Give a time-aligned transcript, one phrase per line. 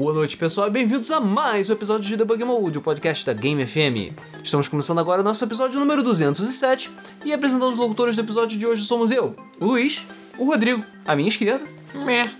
[0.00, 3.66] Boa noite, pessoal, bem-vindos a mais um episódio de Debug Mode, o podcast da Game
[3.66, 4.16] FM.
[4.42, 6.90] Estamos começando agora o nosso episódio número 207
[7.22, 10.06] e apresentando os locutores do episódio de hoje somos eu, o Luiz,
[10.38, 12.30] o Rodrigo, à minha esquerda, Meh.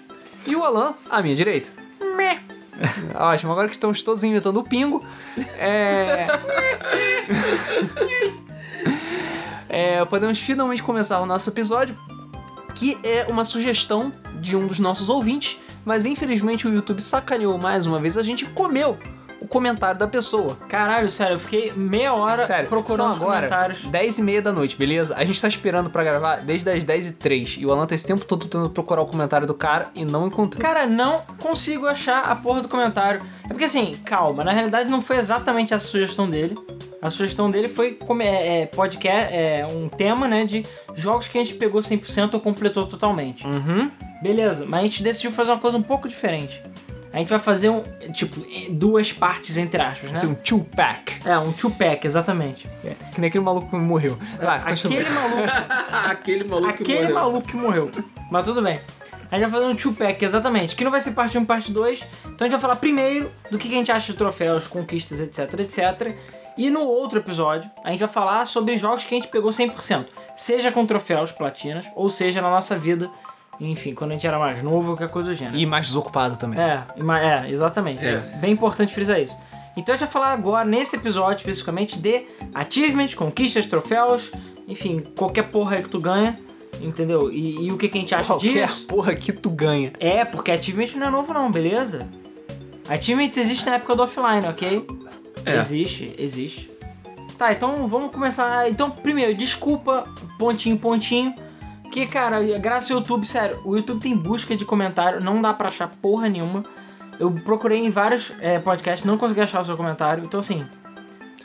[0.47, 1.69] e o Alan, à minha direita.
[2.17, 2.41] Meh.
[3.15, 5.05] Ótimo, agora que estamos todos inventando o pingo,
[5.59, 6.29] é...
[9.69, 11.95] é, podemos finalmente começar o nosso episódio,
[12.75, 17.87] que é uma sugestão de um dos nossos ouvintes, mas infelizmente o YouTube sacaneou mais
[17.87, 18.99] uma vez, a gente comeu
[19.41, 20.57] o comentário da pessoa.
[20.69, 23.85] Caralho, sério, eu fiquei meia hora Sério, procurando são os agora comentários.
[23.87, 25.15] 10 e meia da noite, beleza?
[25.17, 27.95] A gente tá esperando pra gravar desde as 10 e 3 e o Alan tá
[27.95, 30.61] esse tempo todo tentando procurar o comentário do cara e não encontrou.
[30.61, 33.23] Cara, não consigo achar a porra do comentário.
[33.45, 36.57] É porque assim, calma, na realidade não foi exatamente essa sugestão dele.
[37.03, 41.39] A sugestão dele foi como é, é, podcast, é um tema, né, de jogos que
[41.39, 43.47] a gente pegou 100% ou completou totalmente.
[43.47, 43.91] Uhum.
[44.23, 46.63] Beleza, mas a gente decidiu fazer uma coisa um pouco diferente.
[47.13, 47.83] A gente vai fazer um,
[48.13, 50.13] tipo, duas partes entre aspas, né?
[50.13, 51.29] Assim, um two-pack.
[51.29, 52.69] É, um two-pack, exatamente.
[52.85, 54.17] É, que nem aquele maluco que morreu.
[54.41, 55.43] Aquele maluco
[56.09, 57.15] Aquele maluco que Aquele morreu.
[57.15, 57.91] maluco que morreu.
[58.31, 58.81] Mas tudo bem.
[59.31, 60.77] A gente vai fazer um two-pack, exatamente.
[60.77, 62.01] Que não vai ser parte 1 parte 2.
[62.27, 65.61] Então a gente vai falar primeiro do que a gente acha de troféus, conquistas, etc,
[65.61, 66.17] etc.
[66.57, 70.07] E no outro episódio, a gente vai falar sobre jogos que a gente pegou 100%.
[70.37, 73.11] Seja com troféus, platinas, ou seja na nossa vida,
[73.61, 75.57] enfim, quando a gente era mais novo, qualquer coisa do gênero.
[75.57, 76.59] E mais desocupado também.
[76.59, 76.85] É,
[77.45, 78.05] é, exatamente.
[78.05, 78.19] É.
[78.41, 79.37] Bem importante frisar isso.
[79.77, 84.33] Então a gente vai falar agora, nesse episódio especificamente, de achievements, conquistas, troféus,
[84.67, 86.41] enfim, qualquer porra aí que tu ganha,
[86.81, 87.31] entendeu?
[87.31, 88.87] E, e o que, que a gente acha Qualquer disso?
[88.87, 89.93] porra que tu ganha.
[90.01, 92.09] É, porque achievement não é novo não, beleza?
[92.89, 94.87] Achievements existe na época do offline, ok?
[95.45, 95.57] É.
[95.59, 96.71] Existe, existe.
[97.39, 98.69] Tá, então vamos começar.
[98.69, 100.07] Então, primeiro, desculpa,
[100.39, 101.35] pontinho, pontinho.
[101.91, 105.69] Que, cara, graças ao YouTube, sério, o YouTube tem busca de comentário, não dá pra
[105.69, 106.63] achar porra nenhuma.
[107.19, 110.25] Eu procurei em vários é, podcasts, não consegui achar o seu comentário.
[110.25, 110.65] Então, assim,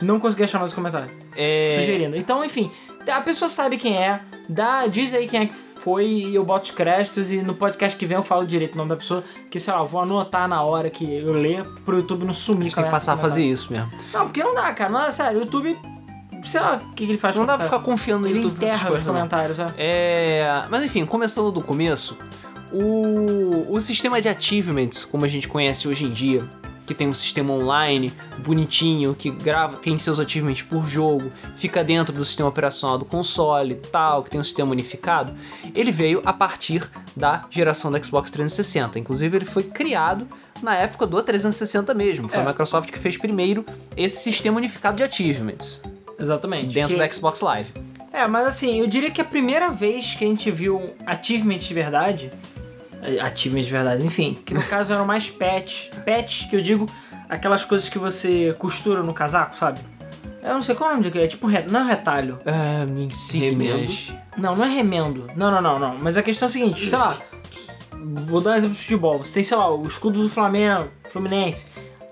[0.00, 1.10] não consegui achar mais o comentário.
[1.36, 1.76] É...
[1.80, 2.16] Sugerindo.
[2.16, 2.70] Então, enfim,
[3.06, 6.64] a pessoa sabe quem é, dá, diz aí quem é que foi e eu boto
[6.64, 9.58] os créditos e no podcast que vem eu falo direito o nome da pessoa, que
[9.60, 12.64] sei lá, vou anotar na hora que eu ler pro YouTube não A sumir.
[12.64, 13.90] gente tem que passar a fazer isso mesmo.
[14.12, 14.90] Não, porque não dá, cara.
[14.90, 15.78] Não, é sério, o YouTube,
[16.42, 18.60] sei lá o que, que ele faz Não dá pra ficar confiando no Ele YouTube
[18.60, 19.74] nessas enterra os comentários, é.
[19.76, 22.16] É, mas enfim, começando do começo,
[22.72, 26.48] o, o sistema de achievements, como a gente conhece hoje em dia,
[26.86, 28.12] que tem um sistema online
[28.44, 33.74] bonitinho, que grava, tem seus achievements por jogo, fica dentro do sistema operacional do console
[33.74, 35.34] e tal, que tem um sistema unificado,
[35.74, 38.98] ele veio a partir da geração do Xbox 360.
[39.00, 40.28] Inclusive, ele foi criado
[40.62, 42.28] na época do 360 mesmo.
[42.28, 42.42] Foi É.
[42.42, 43.64] a Microsoft que fez primeiro
[43.96, 45.82] esse sistema unificado de achievements
[46.18, 46.72] Exatamente.
[46.74, 47.72] dentro Que- do Xbox Live.
[48.12, 51.74] É, mas assim, eu diria que a primeira vez que a gente viu achievements de
[51.74, 52.32] verdade,
[53.02, 56.86] eh, achievements de verdade, enfim, que no caso eram mais patch, patch que eu digo,
[57.28, 59.80] aquelas coisas que você costura no casaco, sabe?
[60.42, 62.38] Eu não sei qual é o nome daquilo, é tipo, não é retalho.
[62.46, 64.12] Ah, insígnias.
[64.38, 65.26] Não, não é remendo.
[65.36, 65.98] Não, não, não, não.
[66.00, 67.18] Mas a questão é a seguinte, sei lá,
[67.92, 69.18] vou dar um exemplo de futebol.
[69.18, 71.66] Você tem, sei lá, o escudo do Flamengo, Fluminense.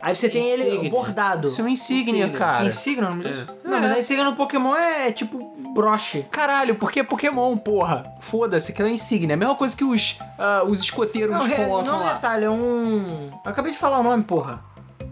[0.05, 0.91] Aí você tem ele Insígnia.
[0.91, 1.49] bordado.
[1.49, 2.65] Isso é uma insígnia, cara.
[2.65, 3.47] É insígnia o nome disso?
[3.65, 6.27] Não, mas a insígnia no Pokémon é tipo broche.
[6.31, 8.03] Caralho, porque é Pokémon, porra.
[8.21, 9.33] Foda-se, aquela é insígnia.
[9.33, 12.15] É a mesma coisa que os, ah, os escoteiros Não, colocam não é lá.
[12.17, 13.31] retalho, é um.
[13.43, 14.63] Eu acabei de falar o nome, porra.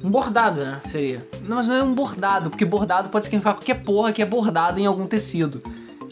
[0.05, 0.79] Um bordado, né?
[0.83, 1.27] Seria.
[1.41, 4.79] Não, mas não é um bordado, porque bordado pode significar qualquer porra que é bordado
[4.79, 5.63] em algum tecido.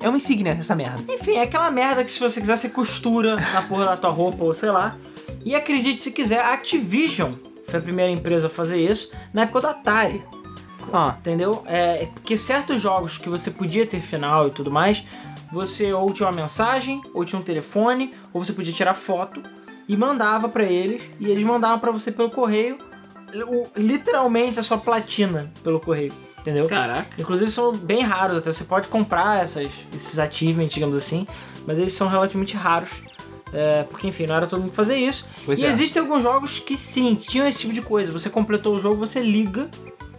[0.01, 1.03] É uma insígnia essa merda.
[1.13, 4.43] Enfim, é aquela merda que se você quiser, você costura na porra da tua roupa
[4.43, 4.97] ou sei lá.
[5.45, 7.33] E acredite se quiser, a Activision
[7.71, 10.25] foi a primeira empresa a fazer isso na época do Atari.
[10.93, 11.63] Ah, Entendeu?
[11.67, 15.05] É porque certos jogos que você podia ter final e tudo mais,
[15.53, 19.43] você ou tinha uma mensagem, ou tinha um telefone, ou você podia tirar foto
[19.89, 22.79] e mandava pra eles, e eles mandavam pra você pelo correio,
[23.77, 26.67] literalmente a sua platina pelo correio, entendeu?
[26.69, 27.21] Caraca.
[27.21, 31.27] Inclusive são bem raros, até você pode comprar essas, esses achievements, digamos assim,
[31.67, 32.91] mas eles são relativamente raros.
[33.53, 35.27] É, porque, enfim, não era todo mundo fazer isso.
[35.45, 35.69] Pois e é.
[35.69, 38.11] existem alguns jogos que sim, que tinham esse tipo de coisa.
[38.13, 39.69] Você completou o jogo, você liga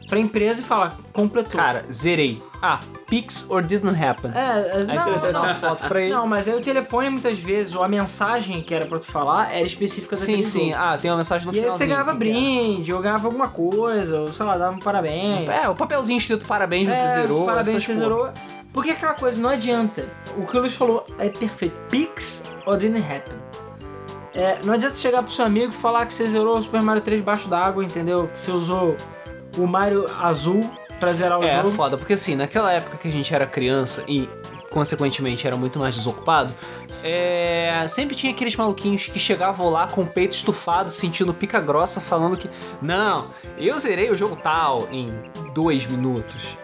[0.09, 1.59] pra empresa e fala, completou.
[1.59, 2.41] cara, zerei.
[2.61, 4.29] Ah, Pix or didn't happen.
[4.35, 6.13] É, é, Aí você não, não, uma foto pra ele.
[6.13, 9.51] não, mas aí o telefone muitas vezes, ou a mensagem que era pra tu falar,
[9.51, 10.69] era específica sim, daquele sim.
[10.69, 10.75] jogo.
[10.77, 12.13] Ah, tem uma mensagem no E aí você ganhava é?
[12.13, 15.49] brinde, ou ganhava alguma coisa, ou sei lá, dava um parabéns.
[15.49, 17.45] É, o papelzinho escrito parabéns, você É, zerou.
[17.45, 18.03] Parabéns, você porra.
[18.03, 18.29] zerou.
[18.73, 20.05] Porque aquela coisa não adianta.
[20.37, 21.75] O que o Luiz falou é perfeito.
[21.89, 23.33] Pix or didn't happen.
[24.33, 26.81] É, não adianta você chegar pro seu amigo e falar que você zerou o Super
[26.81, 28.27] Mario 3 debaixo d'água, entendeu?
[28.29, 28.95] Que você usou
[29.57, 30.69] o Mario azul
[31.01, 31.71] pra zerar o É, jogo.
[31.71, 34.29] foda, porque assim, naquela época que a gente era criança e
[34.69, 36.55] consequentemente era muito mais desocupado,
[37.03, 41.99] é, sempre tinha aqueles maluquinhos que chegavam lá com o peito estufado, sentindo pica grossa,
[41.99, 42.49] falando que
[42.81, 43.27] não,
[43.57, 45.07] eu zerei o jogo tal em
[45.53, 46.55] dois minutos.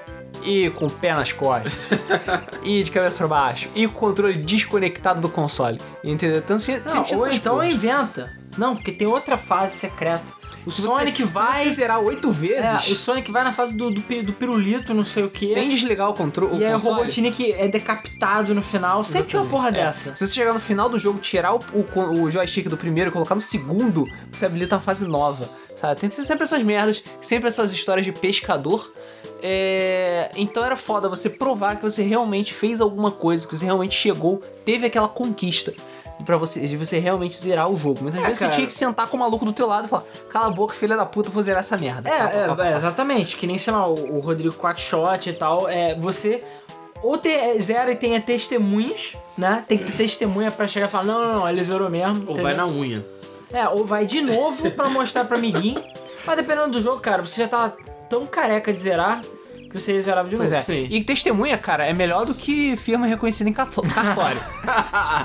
[0.43, 1.73] E com o pé nas costas.
[2.63, 3.69] e de cabeça pra baixo.
[3.75, 5.79] E com o controle desconectado do console.
[6.03, 6.37] Entendeu?
[6.39, 7.73] Então sempre, Não, tinha ou então coisas.
[7.75, 8.31] inventa.
[8.57, 10.35] Não, porque tem outra fase secreta.
[10.65, 11.63] O Se você- Sonic vai.
[11.63, 14.93] Se você zerar oito É, vezes o Sonic vai na fase do, do, do pirulito,
[14.93, 15.45] não sei o quê.
[15.45, 16.57] sem desligar o controle.
[16.61, 19.01] e aí o Robotnik é decapitado no final.
[19.03, 19.71] Sempre tinha uma porra É.
[19.71, 20.13] dessa.
[20.15, 23.13] Se você chegar no final do jogo, tirar o, o, o joystick do primeiro e
[23.13, 26.01] colocar no segundo, você habilita uma fase nova, sabe?
[26.01, 28.91] Tem sempre essas merdas, sempre essas histórias de pescador.
[29.41, 33.95] É, Então era foda você provar que você realmente fez alguma coisa, que você realmente
[33.95, 35.73] chegou, teve aquela conquista.
[36.25, 38.01] Pra você, de você realmente zerar o jogo.
[38.01, 38.51] Muitas É, vezes cara.
[38.51, 40.73] você tinha que sentar com o maluco do teu lado e falar: Cala a boca,
[40.73, 42.09] filha da puta, eu vou zerar essa merda.
[42.09, 43.37] Pá, pá, É, pá, pá, é, é, exatamente.
[43.37, 45.69] Que nem, sei lá, o, o Rodrigo Quackshot e tal.
[45.69, 46.43] É, você
[47.03, 49.63] ou te, é, zera e tenha testemunhas, né?
[49.67, 52.15] Tem que ter testemunha pra chegar e falar, não, não, não, ele zerou mesmo.
[52.15, 52.43] Ou entendeu?
[52.43, 53.05] vai na unha.
[53.53, 55.83] É, ou vai de novo pra mostrar pra amiguinho.
[56.25, 57.73] Mas dependendo do jogo, cara, você já tá
[58.09, 59.21] tão careca de zerar
[59.69, 60.61] que você zerava de Pois novo.
[60.61, 60.63] é.
[60.65, 60.87] Sim.
[60.89, 64.39] E testemunha, cara, é melhor do que firma reconhecida em cartório.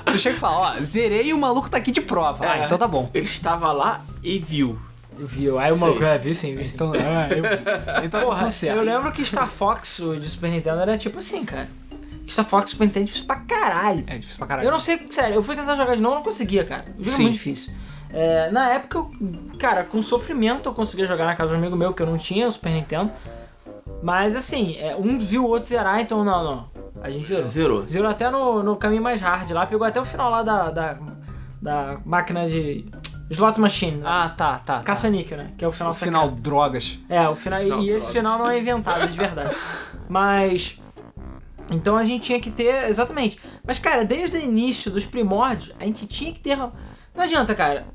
[0.05, 2.45] tu chega e fala, ó, zerei e o maluco tá aqui de prova.
[2.47, 2.65] Ah, É.
[2.65, 3.09] então tá bom.
[3.15, 4.79] Ele estava lá e viu.
[5.17, 5.59] Viu?
[5.59, 6.73] Aí o maluco, é, viu sim, viu sim.
[6.75, 8.05] Então, é, eu...
[8.05, 8.79] então tá Porra, certo.
[8.79, 11.69] eu lembro que Star Fox, o de Super Nintendo, era tipo assim, cara.
[12.29, 14.05] Star Fox Super Nintendo é difícil pra caralho.
[14.07, 14.67] É difícil pra caralho.
[14.67, 16.87] Eu não sei, sério, eu fui tentar jogar de novo, não conseguia, cara.
[16.99, 17.73] O jogo é muito difícil.
[18.13, 19.11] É, na época, eu,
[19.59, 22.19] cara, com sofrimento eu conseguia jogar na casa de um amigo meu que eu não
[22.19, 23.11] tinha o Super Nintendo.
[24.03, 26.71] Mas assim, é, um viu o outro zerar, então não, não.
[27.03, 27.47] A gente zerou.
[27.47, 27.89] Zerou.
[27.89, 30.99] Zerou até no, no caminho mais hard lá, pegou até o final lá da, da,
[31.61, 32.85] da máquina de.
[33.31, 33.97] Slot Machine.
[33.99, 34.03] né?
[34.05, 34.77] Ah, tá, tá.
[34.79, 34.83] tá.
[34.83, 35.53] Caça-níquel, né?
[35.57, 36.43] Que é o final No final, secreto.
[36.43, 36.99] drogas.
[37.09, 37.61] É, o final.
[37.61, 38.13] Final e esse drogas.
[38.13, 39.57] final não é inventado, é de verdade.
[40.09, 40.79] Mas.
[41.71, 42.89] Então a gente tinha que ter.
[42.91, 43.39] Exatamente.
[43.65, 46.59] Mas, cara, desde o início dos primórdios, a gente tinha que ter.
[47.15, 47.87] Não adianta, cara.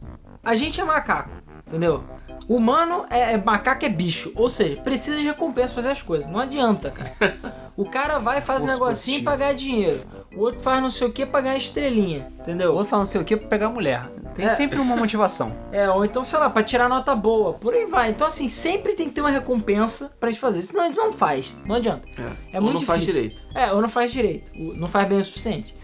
[0.44, 1.30] A gente é macaco,
[1.68, 2.04] entendeu?
[2.48, 4.32] Humano é, é macaco é bicho.
[4.36, 6.30] Ou seja, precisa de recompensa fazer as coisas.
[6.30, 7.38] Não adianta, cara.
[7.78, 10.02] O cara vai, faz um negocinho pra ganhar dinheiro.
[10.36, 12.74] O outro faz não sei o que pra ganhar estrelinha, O entendeu?
[12.74, 14.10] outro fala não sei o que pra pegar mulher.
[14.34, 14.50] Tem É.
[14.50, 15.56] sempre uma motivação.
[15.72, 18.10] É, ou então, sei lá, pra tirar nota boa, por aí vai.
[18.10, 20.64] Então, assim, sempre tem que ter uma recompensa pra gente fazer.
[20.64, 21.54] Senão a gente não faz.
[21.68, 22.08] Não adianta.
[22.20, 22.54] É.
[22.54, 23.22] É Ou muito não faz difícil.
[23.30, 23.44] direito.
[23.54, 24.52] É, ou não faz direito.
[24.56, 25.76] o- Não faz bem o suficiente.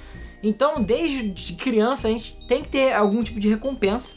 [0.43, 4.15] Então, desde de criança, a gente tem que ter algum tipo de recompensa.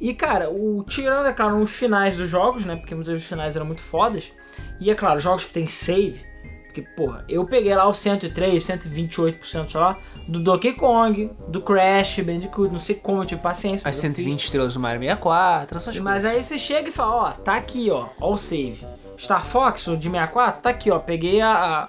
[0.00, 2.76] E, cara, o tirando, é claro, os finais dos jogos, né?
[2.76, 4.32] Porque muitos dos finais eram muito fodas.
[4.80, 6.24] E, é claro, jogos que tem save.
[6.64, 9.98] Porque, porra, eu peguei lá o 103, 128%, sei lá,
[10.28, 13.88] do Donkey Kong, do Crash, Bandicoot, não sei como eu tive paciência.
[13.88, 14.18] As mas eu fiz.
[14.18, 16.30] 120 estrelas do Mario 64, essas Mas coisas.
[16.30, 18.78] aí você chega e fala, ó, tá aqui, ó, ó o save.
[19.18, 21.88] Star Fox, o de 64, tá aqui, ó, peguei a, a,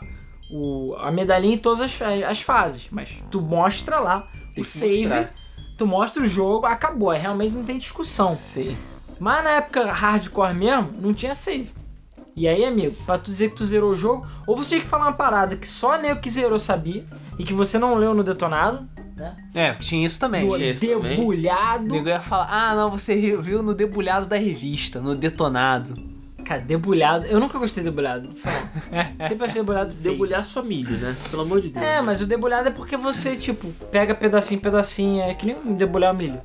[0.51, 2.87] o- a medalhinha em todas as, as fases.
[2.91, 5.33] Mas tu mostra lá Tem o save, mostrar.
[5.77, 7.09] tu mostra o jogo, acabou.
[7.11, 8.29] Aí realmente não tem discussão.
[8.29, 8.75] Sim.
[9.19, 11.69] Mas na época hardcore mesmo, não tinha save.
[12.35, 14.87] E aí, amigo, pra tu dizer que tu zerou o jogo, ou você tinha que
[14.87, 17.05] falar uma parada que só nego que zerou sabia,
[17.37, 18.87] e que você não leu no detonado,
[19.17, 19.35] né?
[19.53, 20.47] É, tinha isso também.
[20.47, 21.17] No tinha isso também.
[21.17, 21.83] debulhado.
[21.85, 25.93] O nego ia falar, ah, não, você viu no debulhado da revista, no detonado.
[26.45, 27.25] Cara, debulhado.
[27.25, 28.29] Eu nunca gostei de debulhado.
[29.27, 30.11] Sempre achei debulhado feio.
[30.13, 31.15] Debulhar sua milho, né?
[31.29, 31.85] Pelo amor de Deus.
[31.85, 35.21] É, mas o debulhado é porque você, tipo, pega pedacinho, pedacinho.
[35.23, 36.41] É que nem um debulhar milho.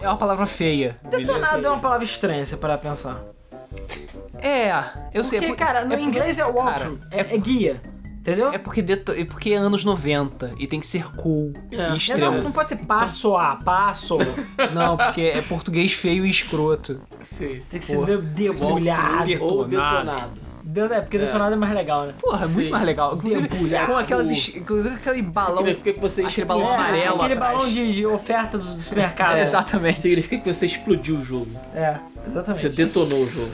[0.00, 0.96] É uma palavra feia.
[1.04, 3.20] Detonado é uma palavra estranha, se parar pra pensar.
[4.40, 4.72] É,
[5.14, 5.38] eu sei.
[5.40, 6.98] Porque, é por- cara, no é porque- inglês é walkthrough.
[7.10, 7.80] É, é guia.
[8.22, 8.52] Entendeu?
[8.52, 11.74] É porque, deto- é porque é anos 90 e tem que ser cool É.
[11.76, 12.36] e É, extremo.
[12.36, 14.16] não, não pode ser passo a passo.
[14.72, 17.00] Não, porque é português feio e escroto.
[17.20, 17.60] Sim.
[17.68, 18.16] Tem que ser Porra.
[18.18, 19.24] de- debulhado.
[19.24, 19.52] Detonado.
[19.54, 20.40] Ou detonado.
[20.62, 22.14] Deu- É, porque detonado é mais legal, né?
[22.20, 23.14] Porra, é muito mais legal.
[23.16, 23.86] Inclusive, Debulhado.
[23.88, 24.30] com aquelas.
[24.30, 25.56] aquele balão.
[25.58, 26.84] Significa que você Aquele balão explodiu.
[26.86, 27.52] amarelo aquele atrás.
[27.58, 29.34] balão de, de oferta do do supermercado.
[29.34, 30.00] É, É, exatamente.
[30.00, 31.50] Significa que você explodiu o jogo.
[31.74, 32.60] exatamente.
[32.60, 33.50] Você detonou o jogo.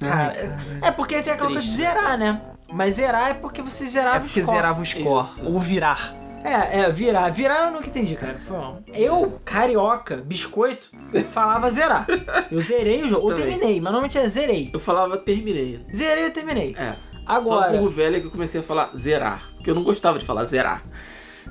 [0.00, 1.76] Cara, é porque tem aquela coisa de Triste.
[1.76, 2.40] zerar, né?
[2.72, 4.56] Mas zerar é porque você zerava É porque o score.
[4.56, 5.24] zerava o score.
[5.26, 5.46] Isso.
[5.46, 6.14] Ou virar.
[6.44, 7.28] É, é, virar.
[7.30, 8.40] Virar eu nunca entendi, cara.
[8.46, 8.80] Foi mal.
[8.92, 10.90] Eu, carioca, biscoito,
[11.30, 12.06] falava zerar.
[12.50, 13.28] Eu zerei o jogo.
[13.28, 14.70] Ou terminei, mas normalmente é zerei.
[14.72, 15.84] Eu falava terminei.
[15.94, 16.74] Zerei ou terminei.
[16.76, 16.96] É.
[17.24, 19.50] Agora- Só por velho que eu comecei a falar zerar.
[19.54, 20.82] Porque eu não gostava de falar zerar.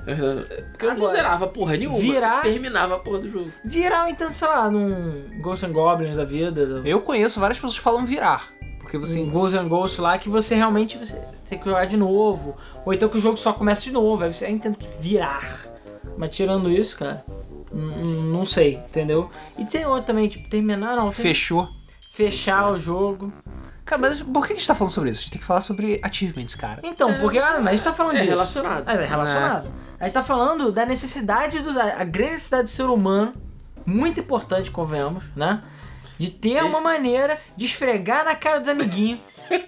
[0.06, 1.98] Eu- Porque eu não Agora, zerava porra nenhuma.
[1.98, 3.50] virar- Terminava a porra do jogo.
[3.64, 6.66] Virar, então, sei lá, num Ghosts and Goblins da vida.
[6.66, 6.86] Do...
[6.86, 8.48] Eu conheço várias pessoas que falam virar.
[8.92, 9.20] Porque você.
[9.20, 11.16] Em Ghosts and Ghosts lá, que você realmente você
[11.48, 12.54] tem que jogar de novo.
[12.84, 14.22] Ou então que o jogo só começa de novo.
[14.22, 15.64] Aí você aí entendo que virar.
[16.18, 17.24] Mas tirando isso, cara,
[17.72, 19.30] não sei, entendeu?
[19.56, 21.04] E tem outro também, tipo, terminar, não.
[21.04, 21.70] tem- Fechou.
[22.10, 23.32] fechar o jogo.
[23.82, 25.20] Cara, mas por que a gente tá falando sobre isso?
[25.20, 26.80] A gente tem que falar sobre achievements, cara.
[26.82, 28.30] Então, porque ah, mas a gente tá falando É disso.
[28.32, 28.88] relacionado.
[28.90, 29.68] É, é relacionado.
[29.98, 31.70] A gente tá falando da necessidade do.
[31.80, 33.32] A grande necessidade do ser humano,
[33.86, 35.62] muito importante, convenhamos, né?
[36.18, 39.18] De ter uma maneira de esfregar na cara dos amiguinhos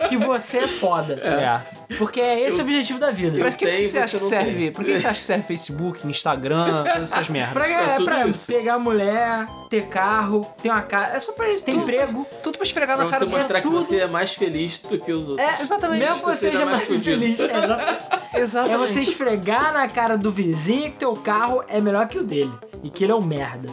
[0.08, 1.14] que você é foda.
[1.14, 1.74] É.
[1.98, 3.38] Porque é esse o objetivo da vida.
[3.38, 4.52] Mas que, que tenho, você acha que você serve?
[4.52, 4.72] tem.
[4.72, 7.52] Por que você acha que serve Facebook, Instagram, todas essas merdas?
[7.52, 8.46] Pra, é tudo pra isso.
[8.46, 11.16] pegar mulher, ter carro, ter uma casa.
[11.16, 11.62] É só pra isso.
[11.64, 12.26] Ter emprego.
[12.42, 13.76] Tudo pra esfregar Pra na cara você dos mostrar que tudo.
[13.84, 15.46] você é mais feliz do que os outros.
[15.46, 15.98] É, Exatamente.
[16.00, 17.20] Mesmo que Você você seja seja mais mais fudido.
[17.22, 17.40] feliz.
[17.40, 18.74] É, exatamente.
[18.74, 22.52] É você esfregar na cara do vizinho que teu carro é melhor que o dele.
[22.82, 23.68] E que ele é um merda.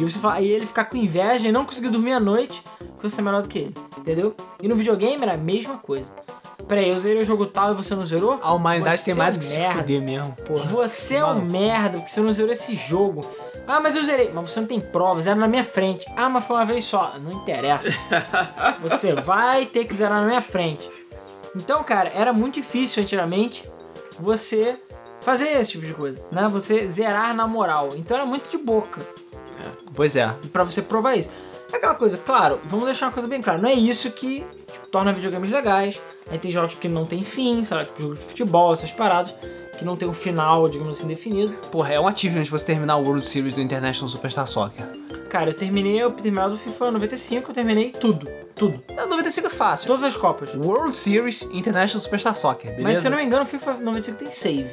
[0.00, 3.10] E, você fala, e ele ficar com inveja e não conseguir dormir à noite porque
[3.10, 3.74] você é melhor do que ele.
[3.98, 4.34] Entendeu?
[4.62, 6.10] E no videogame era a mesma coisa.
[6.66, 8.38] Peraí, eu zerei o jogo tal e você não zerou?
[8.42, 9.74] A humanidade Você tem mais é que se merda.
[9.80, 10.64] fuder mesmo, porra.
[10.68, 13.26] Você é um merda porque você não zerou esse jogo.
[13.66, 14.30] Ah, mas eu zerei.
[14.32, 16.06] Mas você não tem provas, era na minha frente.
[16.16, 17.18] Ah, mas foi uma vez só.
[17.18, 17.90] Não interessa.
[18.80, 20.88] você vai ter que zerar na minha frente.
[21.54, 23.68] Então, cara, era muito difícil antigamente
[24.18, 24.78] você
[25.20, 26.48] fazer esse tipo de coisa, né?
[26.48, 27.90] Você zerar na moral.
[27.96, 29.00] Então era muito de boca
[29.94, 30.32] Pois é.
[30.52, 31.30] pra você provar isso.
[31.72, 33.58] É aquela coisa, claro, vamos deixar uma coisa bem clara.
[33.58, 36.00] Não é isso que tipo, torna videogames legais.
[36.30, 39.34] Aí tem jogos que não tem fim, sei lá, tipo jogos de futebol, essas paradas,
[39.78, 41.52] que não tem um final, digamos assim, definido.
[41.70, 44.84] Porra, é um achievement você terminar o World Series do International Superstar Soccer.
[45.28, 48.28] Cara, eu terminei o terminal do FIFA 95, eu terminei tudo.
[48.56, 48.82] Tudo.
[48.88, 49.86] É, 95 é fácil.
[49.86, 50.52] Todas as copas.
[50.54, 52.82] World Series International Superstar Soccer, beleza?
[52.82, 54.70] Mas se eu não me engano, o FIFA 95 tem save.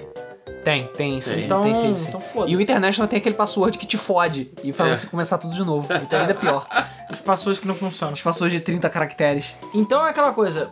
[0.63, 1.33] Tem, tem sim.
[1.35, 1.45] Tem.
[1.45, 2.05] Então- tem sim, sim.
[2.09, 2.51] então foda-se.
[2.53, 4.95] E o International tem aquele password que te fode e faz É.
[4.95, 5.87] você começar tudo de novo.
[5.93, 6.67] Então ainda é pior.
[7.11, 8.13] Os passwords que não funcionam.
[8.13, 9.55] Os passwords de 30 caracteres.
[9.73, 10.69] Então é aquela coisa.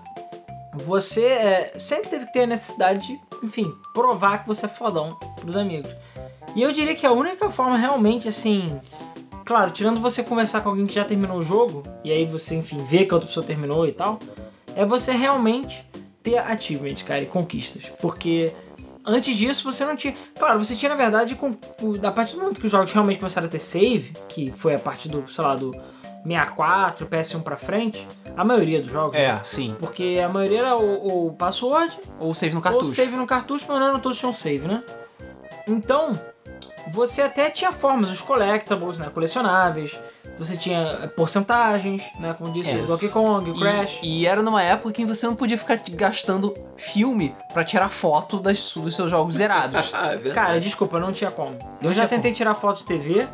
[0.74, 5.18] Você é, sempre teve que ter a necessidade de, enfim, provar que você é fodão
[5.40, 5.90] pros amigos.
[6.54, 8.78] E eu diria que a única forma realmente, assim.
[9.46, 12.84] Claro, tirando você conversar com alguém que já terminou o jogo, e aí você, enfim,
[12.84, 14.20] vê que a outra pessoa terminou e tal,
[14.76, 15.86] é você realmente
[16.24, 17.84] ter achievements, cara, e conquistas.
[18.02, 18.52] Porque
[19.06, 20.16] antes disso você não tinha.
[20.38, 21.56] Claro, você tinha, na verdade, com,
[22.04, 24.80] a partir do momento que os jogos realmente começaram a ter save, que foi a
[24.80, 25.72] partir do, sei lá, do
[26.24, 29.16] 64, PS1 pra frente, a maioria dos jogos.
[29.16, 29.26] né?
[29.26, 29.76] É, sim.
[29.80, 32.92] Porque a maioria era o, password Ou save no ou cartucho.
[32.92, 34.84] save no cartucho, mas não todos tinham save, né?
[35.68, 36.20] Então,
[36.88, 39.10] você até tinha formas, os collectibles, né?
[39.14, 39.98] Colecionáveis.
[40.38, 42.36] Você tinha eh, porcentagens, né?
[42.38, 42.76] Como disse É.
[42.82, 44.00] o Donkey Kong, o Crash.
[44.02, 48.40] E, e era numa época que você não podia ficar gastando filme pra tirar foto
[48.40, 49.92] das, dos seus jogos zerados.
[49.96, 50.34] Ah, é verdade.
[50.34, 51.54] Cara, desculpa, não tinha como.
[51.54, 53.28] Eu Não já tentei tirar foto de TV.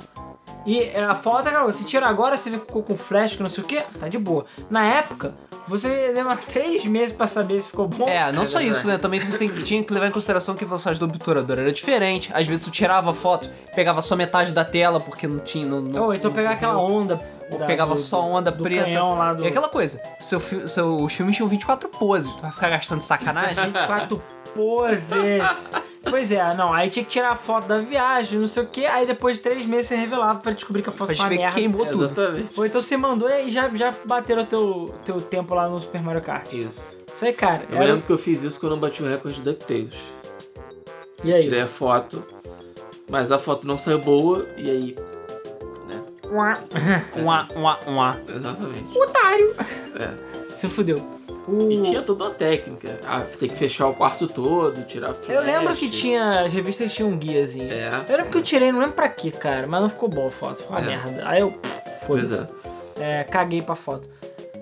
[0.66, 3.42] E é, a foto, cara, se tira agora, você vê que ficou com flash, que
[3.42, 4.46] não sei o que, tá de boa.
[4.70, 5.34] Na época,
[5.68, 8.08] você leva três meses pra saber se ficou bom.
[8.08, 8.98] É, não É só isso, né?
[8.98, 12.30] Também você tinha que levar em consideração que a velocidade do obturador era diferente.
[12.34, 15.66] Às vezes tu tirava a foto, pegava só metade da tela, porque não tinha.
[15.66, 17.20] Não, não- Ou então pegar aquela onda.
[17.52, 18.90] Ou da- pegava do- só onda do preta.
[19.36, 22.32] do- E aquela coisa, seu, seu, os filmes tinham 24 poses.
[22.34, 23.72] Tu vai ficar gastando sacanagem?
[23.88, 24.22] Quatro
[24.56, 25.72] poses.
[26.04, 28.86] Pois é, não, aí tinha que tirar a foto da viagem, não sei o que,
[28.88, 31.38] aí depois de três meses você revelava pra descobrir que a foto Pra foi ver
[31.38, 31.54] merda.
[31.56, 32.06] queimou tudo.
[32.06, 32.52] Exatamente.
[32.60, 36.02] Ou então você mandou e já, já bateram o teu, teu tempo lá no Super
[36.02, 36.52] Mario Kart.
[36.52, 36.98] Isso.
[37.14, 37.66] Isso aí, cara.
[37.70, 39.96] Eu era- lembro que eu fiz isso quando eu bati o recorde de DuckTales.
[41.24, 41.40] E aí?
[41.40, 42.24] Tirei a foto,
[43.08, 44.96] mas a foto não saiu boa, e aí.
[45.88, 46.02] Né?
[46.32, 46.58] Uá,
[47.56, 48.18] uá, uá.
[48.28, 48.98] Exatamente.
[48.98, 49.56] Otário!
[50.00, 50.58] É.
[50.58, 51.21] Se fudeu.
[51.52, 53.00] O- E tinha toda uma técnica.
[53.06, 55.30] Ah, tem que fechar o quarto todo, tirar flash.
[55.36, 56.42] Eu lembro que tinha.
[56.46, 57.72] As revistas tinham um guiazinho.
[57.72, 58.06] É.
[58.08, 60.32] Eu lembro que eu tirei, não lembro pra quê, cara, mas não ficou boa a
[60.32, 60.88] foto, ficou uma É.
[60.88, 61.24] merda.
[61.28, 61.54] Aí eu.
[62.02, 62.48] Foda-se.
[63.00, 63.20] é.
[63.20, 64.08] É, caguei pra foto.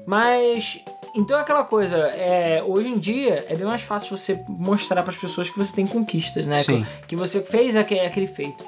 [0.06, 0.80] Mas.
[1.16, 5.18] Então é aquela coisa, é, hoje em dia é bem mais fácil você mostrar pras
[5.18, 6.60] pessoas que você tem conquistas, né?
[6.60, 6.86] Sim.
[7.02, 8.64] Que, que você fez aquele, aquele feito.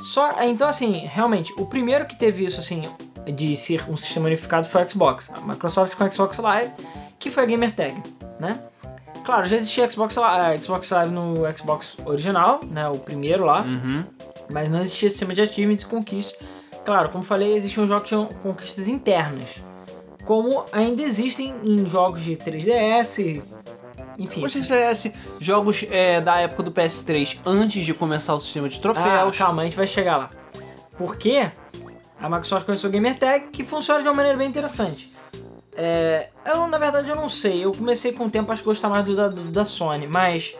[0.00, 2.88] Só, então assim, realmente, o primeiro que teve isso, assim,
[3.26, 5.30] de ser um sistema unificado foi o Xbox.
[5.34, 6.72] A Microsoft com o Xbox Live,
[7.18, 8.02] que foi a Gamer Tag,
[8.38, 8.58] né?
[9.24, 12.88] Claro, já existia Xbox Live, Xbox Live no Xbox original, né?
[12.88, 13.62] O primeiro lá.
[13.62, 14.04] Uhum.
[14.50, 16.36] Mas não existia sistema de achievements e conquistas.
[16.84, 19.48] Claro, como falei, existiam jogos que tinham conquistas internas.
[20.24, 23.42] Como ainda existem em jogos de 3DS,
[24.18, 24.40] enfim.
[24.40, 28.82] Você estabelece jogos é, da época do PS3 antes de começar o sistema de ah,
[28.82, 29.38] troféus.
[29.38, 30.30] calma, a gente vai chegar lá.
[30.98, 31.50] Porque
[32.20, 35.12] a Microsoft começou o Gamer Tag, que funciona de uma maneira bem interessante.
[35.74, 37.64] É, eu, na verdade, eu não sei.
[37.64, 40.54] Eu comecei com o tempo a gostar mais do da, do da Sony, mas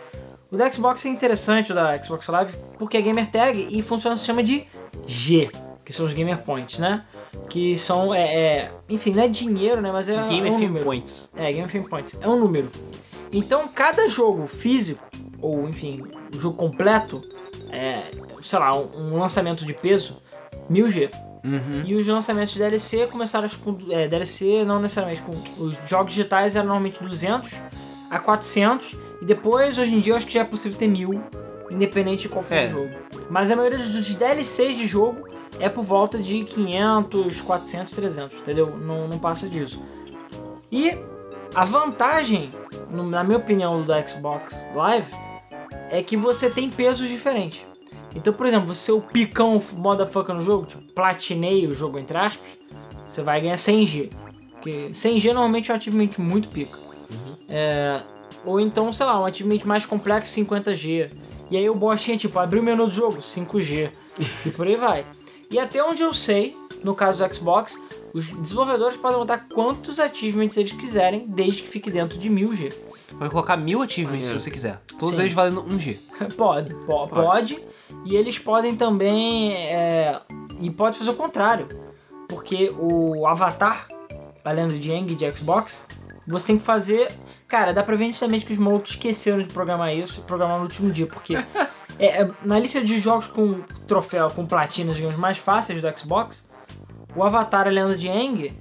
[0.51, 4.15] o da Xbox é interessante, o da Xbox Live, porque é Gamer Tag e funciona
[4.15, 4.65] no sistema de
[5.07, 5.51] G,
[5.85, 7.05] que são os Gamer Points, né?
[7.49, 9.93] Que são, é, é- enfim, não é dinheiro, né?
[9.93, 10.85] Mas é, Game é um número.
[10.85, 11.33] Points.
[11.37, 12.15] É, Game Points.
[12.21, 12.71] É um número.
[13.33, 15.05] Então, cada jogo físico,
[15.41, 17.23] ou enfim, um jogo completo,
[17.71, 20.21] é, sei lá, um, um lançamento de peso,
[20.71, 21.11] 1000G.
[21.45, 21.83] Uhum.
[21.85, 23.77] E os lançamentos de DLC começaram com.
[23.91, 25.33] É, DLC não necessariamente, com
[25.63, 27.51] os jogos digitais eram normalmente 200
[28.11, 28.97] a 400.
[29.23, 31.23] E depois, hoje em dia, eu acho que já é possível ter mil,
[31.71, 32.67] independente de qual for É.
[32.67, 32.91] o jogo.
[33.31, 35.29] Mas a maioria dos DLCs de jogo
[35.59, 38.77] é por volta de 500, 400, 300, entendeu?
[38.77, 39.81] Não, não passa disso.
[40.73, 40.97] E
[41.55, 42.53] a vantagem,
[42.91, 45.13] na minha opinião, do Xbox Live
[45.91, 47.67] é que você tem pesos diferentes.
[48.15, 52.17] Então, por exemplo, você é o picão motherfucker no jogo, tipo, platinei o jogo, entre
[52.17, 52.47] aspas,
[53.09, 54.11] você vai ganhar 100G.
[54.53, 56.79] Porque 100G normalmente é um achievement muito pica.
[57.49, 58.03] É,
[58.45, 61.11] ou então, sei lá, um achievement mais complexo, 50G.
[61.51, 63.91] E aí o boss tinha, tipo, abriu o menu do jogo, 5G.
[64.47, 65.05] e por aí vai.
[65.51, 67.77] E até onde eu sei, no caso do Xbox,
[68.13, 72.73] os desenvolvedores podem botar quantos achievements eles quiserem, desde que fique dentro de 1000G.
[73.19, 74.39] Pode colocar mil achievements Maneiro.
[74.39, 74.81] se você quiser.
[74.99, 75.23] Todos Sim.
[75.23, 75.99] eles valendo 1G.
[76.37, 77.59] Pode, po- pode.
[78.05, 79.53] E eles podem também.
[79.55, 80.21] é,
[80.61, 81.69] e pode fazer o contrário.
[82.29, 83.89] Porque o Avatar,
[84.45, 85.85] a lenda de Aang de Xbox,
[86.27, 87.11] você tem que fazer.
[87.49, 90.65] Cara, dá pra ver nitidamente que os malucos esqueceram de programar isso e programar no
[90.65, 91.07] último dia.
[91.07, 91.35] Porque
[91.99, 96.47] é, é, na lista de jogos com troféu, com platinas, digamos, mais fáceis do Xbox,
[97.17, 98.53] o Avatar, a lenda de Aang,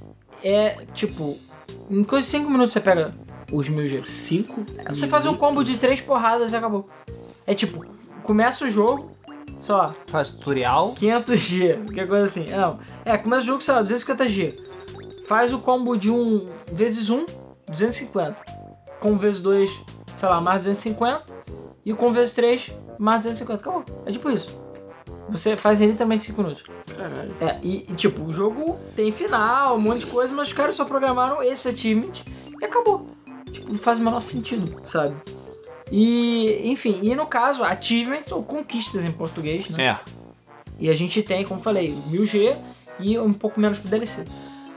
[0.43, 1.37] é tipo.
[1.89, 3.13] Em coisa de 5 minutos você pega
[3.51, 4.03] os mil G.
[4.03, 4.65] Cinco?
[4.87, 6.87] Você faz um combo de três porradas e acabou.
[7.45, 7.85] É tipo,
[8.23, 9.11] começa o jogo,
[9.61, 10.93] sei lá, Faz tutorial.
[10.95, 12.45] 500G, qualquer coisa assim.
[12.49, 14.59] Não, é, começa o jogo, sei lá, 250G.
[15.25, 17.25] Faz o combo de 1 vezes 1,
[17.67, 18.35] 250.
[18.99, 19.81] Com vezes 2,
[20.15, 21.23] sei lá, mais 250.
[21.85, 23.61] E com vezes 3, mais 250.
[23.61, 23.85] Acabou.
[24.05, 24.49] É tipo isso.
[25.29, 26.63] Você faz ele também em 5 minutos.
[26.97, 27.35] Caralho.
[27.39, 30.75] É, e, e, tipo, o jogo tem final, um monte de coisa, mas os caras
[30.75, 32.13] só programaram esse achievement
[32.59, 33.07] e acabou.
[33.51, 35.15] Tipo, não faz o menor sentido, sabe?
[35.91, 39.83] E, enfim, e no caso, achievements ou conquistas em português, né?
[39.85, 39.99] É.
[40.79, 42.57] E a gente tem, como falei, 1000G
[42.99, 44.25] e um pouco menos pro DLC.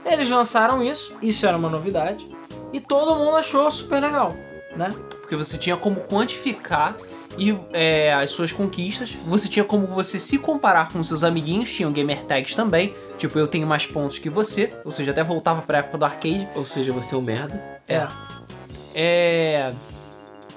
[0.05, 2.27] Eles lançaram isso, isso era uma novidade,
[2.73, 4.35] e todo mundo achou super legal,
[4.75, 4.93] né?
[5.21, 6.95] Porque você tinha como quantificar
[7.37, 9.15] e é, as suas conquistas.
[9.25, 11.71] Você tinha como você se comparar com seus amiguinhos.
[11.71, 12.93] Tinham gamer tags também.
[13.17, 14.71] Tipo, eu tenho mais pontos que você.
[14.83, 16.47] Ou seja, até voltava pra época do arcade.
[16.55, 17.81] Ou seja, você é um merda.
[17.87, 17.95] É.
[17.95, 18.07] É.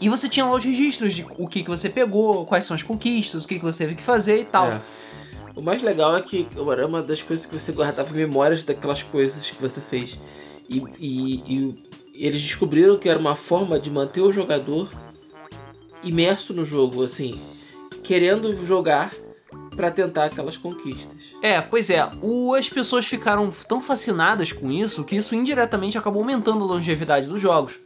[0.00, 2.82] E você tinha lá os registros de o que, que você pegou, quais são as
[2.82, 4.66] conquistas, o que, que você teve que fazer e tal.
[4.70, 4.80] É.
[5.54, 9.50] O mais legal é que era uma das coisas que você guardava memórias daquelas coisas
[9.50, 10.18] que você fez.
[10.68, 11.42] E, e-
[12.14, 14.90] e eles descobriram que era uma forma de manter o jogador
[16.02, 17.40] imerso no jogo, assim,
[18.02, 19.12] querendo jogar
[19.74, 21.34] pra tentar aquelas conquistas.
[21.42, 26.20] É, pois é, o- as pessoas ficaram tão fascinadas com isso que isso indiretamente acabou
[26.22, 27.78] aumentando a longevidade dos jogos.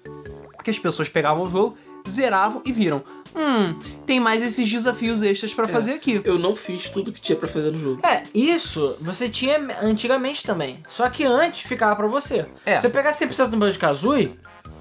[0.63, 1.77] Que as pessoas pegavam o jogo,
[2.09, 3.03] zeravam e viram:
[3.35, 6.21] hum, tem mais esses desafios extras pra fazer aqui.
[6.25, 8.07] Eu não fiz tudo que tinha pra fazer no jogo.
[8.07, 10.83] É, isso você tinha antigamente também.
[10.89, 12.47] Só que antes ficava pra você.
[12.65, 12.79] É.
[12.79, 14.37] Se eu pegar 100% no Banjo Kazooie,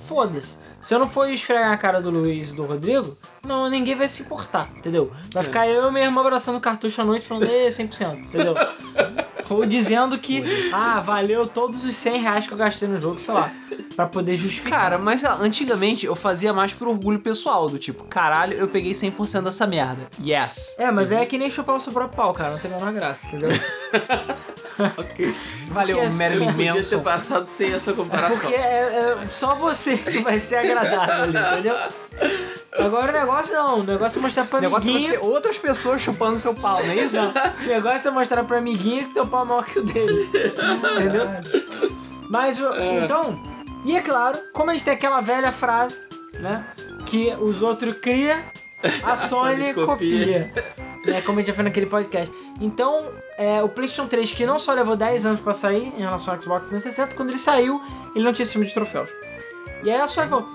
[0.09, 0.57] foda-se.
[0.81, 4.07] Se eu não for esfregar a cara do Luiz e do Rodrigo, não, ninguém vai
[4.07, 5.11] se importar, entendeu?
[5.31, 8.55] Vai ficar eu mesmo abraçando cartucho à noite falando, "Ê, 100%, entendeu?
[9.49, 10.43] Ou dizendo que,
[10.73, 13.51] ah, valeu todos os 100 reais que eu gastei no jogo, sei lá,
[13.95, 14.79] pra poder justificar.
[14.79, 18.91] Cara, mas ah, antigamente eu fazia mais por orgulho pessoal, do tipo, caralho, eu peguei
[18.91, 20.07] 100% dessa merda.
[20.23, 20.75] Yes.
[20.77, 22.93] É, mas é que nem chupar o seu próprio pau, cara, não tem a menor
[22.93, 23.49] graça, entendeu?
[24.97, 25.35] Ok.
[25.69, 26.99] Valeu, Porque Marilyn Eu podia ter Manson.
[27.01, 28.37] passado sem essa comparação.
[28.39, 31.75] Porque é, é só você que vai ser agradável entendeu?
[32.77, 35.19] Agora o negócio não, o negócio é mostrar pra O negócio é você amiguinho.
[35.21, 37.17] ter outras pessoas chupando seu pau, não é isso?
[37.17, 40.29] Não, o negócio é mostrar pra amiguinho que teu pau é maior que o dele.
[40.95, 41.27] Entendeu?
[42.29, 43.39] Mas, o- então,
[43.85, 45.99] e é claro, como a gente tem aquela velha frase,
[46.39, 46.63] né?
[47.05, 48.37] Que os outros criam,
[49.03, 50.51] a Sony Sony copia.
[50.51, 50.75] copia.
[51.05, 52.33] né, como a gente já fez naquele podcast.
[52.61, 53.03] Então,
[53.37, 56.41] é, o PlayStation 3, que não só levou 10 anos pra sair em relação ao
[56.41, 57.81] Xbox 360, quando ele saiu,
[58.15, 59.09] ele não tinha sistema de troféus.
[59.83, 60.45] E aí a Sony falou: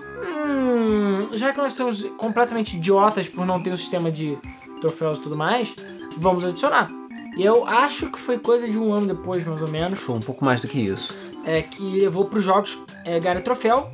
[0.45, 4.39] hum, já que nós estamos completamente idiotas por não ter um sistema de
[4.81, 5.75] troféus e tudo mais,
[6.17, 6.91] vamos adicionar.
[7.37, 10.21] E eu acho que foi coisa de um ano depois, mais ou menos, Foi um
[10.21, 11.13] pouco mais do que isso.
[11.45, 13.91] é, que levou para os jogos é, ganharem troféu,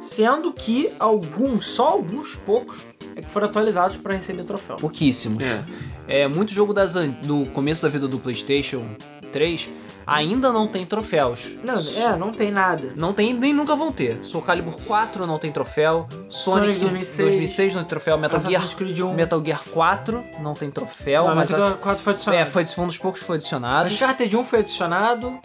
[0.00, 2.78] sendo que alguns, só alguns poucos,
[3.22, 4.76] que foram atualizados para receber troféu.
[4.76, 5.44] Pouquíssimos.
[5.44, 5.64] É.
[6.08, 8.84] É, muito jogo das, an- do começo da vida do PlayStation
[9.32, 9.68] 3
[10.06, 11.52] ainda não tem troféus.
[11.62, 12.92] Não, é, não tem nada.
[12.96, 14.18] Não tem nem nunca vão ter.
[14.24, 16.08] Soul Calibur 4 não tem troféu.
[16.28, 18.18] Sonic, Sonic 2006, 2006 não tem troféu.
[18.18, 19.14] Metal Gear, Assassin's Creed 1.
[19.14, 21.28] Metal Gear 4 não tem troféu.
[21.28, 22.42] Não, mas acho- o 4 foi adicionado.
[22.42, 23.86] é, foi um dos poucos que foi adicionado.
[23.88, 25.38] Uncharted 1 foi adicionado.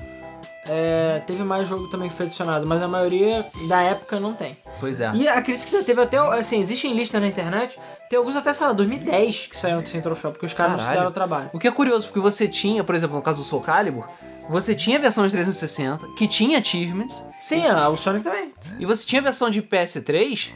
[0.67, 4.57] É, teve mais jogo também que foi adicionado, mas a maioria da época não tem.
[4.79, 5.11] Pois é.
[5.15, 8.67] E a crítica que teve até, assim, existem listas na internet, tem alguns até, sei
[8.67, 10.99] lá, 2010 que saíram sem troféu, porque os caras não se Caralho.
[11.01, 11.49] deram o trabalho.
[11.53, 14.05] O que é curioso, porque você tinha, por exemplo, no caso do Soul Calibur,
[14.49, 18.53] você tinha a versão de 360, que tinha achievements, Sim, ah, o Sonic também.
[18.79, 20.51] e você tinha a versão de PS3,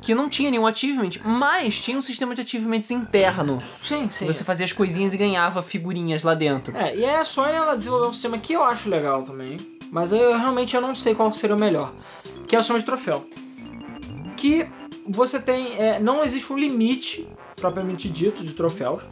[0.00, 3.62] que não tinha nenhum achievement, mas tinha um sistema de achievements interno.
[3.80, 4.26] Sim, sim.
[4.26, 6.76] Você fazia as coisinhas e ganhava figurinhas lá dentro.
[6.76, 9.58] É, e aí a Sony ela desenvolveu um sistema que eu acho legal também,
[9.90, 11.92] mas eu realmente eu não sei qual seria o melhor,
[12.46, 13.26] que é o sistema de troféu.
[14.36, 14.66] Que
[15.06, 19.02] você tem, é, não existe um limite propriamente dito de troféus,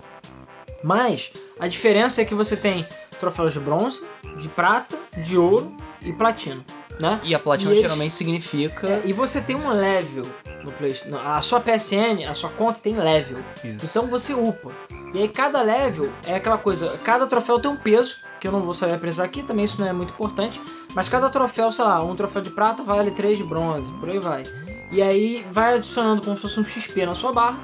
[0.83, 2.87] mas a diferença é que você tem
[3.19, 4.01] troféus de bronze,
[4.41, 6.65] de prata, de ouro e platina,
[7.01, 7.21] né?
[7.23, 8.87] E a platina E eles- geralmente significa.
[8.87, 10.27] É, e você tem um level
[10.65, 11.17] no PlayStation.
[11.17, 13.39] A sua PSN, a sua conta tem level.
[13.65, 13.85] Isso.
[13.85, 14.71] Então você upa.
[15.15, 18.61] E aí cada level é aquela coisa, cada troféu tem um peso, que eu não
[18.63, 20.61] vou saber precisar aqui, também isso não é muito importante.
[20.95, 24.19] Mas cada troféu, sei lá, um troféu de prata vale 3 de bronze, por aí
[24.19, 24.45] vai.
[24.93, 27.59] E aí vai adicionando como se fosse um XP na sua barra.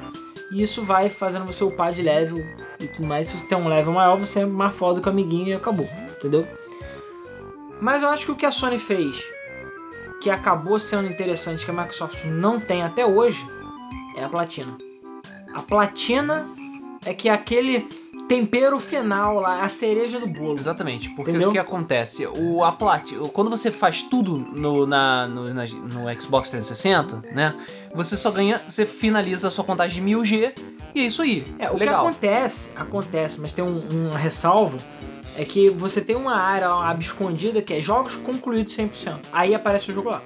[0.50, 2.38] E isso vai fazendo você upar de level
[2.78, 3.26] e tudo mais.
[3.28, 5.88] Se você tem um level maior, você é mais foda que o amiguinho e acabou,
[6.16, 6.46] entendeu?
[7.80, 9.22] Mas eu acho que o que a Sony fez,
[10.20, 13.44] que acabou sendo interessante, que a Microsoft não tem até hoje,
[14.16, 14.76] é a platina.
[15.54, 16.48] A platina
[17.04, 17.80] é que é aquele
[18.26, 20.58] tempero final lá, a cereja do bolo.
[20.58, 21.50] Exatamente, porque Entendeu?
[21.50, 22.26] o que acontece?
[22.26, 23.12] O, a plat...
[23.34, 27.54] Quando você faz tudo no, na, no, na- no Xbox 360, né?
[27.94, 28.62] Você só ganha.
[28.66, 30.52] Você finaliza a sua contagem de 1000G
[30.94, 31.44] e é isso aí.
[31.58, 32.00] É, o Legal.
[32.02, 34.78] que acontece, acontece, mas tem um, uma ressalva,
[35.36, 39.16] é que você tem uma área lá, escondida que é jogos concluídos 100%.
[39.32, 40.22] Aí aparece o jogo lá.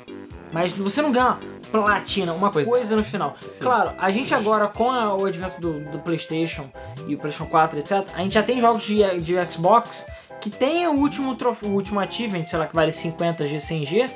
[0.52, 1.38] Mas você não ganha
[1.70, 2.70] platina, uma Pois é.
[2.70, 3.36] coisa no final.
[3.60, 6.64] Claro, a gente agora, com a- o advento do, do PlayStation
[7.06, 10.06] e o PlayStation 4, etc., a gente já tem jogos de, de Xbox
[10.40, 14.10] que tem o último, trof- o último achievement, sei lá, que vale 50G, 100G,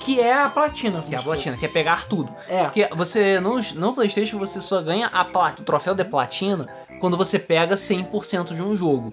[0.00, 1.02] que é a platina.
[1.02, 2.32] Que é a platina, que é pegar tudo.
[2.48, 2.62] É.
[2.64, 5.58] Porque você, no, no Playstation, você só ganha a plat...
[5.58, 6.68] o troféu de platina
[7.00, 9.12] quando você pega 100% de um jogo.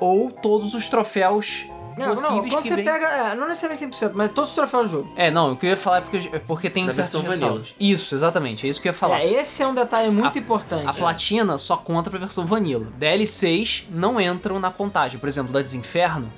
[0.00, 2.84] Ou todos os troféus Não, não, possíveis quando que você vem...
[2.84, 5.12] pega, é, não necessariamente 100%, mas todos os troféus do jogo.
[5.16, 7.74] É, não, o que eu ia falar é porque, é porque tem Da certas ressalvas.
[7.78, 9.20] Isso, exatamente, é isso que eu ia falar.
[9.20, 10.86] É, esse é um detalhe muito importante.
[10.86, 12.86] A platina só conta pra versão vanilla.
[12.96, 15.18] DLCs não entram na contagem.
[15.18, 16.32] Por exemplo, da Desinferno,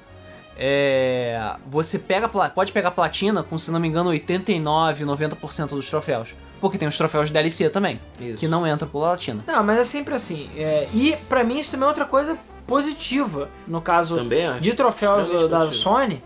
[0.57, 6.35] é, você pega pode pegar platina com, se não me engano, 89, 90% dos troféus.
[6.61, 8.39] Porque tem os troféus de DLC também, Isso.
[8.39, 9.43] que não entram por platina.
[9.47, 10.51] Não, mas é sempre assim.
[10.57, 15.49] é, e pra mim isso também é outra coisa positiva, no caso Também de troféus
[15.49, 15.73] da.
[15.73, 16.23] Sony,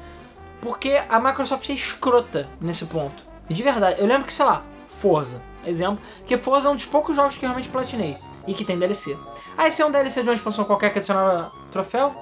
[0.61, 3.23] porque a Microsoft é escrota nesse ponto.
[3.49, 6.85] E de verdade, eu lembro que, sei lá, Forza, exemplo, que Forza é um dos
[6.85, 8.17] poucos jogos que eu realmente platinei
[8.47, 9.17] e que tem DLC.
[9.57, 12.15] Aí se é um DLC de uma expansão qualquer que adicionava troféu,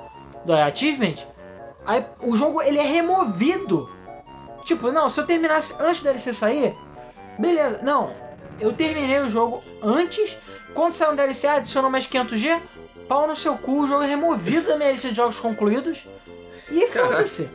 [0.44, 1.16] do Achievement,
[1.86, 3.88] aí o jogo ele é removido.
[4.64, 6.76] Tipo, não, se eu terminasse antes do DLC sair,
[7.42, 7.80] beleza.
[7.82, 8.10] Não,
[8.60, 10.36] eu terminei o jogo antes,
[10.72, 12.60] quando sair um DLC, adicionou mais 500G,
[13.08, 16.06] pau no seu cu, o jogo é removido da minha lista de jogos concluídos.
[16.70, 17.50] E foda-se.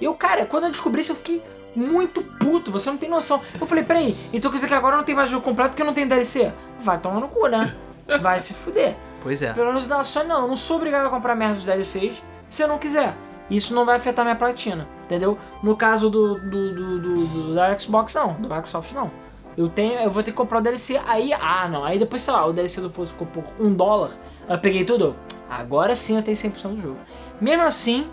[0.00, 1.42] E o cara, quando eu descobri isso, eu fiquei
[1.74, 3.40] muito puto, você não tem noção.
[3.60, 5.94] Eu falei, peraí, então quer dizer que agora não tem mais jogo completo porque não
[5.94, 6.52] tem DLC?
[6.80, 7.74] Vai tomar no cu, né?
[8.20, 8.96] Vai se fuder.
[9.22, 9.52] Pois é.
[9.52, 12.16] Pelo menos da Sony, não, eu não sou obrigado a comprar merda dos DLCs
[12.48, 13.14] se eu não quiser.
[13.50, 15.36] Isso não vai afetar minha platina, entendeu?
[15.62, 19.10] No caso do, do, do, do- da Xbox, não, do Microsoft, não.
[19.56, 22.32] Eu tenho, eu vou ter que comprar o DLC, aí, ah, não, aí depois, sei
[22.32, 24.12] lá, o DLC do Forza ficou por um dólar,
[24.48, 25.14] eu peguei tudo,
[25.50, 26.96] agora sim eu tenho 100% do jogo.
[27.40, 28.06] Mesmo assim,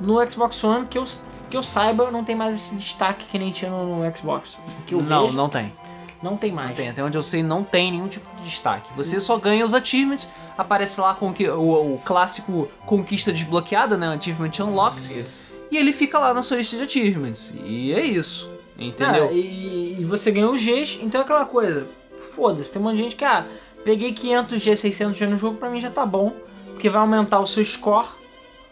[0.00, 1.04] no Xbox One, que eu,
[1.48, 4.58] que eu saiba, não tem mais esse destaque que nem tinha no, no Xbox.
[4.90, 5.72] Eu não, vejo, não tem.
[6.22, 6.68] Não tem mais.
[6.70, 6.88] Não tem.
[6.88, 8.90] Até onde eu sei, não tem nenhum tipo de destaque.
[8.96, 14.08] Você só ganha os achievements, aparece lá com que- o, o clássico conquista desbloqueada, né?
[14.14, 15.18] Achievement Unlocked.
[15.20, 15.52] Isso.
[15.70, 17.52] E ele fica lá na sua lista de achievements.
[17.64, 18.50] E é isso.
[18.78, 19.26] Entendeu?
[19.26, 21.86] É, e, e você ganha os Gs, então é aquela coisa.
[22.34, 23.46] Foda-se, tem um monte de gente que, ah,
[23.84, 26.32] peguei 500 G, 600 G no jogo, pra mim já tá bom,
[26.72, 28.08] porque vai aumentar o seu score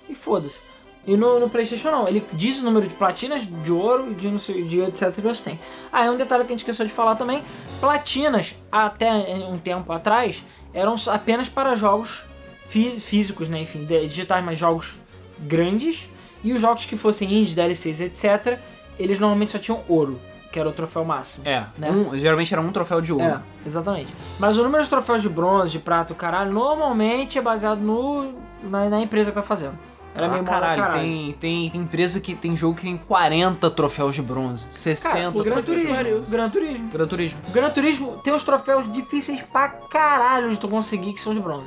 [0.09, 0.62] e foda-se.
[1.06, 4.38] E no, no PlayStation não, ele diz o número de platinas, de ouro e de,
[4.38, 5.60] sei, de etc que você tem.
[5.92, 7.42] Ah, é um detalhe que a gente esqueceu de falar também:
[7.80, 12.22] platinas, até um tempo atrás, eram apenas para jogos
[12.68, 13.60] fí- físicos, né?
[13.62, 14.94] Enfim, digitais, mas jogos
[15.40, 16.08] grandes.
[16.44, 18.58] E os jogos que fossem indies, DLCs, etc.,
[18.98, 20.20] eles normalmente só tinham ouro,
[20.52, 21.46] que era o troféu máximo.
[21.48, 21.90] É, né?
[21.90, 23.24] um- geralmente era um troféu de ouro.
[23.24, 24.12] É, exatamente.
[24.38, 28.32] Mas o número de troféus de bronze, de prata, caralho, normalmente é baseado no,
[28.64, 29.78] na, na empresa que tá fazendo.
[30.14, 31.03] Era Ah, meio caralho, caralho, caralho.
[31.03, 35.29] Tem, tem, tem empresa que tem jogo que tem 40 troféus de bronze, 60 Cara,
[35.31, 36.88] o Gran troféus de Turismo, Gran Turismo.
[36.90, 37.40] Gran Turismo.
[37.48, 41.40] O Gran Turismo tem os troféus difíceis pra caralho de tu conseguir que são de
[41.40, 41.66] bronze.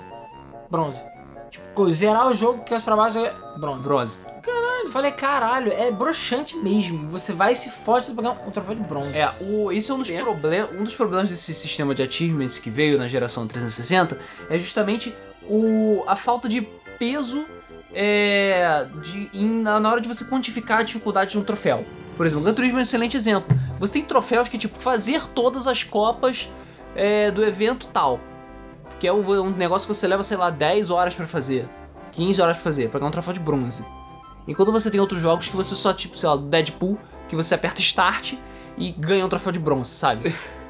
[0.69, 0.99] Bronze.
[1.49, 3.81] Tipo, zerar o jogo que é pra baixo é bronze.
[3.81, 4.19] Bronze.
[4.91, 7.09] Falei, caralho, é broxante mesmo.
[7.09, 9.17] Você vai e se fode pra pegar um troféu de bronze.
[9.17, 12.69] É, o, esse é um dos, problem, um dos problemas desse sistema de achievements que
[12.69, 14.17] veio na geração 360
[14.49, 15.13] é justamente
[15.49, 16.61] o, a falta de
[16.97, 17.45] peso
[17.95, 21.83] é, de, em- na, hora de você quantificar a dificuldade de um troféu.
[22.17, 23.57] Por exemplo, o Gran Turismo é um excelente exemplo.
[23.79, 26.49] Você tem troféus que, tipo, fazer todas as copas
[26.95, 28.19] é, do evento tal.
[28.99, 31.67] Que é um, um negócio que você leva, sei lá, 10 horas pra fazer.
[32.11, 33.83] 15 horas pra fazer, pra ganhar um troféu de bronze.
[34.47, 37.81] Enquanto você tem outros jogos que você só, tipo, sei lá, Deadpool, que você aperta
[37.81, 38.33] Start
[38.77, 40.33] e ganha um troféu de bronze, sabe?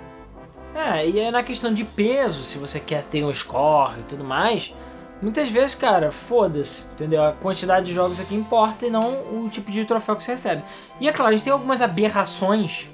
[0.77, 4.25] É, e é na questão de peso, se você quer ter um score e tudo
[4.25, 4.73] mais.
[5.21, 7.23] Muitas vezes, cara, foda-se, entendeu?
[7.23, 9.11] A quantidade de jogos aqui importa e não
[9.43, 10.61] o tipo de troféu que você recebe.
[10.99, 12.87] E é claro, a gente tem algumas aberrações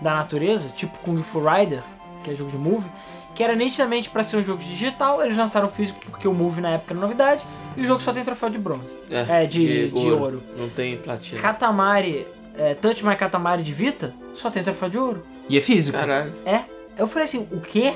[0.00, 1.82] da natureza, tipo Kung Fu Rider,
[2.24, 2.88] que é jogo de move,
[3.34, 6.60] que era nitidamente pra ser um jogo digital, eles lançaram o físico porque o move
[6.60, 7.42] na época era novidade,
[7.76, 8.94] e o jogo só tem troféu de bronze.
[9.10, 10.42] É, de- de ouro.
[10.58, 11.40] Não tem platina.
[11.40, 15.20] Katamari, é, Touch My Katamari de Vita, só tem troféu de ouro.
[15.48, 15.96] E é físico.
[15.96, 16.32] Caralho.
[16.44, 16.62] É.
[16.98, 17.94] Eu falei assim, o quê?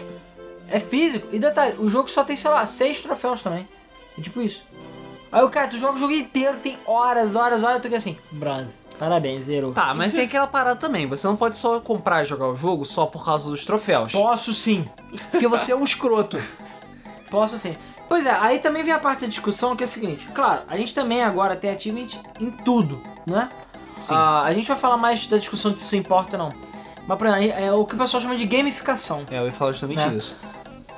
[0.69, 1.29] É físico?
[1.33, 3.69] E detalhe, o jogo só tem, sei lá, seis troféus também.
[4.19, 4.65] É tipo isso.
[5.31, 8.17] Aí o cara, tu joga o jogo inteiro, tem horas, horas, horas, tô aqui assim,
[8.31, 8.71] bronze.
[8.99, 9.73] Parabéns, zerou.
[9.73, 11.07] Tá, mas tem aquela parada também.
[11.09, 14.13] Você não pode só comprar e jogar o jogo só por causa dos troféus.
[14.13, 14.89] Posso sim.
[15.33, 16.41] Porque você é um escroto.
[17.29, 17.77] Posso sim.
[18.09, 20.29] Pois é, aí também vem a parte da discussão que é o seguinte.
[20.33, 22.07] Claro, a gente também agora tem achievement
[22.41, 23.49] em tudo, né?
[24.01, 24.15] Sim.
[24.15, 26.55] Ah, a gente vai falar mais da discussão de se isso importa ou não.
[27.09, 29.25] Mas, por exemplo, é o que o pessoal chama de gamificação.
[29.31, 30.09] É, eu ia falar justamente É.
[30.09, 30.37] isso.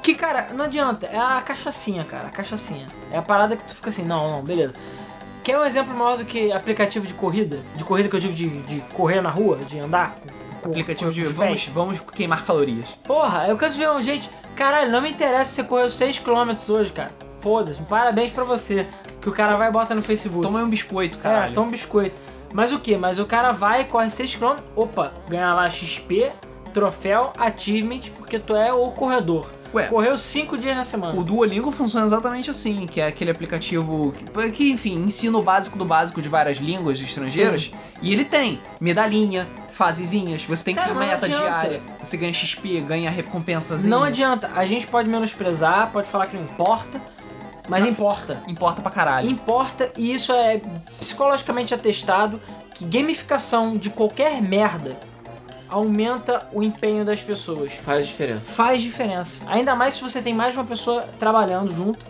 [0.06, 1.06] Que, cara, não adianta.
[1.06, 2.28] É a cachaçinha, cara.
[2.28, 2.86] A cachaçinha.
[3.10, 4.72] É a parada que tu fica assim, não, não, beleza.
[5.42, 7.58] Quer um exemplo maior do que aplicativo de corrida?
[7.74, 10.14] De corrida que eu digo de, de correr na rua, de andar?
[10.62, 11.74] com- Aplicativo com de os vamos, pés?
[11.74, 12.90] vamos queimar calorias.
[13.04, 14.30] Porra, eu quero ver um gente.
[14.54, 17.10] Caralho, não me interessa se você correu 6km hoje, cara.
[17.40, 18.86] Foda-se, parabéns pra você.
[19.20, 20.42] Que o cara vai e bota no Facebook.
[20.42, 21.52] Toma um biscoito, É, caralho.
[21.54, 22.14] toma um biscoito.
[22.54, 22.96] Mas o que?
[22.96, 26.30] Mas o cara vai, corre 6km, opa, ganha lá XP,
[26.72, 29.50] troféu, achievement, porque tu é o corredor.
[29.74, 29.86] Ué.
[29.88, 31.18] Correu 5 dias na semana.
[31.18, 35.78] O Duolingo funciona exatamente assim, que é aquele aplicativo que, que, enfim, ensina o básico
[35.78, 37.70] do básico de várias línguas estrangeiras.
[38.00, 42.80] E ele tem medalhinha, fasezinhas, você tem Cara, que não meta diária, você ganha XP,
[42.80, 43.94] ganha recompensazinha.
[43.94, 47.00] Não adianta, a gente pode menosprezar, pode falar que não importa,
[47.68, 48.42] mas importa.
[48.48, 49.28] Importa pra caralho.
[49.28, 50.60] Importa e isso é
[50.98, 52.40] psicologicamente atestado
[52.74, 54.98] que gamificação de qualquer merda
[55.68, 57.72] aumenta o empenho das pessoas.
[57.72, 58.52] Faz diferença.
[58.52, 59.42] Faz diferença.
[59.46, 62.04] Ainda mais se você tem mais de uma pessoa trabalhando junto,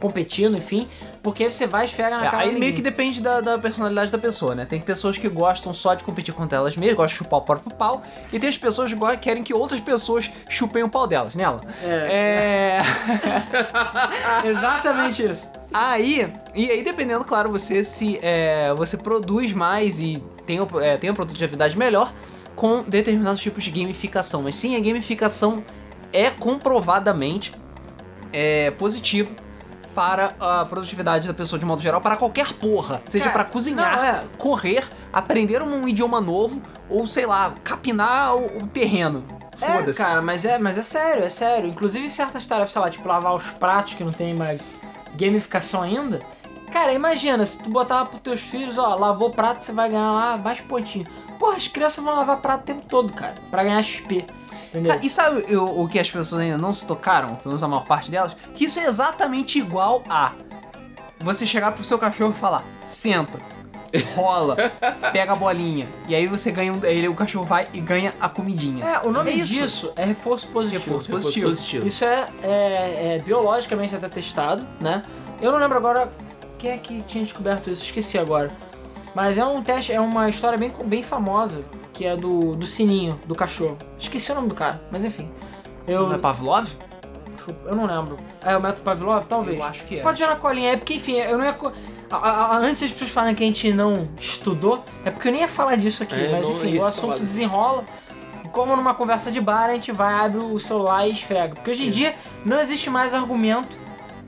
[0.00, 0.88] competindo, enfim,
[1.22, 4.10] porque aí você vai esfrega na É, cara aí meio que depende da, da personalidade
[4.10, 4.64] da pessoa, né?
[4.64, 7.72] Tem pessoas que gostam só de competir contra elas mesmas, gostam de chupar o próprio
[7.76, 11.60] pau, e tem as pessoas que querem que outras pessoas chupem o pau delas, nela.
[11.84, 12.80] É.
[14.44, 15.46] Exatamente isso.
[15.72, 20.96] Aí, e aí dependendo, claro, você se é, você produz mais e tem, o- é,
[20.96, 22.12] tem uma produtividade melhor
[22.54, 24.42] com determinados tipos de gamificação.
[24.42, 25.64] Mas sim, a gamificação
[26.12, 27.52] é comprovadamente
[28.32, 29.34] é, positivo
[29.94, 33.02] para a produtividade da pessoa de modo geral, para qualquer porra.
[33.04, 34.24] Seja para cozinhar, não, é.
[34.38, 39.24] correr, aprender um idioma novo ou, sei lá, capinar o, o terreno.
[39.60, 41.68] É, cara, mas é, mas é sério, é sério.
[41.68, 44.56] Inclusive certas tarefas, sei lá, tipo lavar os pratos que não tem uma
[45.14, 46.20] gamificação ainda.
[46.72, 50.10] Cara, imagina, se tu botar lá pros teus filhos, ó, lavou prato, você vai ganhar
[50.10, 51.06] lá mais pontinho.
[51.42, 54.24] Porra, as crianças vão lavar prato o tempo todo, cara, pra ganhar XP.
[54.68, 54.96] Entendeu?
[55.02, 57.84] E sabe o, o que as pessoas ainda não se tocaram, pelo menos a maior
[57.84, 58.36] parte delas?
[58.54, 60.34] Que isso é exatamente igual a
[61.18, 63.40] você chegar pro seu cachorro e falar, senta,
[64.14, 64.54] rola,
[65.12, 66.78] pega a bolinha, e aí você ganha um.
[66.84, 68.84] Aí o cachorro vai e ganha a comidinha.
[68.86, 69.52] É, o nome É isso.
[69.52, 70.80] disso é reforço positivo.
[70.80, 71.46] Reforço Reforço positivo.
[71.48, 71.86] positivo.
[71.88, 75.02] Isso é, é- é biologicamente até testado, né?
[75.40, 76.12] Eu não lembro agora
[76.56, 78.48] quem é que tinha descoberto isso, esqueci agora.
[79.14, 83.18] Mas é um teste, é uma história bem, bem famosa, que é do, do sininho,
[83.26, 83.76] do cachorro.
[83.98, 85.30] Esqueci o nome do cara, mas enfim.
[85.86, 86.68] Eu, Não é Pavlov?
[87.66, 88.16] eu não lembro.
[88.44, 89.24] É o método Pavlov?
[89.26, 89.58] Talvez.
[89.58, 90.02] Eu acho que é.
[90.02, 91.58] Pode jogar colinha, é porque, enfim, eu não ia.
[92.10, 95.32] a- a- a- antes das pessoas falarem que a gente não estudou, é porque eu
[95.32, 97.24] nem ia falar disso aqui, É, mas enfim, o falar assunto disso.
[97.24, 97.84] desenrola.
[98.52, 101.54] Como numa conversa de bar, a gente vai, abre o celular e esfrega.
[101.54, 101.98] Porque hoje em Isso.
[101.98, 103.76] dia não existe mais argumento,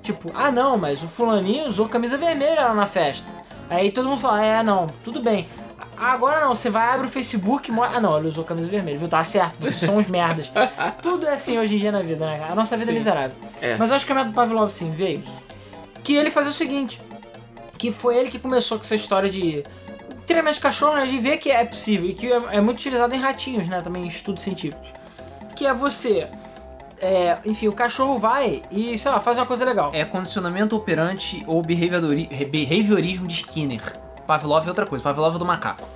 [0.02, 3.28] tipo, ah não, mas o fulaninho usou camisa vermelha lá na festa.
[3.68, 5.48] Aí todo mundo fala, é, não, tudo bem.
[5.96, 7.80] Agora não, você vai, abre o Facebook e.
[7.80, 9.08] Ah, não, ele usou camisa vermelha, viu?
[9.08, 10.50] Tá certo, vocês são uns merdas.
[11.00, 12.52] Tudo é assim hoje em dia na vida, né, cara?
[12.52, 12.98] A nossa vida é Sim.
[12.98, 13.36] miserável.
[13.60, 13.76] É.
[13.76, 15.22] Mas eu acho que o método Pavlov, sim, veio.
[16.02, 17.00] Que ele fazia o seguinte:
[17.78, 19.64] que foi ele que começou com essa história de
[20.26, 21.06] treinamento de cachorro, né?
[21.06, 23.80] De ver que é possível e que é, é muito utilizado em ratinhos, né?
[23.80, 24.92] Também em estudos científicos.
[25.54, 26.28] Que é você.
[27.00, 29.90] É, enfim, o cachorro vai e, sei lá, faz uma coisa legal.
[29.92, 33.80] É condicionamento operante ou behaviori- behaviorismo de Skinner.
[34.26, 35.02] Pavlov é outra coisa.
[35.04, 35.86] Pavlov é do macaco.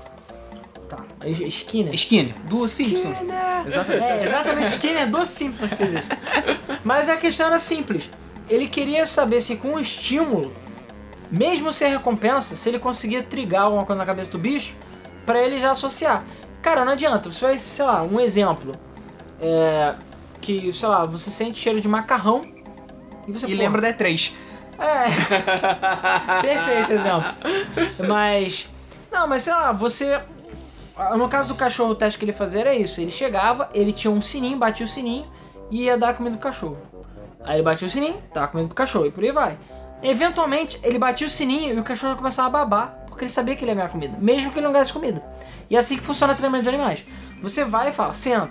[0.89, 0.99] Tá.
[1.27, 1.95] Skinner.
[1.95, 3.11] Skinner, do Simpson.
[3.13, 3.67] Skinner.
[3.67, 4.05] Exatamente.
[4.05, 4.69] É, exatamente.
[4.71, 6.09] Skinner do Simpsons fez isso.
[6.85, 8.09] Mas a questão era simples.
[8.49, 10.53] Ele queria saber se com o estímulo,
[11.31, 14.75] mesmo sem recompensa, se ele conseguia trigar alguma coisa na cabeça do bicho,
[15.27, 16.25] pra ele já associar.
[16.63, 17.31] Cara, não adianta.
[17.31, 18.73] Você vai, sei lá, um exemplo.
[19.41, 19.95] É.
[20.41, 22.47] Que, sei lá, você sente cheiro de macarrão.
[23.27, 24.33] E você E pô, lembra da E3.
[24.79, 25.05] é.
[26.41, 27.33] Perfeito exemplo.
[28.07, 28.69] Mas.
[29.11, 30.21] Não, mas sei lá, você.
[31.17, 33.01] No caso do cachorro, o teste que ele fazia era isso.
[33.01, 35.27] Ele chegava, ele tinha um sininho, batia o sininho
[35.71, 36.77] e ia dar comida pro cachorro.
[37.45, 39.57] Aí ele batia o sininho, dava comida pro cachorro e por aí vai.
[40.03, 43.65] Eventualmente, ele batia o sininho e o cachorro começava a babar, porque ele sabia que
[43.65, 45.23] ele ia ganhar comida, mesmo que ele não ganhasse comida.
[45.71, 47.05] E é assim que funciona o treinamento de animais.
[47.43, 48.51] Você vai e fala, senta.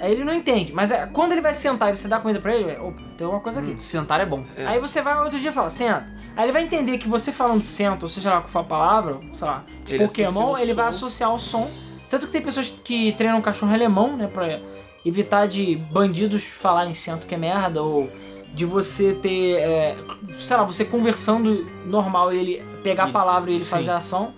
[0.00, 2.56] Aí ele não entende, mas é, quando ele vai sentar e você dá comida pra
[2.56, 3.80] ele, é, opa, tem alguma coisa aqui.
[3.80, 4.42] Sentar é bom.
[4.66, 6.06] Aí você vai outro dia e fala, senta.
[6.34, 9.20] Aí ele vai entender que você falando senta, ou seja lá qual for a palavra,
[9.34, 10.96] sei lá, Ele Pokémon, ele vai som.
[11.06, 11.70] associar o som.
[12.08, 14.60] Tanto que tem pessoas que treinam cachorro alemão, né, pra
[15.04, 18.10] evitar de bandidos falarem sento que é merda, ou
[18.54, 19.96] de você ter, é,
[20.32, 23.70] sei lá, você conversando normal e ele pegar a palavra e ele sim.
[23.70, 24.32] fazer a ação.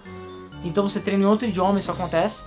[0.64, 2.42] Então você treina em outro idioma, isso acontece.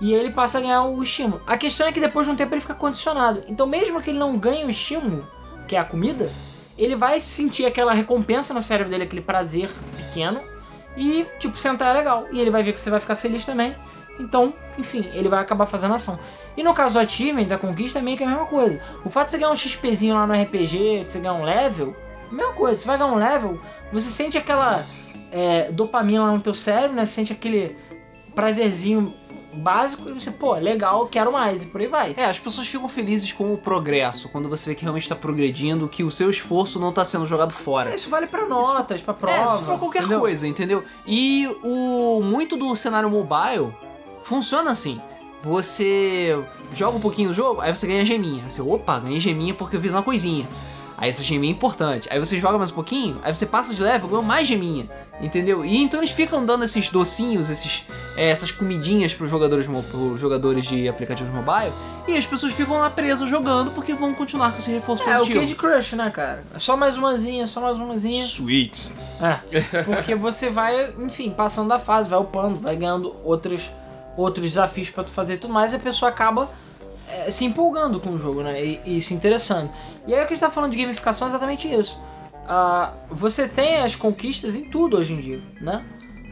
[0.00, 1.42] E ele passa a ganhar o estímulo.
[1.46, 3.42] A questão é que depois de um tempo ele fica condicionado.
[3.48, 5.26] Então mesmo que ele não ganhe o estímulo,
[5.66, 6.30] que é a comida,
[6.76, 10.40] ele vai sentir aquela recompensa no cérebro dele, aquele prazer pequeno.
[10.96, 12.26] E, tipo, sentar é legal.
[12.32, 13.74] E ele vai ver que você vai ficar feliz também.
[14.18, 16.18] Então, enfim, ele vai acabar fazendo ação.
[16.56, 18.80] E no caso do achievement, da conquista, é meio que a mesma coisa.
[19.04, 21.96] O fato de você ganhar um XPzinho lá no RPG, você ganhar um level,
[22.30, 22.80] mesma coisa.
[22.80, 23.60] Você vai ganhar um level,
[23.92, 24.84] você sente aquela
[25.30, 27.06] é, dopamina lá no teu cérebro, né?
[27.06, 27.76] Você sente aquele
[28.34, 29.14] prazerzinho
[29.58, 32.14] básico e você, pô, legal, quero mais, e por aí vai.
[32.16, 35.88] É, as pessoas ficam felizes com o progresso, quando você vê que realmente está progredindo,
[35.88, 37.94] que o seu esforço não está sendo jogado fora.
[37.94, 39.52] Isso vale pra notas, pra prova.
[39.52, 40.20] É, isso pra qualquer entendeu?
[40.20, 40.84] coisa, entendeu?
[41.06, 43.74] E o muito do cenário mobile
[44.22, 45.00] funciona assim.
[45.42, 46.36] Você
[46.72, 48.48] joga um pouquinho o jogo, aí você ganha geminha.
[48.48, 50.48] Você, opa, ganhei geminha porque eu fiz uma coisinha.
[51.00, 52.08] Aí essa geminha é importante.
[52.10, 54.90] Aí você joga mais um pouquinho, aí você passa de level, ganha mais geminha.
[55.20, 55.64] Entendeu?
[55.64, 57.84] E então eles ficam dando esses docinhos, esses,
[58.16, 61.72] é, essas comidinhas pros jogadores, mo- pros jogadores de aplicativos mobile.
[62.06, 65.18] E as pessoas ficam lá presas jogando porque vão continuar com esse reforço É, o
[65.18, 65.40] positivo.
[65.40, 66.44] Candy Crush, né, cara?
[66.54, 68.22] É Só mais umazinha, só mais umazinha.
[68.22, 68.92] Sweet.
[69.20, 73.70] É, porque você vai, enfim, passando da fase, vai upando, vai ganhando outros,
[74.16, 76.48] outros desafios pra tu fazer e tudo mais, e a pessoa acaba
[77.10, 78.62] é, se empolgando com o jogo, né?
[78.64, 79.70] E, e se interessando.
[80.06, 81.98] E aí o que a gente tá falando de gamificação é exatamente isso.
[82.46, 85.84] Ah, você tem as conquistas em tudo hoje em dia, né?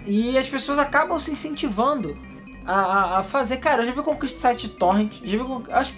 [0.07, 2.17] E as pessoas acabam se incentivando
[2.65, 3.57] a, a- a fazer.
[3.59, 5.93] Cara, eu já vi conquista de site de torrent, já vi acho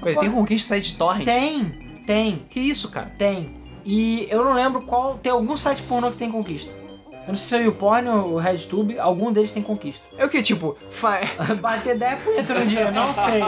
[0.00, 1.24] Peraí, tem conquista site de torrent?
[1.24, 1.64] Tem,
[2.06, 2.46] tem.
[2.50, 3.12] Que isso, cara?
[3.18, 3.54] Tem.
[3.84, 5.18] E eu não lembro qual.
[5.18, 6.74] Tem algum site pornô que tem conquista.
[7.26, 10.06] Eu não sei se é o YouPorn ou o RedTube, algum deles tem conquista.
[10.18, 11.20] É o que, tipo, fa...
[11.60, 13.40] Bater 10 punheta no dia, não sei.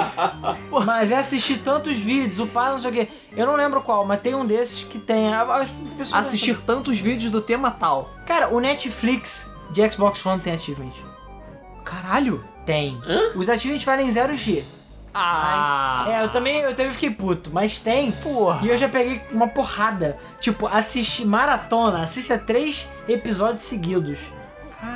[0.85, 3.09] Mas é assistir tantos vídeos, o pai não sei o quê.
[3.37, 5.33] Eu não lembro qual, mas tem um desses que tem.
[5.35, 8.11] As pessoas assistir tantos vídeos do tema tal.
[8.25, 10.93] Cara, o Netflix de Xbox One tem achievement.
[11.85, 12.43] Caralho.
[12.65, 12.99] Tem.
[13.37, 14.65] Os achievements valem 0G.
[15.19, 16.05] Ah.
[16.09, 18.13] É, eu também, eu também fiquei puto, mas tem.
[18.13, 18.65] Porra.
[18.65, 20.19] E eu já peguei uma porrada.
[20.41, 24.19] Tipo, assistir maratona, assista três episódios seguidos.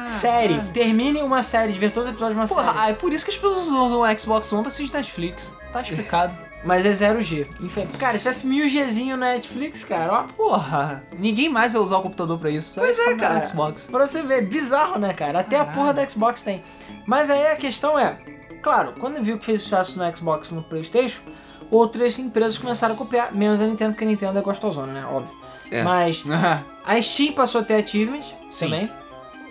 [0.07, 0.61] série.
[0.73, 2.85] Termine uma série, de ver todos os episódios de uma Porra, série.
[2.87, 5.55] ah, é por isso que as pessoas usam o Xbox One pra assistir Netflix.
[5.73, 6.37] Tá explicado.
[6.63, 7.47] Mas é 0G.
[7.59, 10.23] Infe- Cara, se tivesse 1000Gzinho na Netflix, cara, ó.
[10.25, 12.75] Porra, ninguém mais vai usar o computador pra isso.
[12.75, 13.43] Só Pois ia é, cara.
[13.47, 13.89] Xbox.
[13.91, 15.41] Pra você ver, bizarro, né, cara?
[15.41, 15.75] Até a Caralho.
[15.79, 16.63] porra da Xbox tem.
[17.07, 18.19] Mas aí a questão é,
[18.63, 21.23] claro, quando viu que fez sucesso no Xbox e no Playstation,
[21.71, 25.07] outras empresas começaram a copiar, menos a Nintendo, porque a Nintendo é gostosona, né?
[25.07, 25.35] Óbvio.
[25.71, 25.83] É.
[25.83, 26.23] Mas
[26.85, 28.67] a Steam passou a ter achievements Sim.
[28.67, 28.91] também,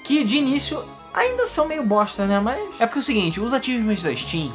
[0.03, 2.39] que de início ainda são meio bosta, né?
[2.39, 4.51] Mas É porque é o seguinte, os achievements da Steam,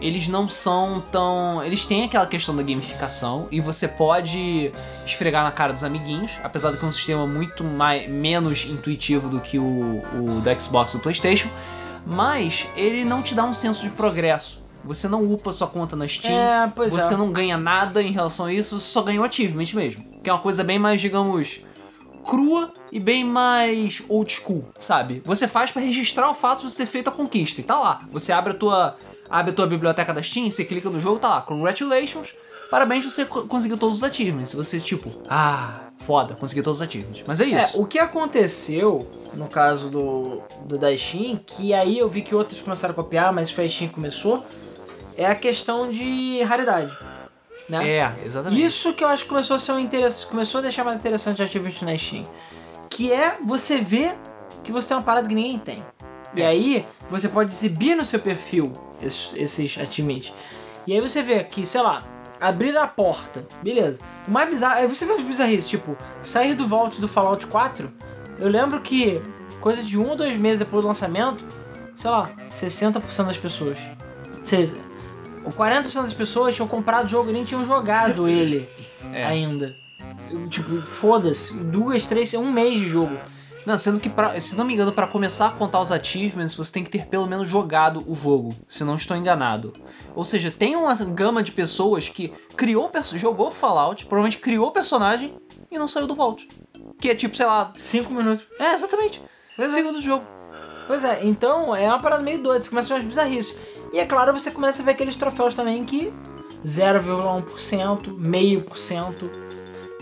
[0.00, 1.62] eles não são tão.
[1.62, 4.72] Eles têm aquela questão da gamificação e você pode
[5.04, 9.28] esfregar na cara dos amiguinhos, apesar de que é um sistema muito mais, menos intuitivo
[9.28, 11.48] do que o, o da Xbox e do PlayStation,
[12.08, 14.62] mas ele não te dá um senso de progresso.
[14.82, 17.16] Você não upa sua conta na Steam, É, pois você é.
[17.16, 20.04] não ganha nada em relação a isso, você só ganha o achievement mesmo.
[20.22, 21.60] Que é uma coisa bem mais, digamos,
[22.24, 25.22] crua e bem mais old school, sabe?
[25.26, 28.00] Você faz pra registrar o fato de você ter feito a conquista e tá lá.
[28.10, 28.96] Você abre a tua,
[29.28, 31.40] abre a tua biblioteca da Steam, você clica no jogo, tá lá.
[31.42, 32.34] Congratulations,
[32.70, 34.52] parabéns, você co- conseguiu todos os achievements.
[34.54, 37.24] Você tipo, ah, foda, consegui todos os achievements.
[37.26, 37.80] Mas é É, isso.
[37.80, 42.60] o que aconteceu no caso do, do da Steam, que aí eu vi que outros
[42.62, 44.44] começaram a copiar, mas foi a Steam que começou,
[45.16, 46.96] é a questão de raridade.
[47.68, 47.86] Né?
[47.98, 48.64] É, exatamente.
[48.64, 51.42] Isso que eu acho que começou a ser um interesse, começou a deixar mais interessante
[51.42, 52.24] o Activity na Steam.
[52.88, 54.14] Que é você ver
[54.64, 55.84] que você tem uma parada que ninguém tem.
[56.34, 56.46] E É.
[56.46, 58.72] aí, você pode exibir no seu perfil
[59.02, 60.32] esses, esses achievements.
[60.86, 62.02] E aí você vê que, sei lá,
[62.40, 64.00] abrir a porta, beleza.
[64.26, 67.90] O mais bizarro, aí você vê os bizarrices, tipo, sair do vault do Fallout 4.
[68.38, 69.20] Eu lembro que,
[69.60, 71.44] coisa de um ou dois meses depois do lançamento,
[71.96, 73.78] sei lá, 60% das pessoas.
[74.42, 74.74] Seja,
[75.44, 78.68] 40% das pessoas tinham comprado o jogo e nem tinham jogado ele
[79.12, 79.24] É.
[79.24, 79.74] ainda.
[80.50, 83.16] Tipo, foda-se, duas, três, um mês de jogo.
[83.68, 86.72] Não, sendo que, pra, se não me engano, pra começar a contar os achievements, você
[86.72, 89.74] tem que ter pelo menos jogado o jogo, se não estou enganado.
[90.14, 95.36] Ou seja, tem uma gama de pessoas que criou, jogou Fallout, provavelmente criou o personagem
[95.70, 96.48] e não saiu do Vault.
[96.98, 97.70] Que é tipo, sei lá.
[97.76, 98.46] Cinco minutos.
[98.58, 99.20] É, exatamente.
[99.54, 99.74] Pois é.
[99.74, 100.24] Segundo jogo.
[100.86, 103.54] Pois é, então é uma parada meio doida, você começa a ver umas bizarrices.
[103.92, 106.10] E é claro, você começa a ver aqueles troféus também que
[106.64, 109.30] 0,1%, meio por cento.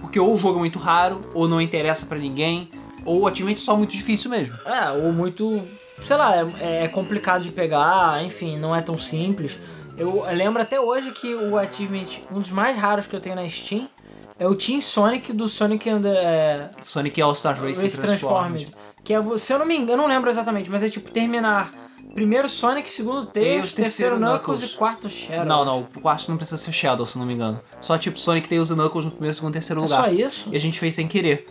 [0.00, 2.70] Porque ou o jogo é muito raro, ou não interessa pra ninguém,
[3.06, 4.56] ou o achievement é só muito difícil mesmo.
[4.66, 5.62] É, ou muito.
[6.02, 9.58] Sei lá, é, é complicado de pegar, enfim, não é tão simples.
[9.96, 13.48] Eu lembro até hoje que o Achievement, um dos mais raros que eu tenho na
[13.48, 13.88] Steam,
[14.38, 18.66] é o Team Sonic do Sonic and the, é, Sonic All-Star Race, Race Transformed.
[18.66, 18.76] Transformed.
[19.02, 21.72] Que é, se eu não me engano, eu não lembro exatamente, mas é tipo terminar
[22.12, 24.70] primeiro Sonic, segundo Tails, Tails, terceiro terceiro Knuckles, Knuckles.
[24.74, 25.44] e quarto Shadow.
[25.46, 27.58] Não, não, o quarto não precisa ser Shadow, se não me engano.
[27.80, 30.04] Só tipo Sonic, Tails e Knuckles no primeiro, segundo e terceiro É lugar.
[30.04, 30.48] só isso?
[30.52, 31.46] E a gente fez sem querer,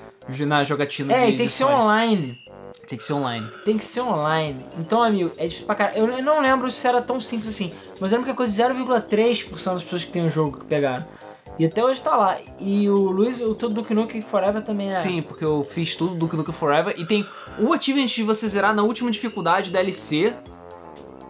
[0.46, 1.82] na jogatina É, de e tem que ser Sonic.
[1.82, 2.46] online.
[2.88, 3.48] Tem que ser online.
[3.64, 4.66] Tem que ser online.
[4.78, 5.98] Então, amigo, é difícil pra caralho.
[5.98, 8.62] Eu não lembro se era tão simples assim, mas eu lembro que é coisa de
[8.62, 11.06] 0,3% das pessoas que tem o jogo que pegaram.
[11.58, 12.38] E até hoje tá lá.
[12.60, 14.92] E o Luiz, o Tudo Duke Nukem Forever também é.
[14.92, 17.26] Sim, porque eu fiz tudo do Nukem Forever e tem
[17.58, 20.34] o achievement de você zerar na última dificuldade DLC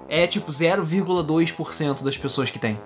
[0.10, 2.80] é tipo 0,2% das pessoas que tem.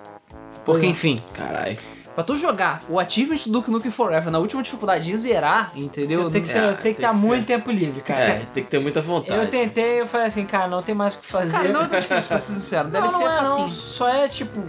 [0.65, 0.89] Porque, é.
[0.89, 1.77] enfim, Caralho.
[2.19, 6.29] Pra tu jogar o achievement do Duke Nukem Forever na última dificuldade e zerar, entendeu?
[6.29, 7.53] Tem que, ser, É, tem que tem ter que muito ser.
[7.55, 8.19] tempo livre, cara.
[8.25, 9.39] É, tem que ter muita vontade.
[9.39, 11.53] Eu tentei, eu falei assim, cara, não tem mais o que fazer.
[11.53, 12.83] Cara, não é tão difícil, pra ser sincero.
[12.89, 13.45] Não, DLC não é é, não.
[13.45, 13.71] facinho.
[13.71, 14.61] Só é tipo,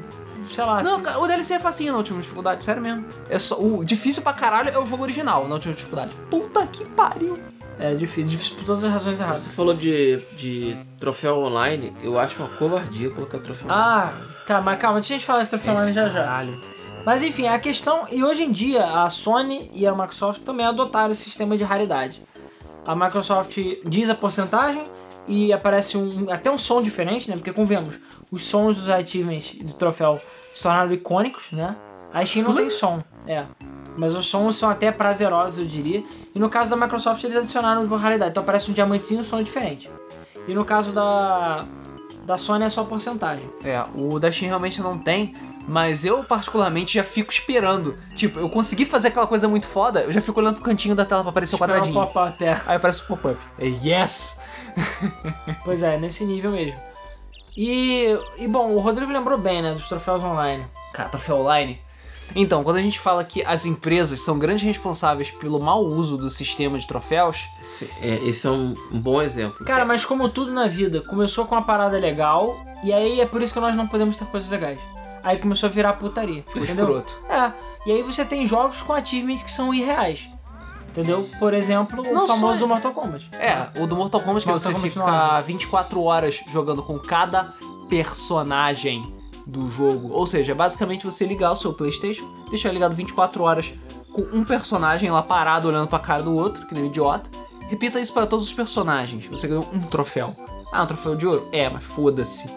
[0.49, 0.81] sei lá.
[0.81, 3.05] Não, o DLC é facinho na última dificuldade, sério mesmo.
[3.29, 6.13] É só, o difícil pra caralho é o jogo original na última dificuldade.
[6.31, 7.37] Puta que pariu.
[7.81, 9.41] É difícil, difícil por todas as razões erradas.
[9.41, 14.13] Você falou de, de troféu online, eu acho uma covardia colocar troféu Ah,
[14.47, 16.23] tá, mas calma, deixa a gente falar de troféu online já já.
[16.25, 16.61] Caralho.
[17.05, 18.07] Mas enfim, a questão.
[18.11, 22.23] E hoje em dia, a Sony e a Microsoft também adotaram esse sistema de raridade.
[22.85, 24.85] A Microsoft diz a porcentagem
[25.27, 27.37] e aparece um, até um som diferente, né?
[27.37, 27.99] Porque, convenhamos,
[28.31, 30.21] os sons dos achievements do troféu
[30.53, 31.77] se tornaram icônicos, né?
[32.13, 33.45] A Steam não tem som, é.
[33.97, 36.03] Mas os sons são até prazerosos, eu diria.
[36.35, 38.31] E no caso da Microsoft, eles adicionaram uma raridade.
[38.31, 39.91] Então aparece um diamantezinho e um som diferente.
[40.49, 41.67] E no caso da,
[42.25, 43.49] da Sony é só porcentagem.
[43.65, 45.35] É, o da Steam realmente não tem,
[45.69, 47.97] mas eu particularmente já fico esperando.
[48.17, 51.05] Tipo, eu consegui fazer aquela coisa muito foda, eu já fico olhando pro cantinho da
[51.05, 51.97] tela pra aparecer o quadradinho.
[51.97, 52.61] o pop-up, é.
[52.67, 53.39] Aí aparece o pop-up.
[53.59, 54.41] É yes!
[55.65, 56.79] Pois é, nesse nível mesmo.
[57.57, 60.65] E, e bom, o Rodrigo lembrou bem, né, dos troféus online.
[60.93, 61.81] Cara, troféu online.
[62.35, 66.31] Então, quando a gente fala que as empresas são grandes responsáveis pelo mau uso do
[66.31, 69.65] sistema de troféus, Esse é, esse é um, um bom exemplo.
[69.65, 73.43] Cara, mas como tudo na vida, começou com uma parada legal, e aí é por
[73.43, 74.79] isso que nós não podemos ter coisas legais.
[75.23, 76.43] Aí começou a virar putaria.
[76.47, 76.99] ficou entendeu?
[76.99, 77.21] escroto.
[77.33, 77.53] É,
[77.87, 80.27] e aí você tem jogos com achievements que são irreais.
[80.89, 81.29] Entendeu?
[81.39, 83.31] Por exemplo, o só famoso é- do Mortal Kombat.
[83.35, 87.55] É, o do Mortal Kombat que Mortal você Kombat fica 24 horas jogando com cada
[87.89, 89.05] personagem
[89.47, 90.13] do jogo.
[90.13, 93.73] Ou seja, é basicamente você ligar o seu PlayStation, deixar ligado 24 horas
[94.13, 97.31] com um personagem lá parado olhando pra cara do outro, que nem um idiota.
[97.69, 99.27] Repita isso para todos os personagens.
[99.27, 100.35] Você ganhou um troféu.
[100.73, 101.49] Ah, um troféu de ouro?
[101.53, 102.51] É, mas foda-se.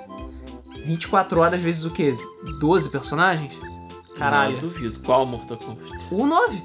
[0.86, 2.16] 24 horas vezes o quê?
[2.60, 3.54] 12 personagens?
[4.18, 4.54] Caralho.
[4.54, 5.00] Não, duvido.
[5.00, 5.92] Qual Mortal Kombat?
[6.12, 6.64] O 9.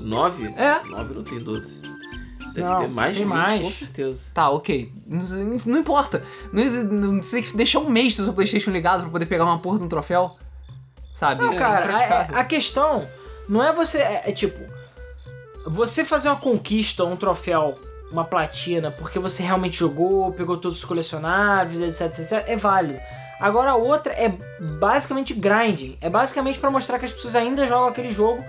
[0.00, 0.46] 9?
[0.56, 0.82] É.
[0.84, 1.80] 9 não tem 12.
[2.54, 3.62] Deve Não, ter mais tem de 20, mais.
[3.62, 4.30] com certeza.
[4.34, 4.92] Tá, ok.
[5.06, 5.22] Não,
[5.64, 6.22] não importa.
[6.52, 9.44] Não, não, você tem que deixar um mês do seu Playstation ligado pra poder pegar
[9.44, 10.36] uma porra de um troféu.
[11.14, 11.42] Sabe?
[11.42, 12.36] Não, É cara, impraticável.
[12.36, 13.08] a, a questão
[13.48, 13.98] não é você.
[13.98, 14.58] É, é tipo.
[15.66, 17.78] Você fazer uma conquista, um troféu,
[18.10, 23.00] uma platina, porque você realmente jogou, pegou todos os colecionáveis, etc, etc, é válido.
[23.42, 24.32] Agora a outra é
[24.78, 25.98] basicamente grinding.
[26.00, 28.40] É basicamente pra mostrar que as pessoas ainda jogam aquele jogo.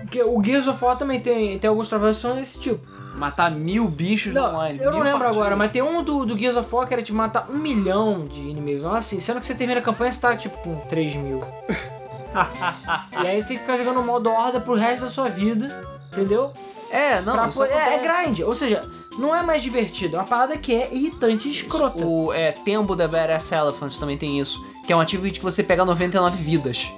[0.00, 2.84] Porque o Gears of War também tem, tem alguns são desse tipo.
[3.14, 4.80] Matar mil bichos no Não, online.
[4.80, 5.36] eu não lembro partidas.
[5.36, 8.24] agora, mas tem um do, do Gears of War que era de matar um milhão
[8.24, 8.82] de inimigos.
[8.82, 11.44] Nossa, assim, sendo que você termina a campanha, você tá tipo com 3 mil.
[13.22, 16.52] e aí você tem que ficar jogando modo horda pro resto da sua vida, entendeu?
[16.90, 18.84] É, não, Pra é, é grind, ou seja,
[19.18, 22.04] não é mais divertido, é uma parada que é irritante e escrota.
[22.04, 24.64] O é, Tembo da Badass Elephant também tem isso.
[24.86, 26.92] Que é um ativo que você pega 99 vidas.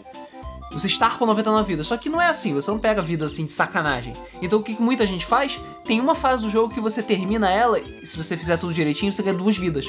[0.72, 1.86] Você estar com 99 vidas.
[1.86, 4.14] Só que não é assim, você não pega vida assim de sacanagem.
[4.42, 5.58] Então o que muita gente faz?
[5.86, 9.10] Tem uma fase do jogo que você termina ela, e se você fizer tudo direitinho,
[9.12, 9.86] você ganha duas vidas.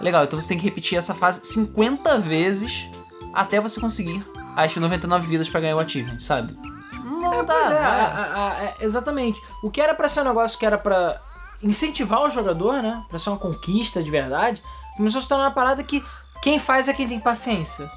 [0.00, 2.88] Legal, então você tem que repetir essa fase 50 vezes
[3.34, 4.24] até você conseguir
[4.56, 6.56] as 99 vidas pra ganhar o achievement, sabe?
[7.04, 8.00] Não dá, Pois é, não a- é.
[8.00, 9.40] a- a- é, exatamente.
[9.62, 11.20] O que era pra ser um negócio que era pra
[11.62, 13.04] incentivar o jogador, né?
[13.08, 14.62] Pra ser uma conquista de verdade,
[14.96, 16.02] começou a se tornar uma parada que
[16.42, 17.90] quem faz é quem tem paciência.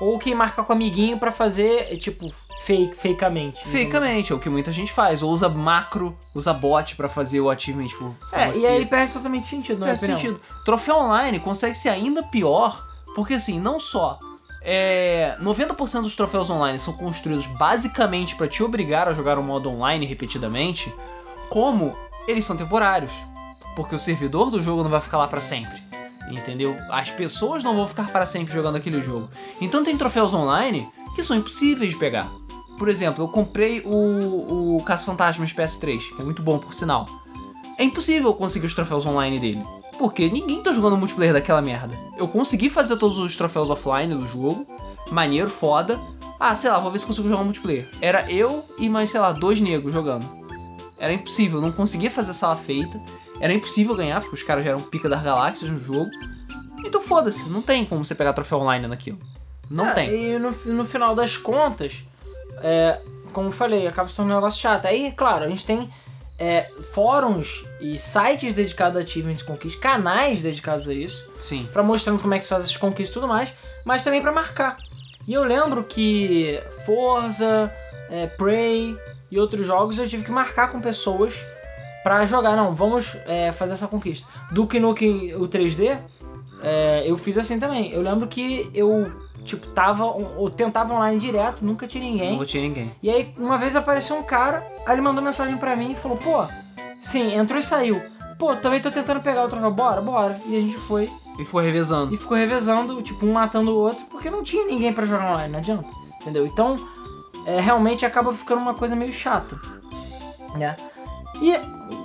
[0.00, 2.32] Ou quem marca com o amiguinho pra fazer, é, tipo,
[2.64, 3.60] fake, fakeamente.
[3.68, 5.22] Fakamente, é o que muita gente faz.
[5.22, 8.60] Ou usa macro, usa bot pra fazer o achievement por por É, você.
[8.60, 9.90] e aí perde totalmente sentido, não é?
[9.90, 10.40] Faz sentido.
[10.64, 12.82] Troféu online consegue ser ainda pior,
[13.14, 14.18] porque assim, não só
[14.62, 19.70] é, 90% dos troféus online são construídos basicamente pra te obrigar a jogar o modo
[19.70, 20.92] online repetidamente,
[21.48, 21.94] como
[22.30, 23.12] eles são temporários,
[23.76, 25.80] porque o servidor do jogo não vai ficar lá pra sempre.
[26.30, 26.76] Entendeu?
[26.90, 29.28] As pessoas não vão ficar para sempre jogando aquele jogo.
[29.60, 32.30] Então tem troféus online que são impossíveis de pegar.
[32.78, 37.06] Por exemplo, eu comprei o, o Caça Fantasmas PS3, que é muito bom por sinal.
[37.76, 39.62] É impossível conseguir os troféus online dele.
[39.98, 41.94] Porque ninguém tá jogando multiplayer daquela merda.
[42.16, 44.66] Eu consegui fazer todos os troféus offline do jogo.
[45.10, 46.00] Maneiro, foda.
[46.38, 47.86] Ah, sei lá, vou ver se consigo jogar multiplayer.
[48.00, 50.39] Era eu e mais, sei lá, dois negros jogando.
[51.00, 53.00] Era impossível, não conseguia fazer sala feita.
[53.40, 56.10] Era impossível ganhar, porque os caras já eram pica das galáxias no jogo.
[56.84, 59.18] Então foda-se, não tem como você pegar troféu online naquilo.
[59.70, 60.10] Não É, tem.
[60.10, 61.94] E no, no final das contas,
[62.62, 63.00] é,
[63.32, 64.86] como eu falei, acaba se tornando um negócio chato.
[64.86, 65.88] Aí, claro, a gente tem
[66.38, 71.68] é, fóruns e sites dedicados a achievements e conquistas, canais dedicados a isso, Sim.
[71.72, 73.52] pra mostrando como é que se faz essas conquistas e tudo mais,
[73.84, 74.76] mas também pra marcar.
[75.26, 77.70] E eu lembro que Forza,
[78.10, 78.96] é, Prey
[79.30, 81.34] e outros jogos eu tive que marcar com pessoas
[82.02, 82.56] pra jogar.
[82.56, 84.26] Não, vamos é, fazer essa conquista.
[84.50, 85.98] Duke Nukem o 3D,
[86.62, 87.92] é, eu fiz assim também.
[87.92, 89.10] Eu lembro que eu,
[89.44, 92.36] tipo, tava, eu tentava online direto, nunca tinha ninguém.
[92.36, 92.90] Não tirar ninguém.
[93.02, 96.16] E aí, uma vez apareceu um cara, aí ele mandou mensagem pra mim e falou,
[96.18, 96.44] pô,
[97.00, 98.00] sim, entrou e saiu.
[98.38, 100.40] Pô, também tô tentando pegar o troféu, bora, bora.
[100.46, 102.14] E a gente foi E foi revezando.
[102.14, 105.52] e ficou revezando, tipo, um matando o outro, porque não tinha ninguém pra jogar online,
[105.52, 105.86] não adianta.
[106.20, 106.46] Entendeu?
[106.46, 106.78] Então,
[107.46, 109.58] é, realmente acaba ficando uma coisa meio chata.
[110.54, 110.76] Né?
[111.40, 111.52] E,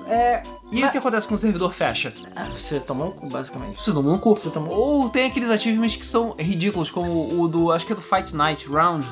[0.07, 0.43] é...
[0.71, 2.13] E aí o que acontece quando o servidor fecha?
[2.35, 3.81] ah, Você tomou o cu, basicamente.
[3.81, 4.35] Você tomou no cu.
[4.35, 7.71] Você tomou- Ou tem aqueles achievements que são ridículos, como o do.
[7.71, 9.05] Acho que é do Fight Night Round.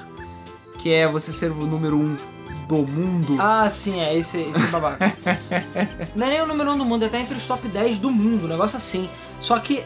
[0.79, 2.17] Que é você ser o número um
[2.67, 3.37] do mundo.
[3.39, 5.13] Ah, sim, é esse, esse babaca.
[6.15, 7.99] não é nem o número 1 um do mundo, é até entre os top 10
[7.99, 9.09] do mundo, um negócio assim.
[9.39, 9.83] Só que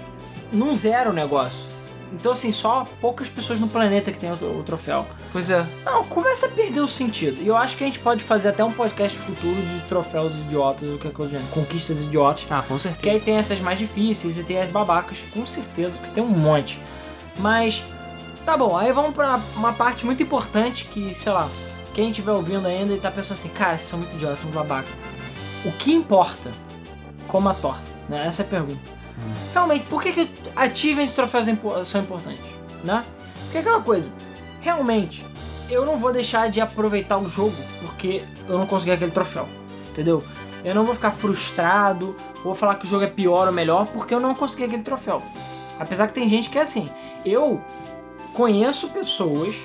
[0.51, 1.66] não zera o negócio.
[2.13, 5.05] Então, assim, só poucas pessoas no planeta que tem o, o troféu.
[5.31, 5.65] Pois é.
[5.85, 7.41] Não, começa a perder o sentido.
[7.41, 10.89] E eu acho que a gente pode fazer até um podcast futuro de troféus idiotas,
[10.89, 12.45] o que é que eu digo, conquistas idiotas.
[12.49, 13.13] Ah, com Que certeza.
[13.15, 16.79] aí tem essas mais difíceis e tem as babacas, com certeza, porque tem um monte.
[17.39, 17.83] Mas,
[18.45, 21.49] tá bom, aí vamos pra uma parte muito importante que, sei lá,
[21.93, 24.59] quem estiver ouvindo ainda e tá pensando assim, cara, esses são muito idiotas, são muito
[24.67, 24.91] babacas.
[25.65, 26.51] O que importa?
[27.27, 28.25] Como a torta, né?
[28.27, 28.96] Essa é a pergunta.
[29.53, 31.45] Realmente, por que, que achievements e troféus
[31.85, 32.45] são importantes,
[32.83, 33.03] né?
[33.43, 34.11] Porque é aquela coisa,
[34.61, 35.25] realmente,
[35.69, 39.47] eu não vou deixar de aproveitar o jogo porque eu não consegui aquele troféu,
[39.89, 40.23] entendeu?
[40.63, 44.13] Eu não vou ficar frustrado, vou falar que o jogo é pior ou melhor porque
[44.13, 45.21] eu não consegui aquele troféu.
[45.79, 46.89] Apesar que tem gente que é assim.
[47.25, 47.61] Eu
[48.33, 49.55] conheço pessoas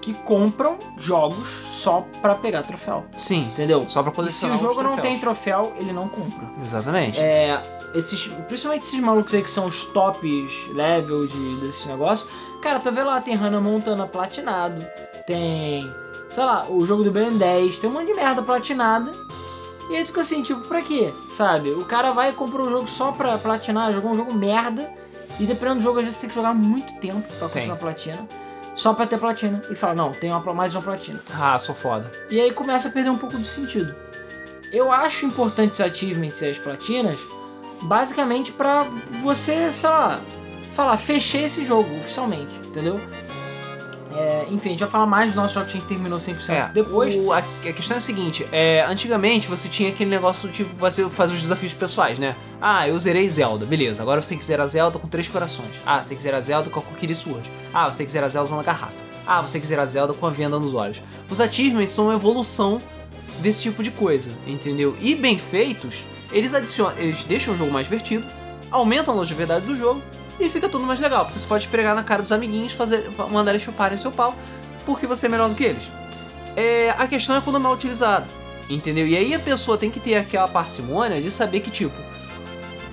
[0.00, 3.42] que compram jogos só pra pegar troféu, Sim.
[3.52, 3.88] entendeu?
[3.88, 6.44] Só pra E se colecionar o jogo não tem troféu, ele não compra.
[6.62, 7.20] Exatamente.
[7.20, 7.60] É,
[7.94, 12.26] esses, principalmente esses malucos aí que são os tops level de, desse negócio.
[12.60, 14.86] Cara, tu vê lá, tem Hannah Montana platinado,
[15.26, 15.92] tem,
[16.28, 19.12] sei lá, o jogo do Ben 10, tem um monte de merda platinada.
[19.90, 21.12] E aí tu fica assim, tipo, pra quê?
[21.32, 21.70] Sabe?
[21.70, 24.90] O cara vai e compra um jogo só pra platinar, jogar um jogo merda.
[25.40, 27.76] E dependendo do jogo, às vezes você tem que jogar muito tempo pra conseguir Tem.
[27.76, 28.28] platina.
[28.74, 29.60] Só pra ter platina.
[29.70, 31.20] E fala, não, tem uma, mais uma platina.
[31.34, 32.10] Ah, sou foda.
[32.30, 33.94] E aí começa a perder um pouco de sentido.
[34.72, 37.18] Eu acho importante os achievements e as platinas,
[37.82, 38.86] basicamente pra
[39.22, 40.20] você, sei lá,
[40.74, 43.00] falar, fechei esse jogo oficialmente, entendeu?
[44.14, 46.50] É, enfim, a gente vai falar mais do nosso jogo que a gente terminou 100%
[46.50, 47.14] É, depois.
[47.14, 51.08] o- a, a questão é a seguinte: é, antigamente você tinha aquele negócio tipo você
[51.08, 52.36] fazer os desafios pessoais, né?
[52.60, 54.02] Ah, eu zerei Zelda, beleza.
[54.02, 55.70] Agora você tem que zerar Zelda com três corações.
[55.86, 57.50] Ah, você tem que zerar Zelda com a Kokiri Sword.
[57.72, 58.92] Ah, você tem que zerar Zelda usando a garrafa.
[59.26, 61.02] Ah, você tem que zerar Zelda com a venda nos olhos.
[61.30, 62.82] Os achievements são uma evolução
[63.40, 64.94] desse tipo de coisa, entendeu?
[65.00, 68.26] E bem feitos, eles adicionam, eles deixam o jogo mais divertido,
[68.70, 70.02] aumentam a longevidade do jogo
[70.40, 73.52] e fica tudo mais legal, porque você pode esfregar na cara dos amiguinhos, fazer, mandar
[73.52, 74.34] eles chuparem seu pau,
[74.84, 75.88] porque você é melhor do que eles.
[76.56, 78.26] É, a questão é quando é mal utilizado,
[78.68, 79.06] entendeu?
[79.06, 81.94] E aí a pessoa tem que ter aquela parcimônia de saber que, tipo,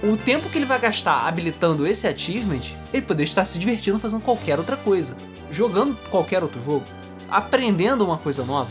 [0.03, 2.61] o tempo que ele vai gastar habilitando esse achievement,
[2.93, 5.17] ele poderia estar se divertindo fazendo qualquer outra coisa,
[5.51, 6.85] jogando qualquer outro jogo.
[7.29, 8.69] aprendendo uma coisa nova,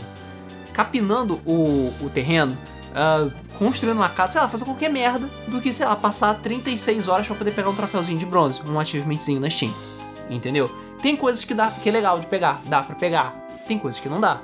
[0.73, 2.57] capinando o, o terreno,
[2.93, 3.27] ah,
[3.59, 7.27] construindo uma casa, sei lá, fazer qualquer merda, do que, sei lá, passar 36 horas
[7.27, 9.73] pra poder pegar um troféuzinho de bronze, um achievementzinho na Steam.
[10.29, 10.71] Entendeu?
[11.01, 13.35] Tem coisas que, dá, que é legal de pegar, dá pra pegar.
[13.67, 14.41] Tem coisas que não dá.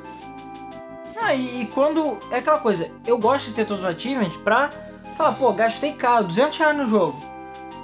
[1.18, 2.20] Ah, e, e quando.
[2.30, 4.70] É aquela coisa, eu gosto de ter todos os achievements pra
[5.16, 7.20] falar, pô, gastei caro, 200 reais no jogo.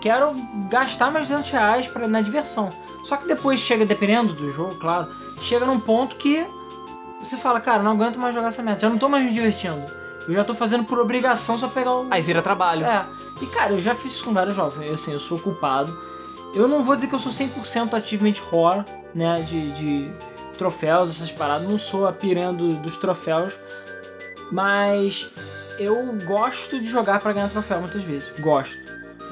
[0.02, 0.36] Quero
[0.70, 2.72] gastar meus 200 reais pra, na diversão.
[3.06, 5.08] Só que depois chega, dependendo do jogo, claro,
[5.40, 6.46] chega num ponto que
[7.20, 10.01] você fala, cara, não aguento mais jogar essa merda, já não tô mais me divertindo.
[10.28, 12.08] Eu já tô fazendo por obrigação só pegar o.
[12.12, 12.86] Aí vira trabalho.
[12.86, 13.06] É.
[13.42, 14.80] E cara, eu já fiz isso com vários jogos.
[14.80, 15.98] Eu, assim, eu sou culpado.
[16.54, 18.84] Eu não vou dizer que eu sou 100% achievement horror,
[19.16, 19.42] né?
[19.42, 20.12] De, de
[20.58, 21.68] troféus, essas paradas.
[21.68, 23.58] Não sou a piranha do- dos troféus.
[24.52, 25.28] Mas
[25.80, 25.96] eu
[26.26, 28.32] gosto de jogar pra ganhar troféu muitas vezes.
[28.40, 28.78] Gosto.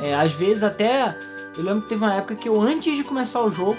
[0.01, 1.15] É, às vezes até.
[1.57, 3.77] Eu lembro que teve uma época que eu, antes de começar o jogo,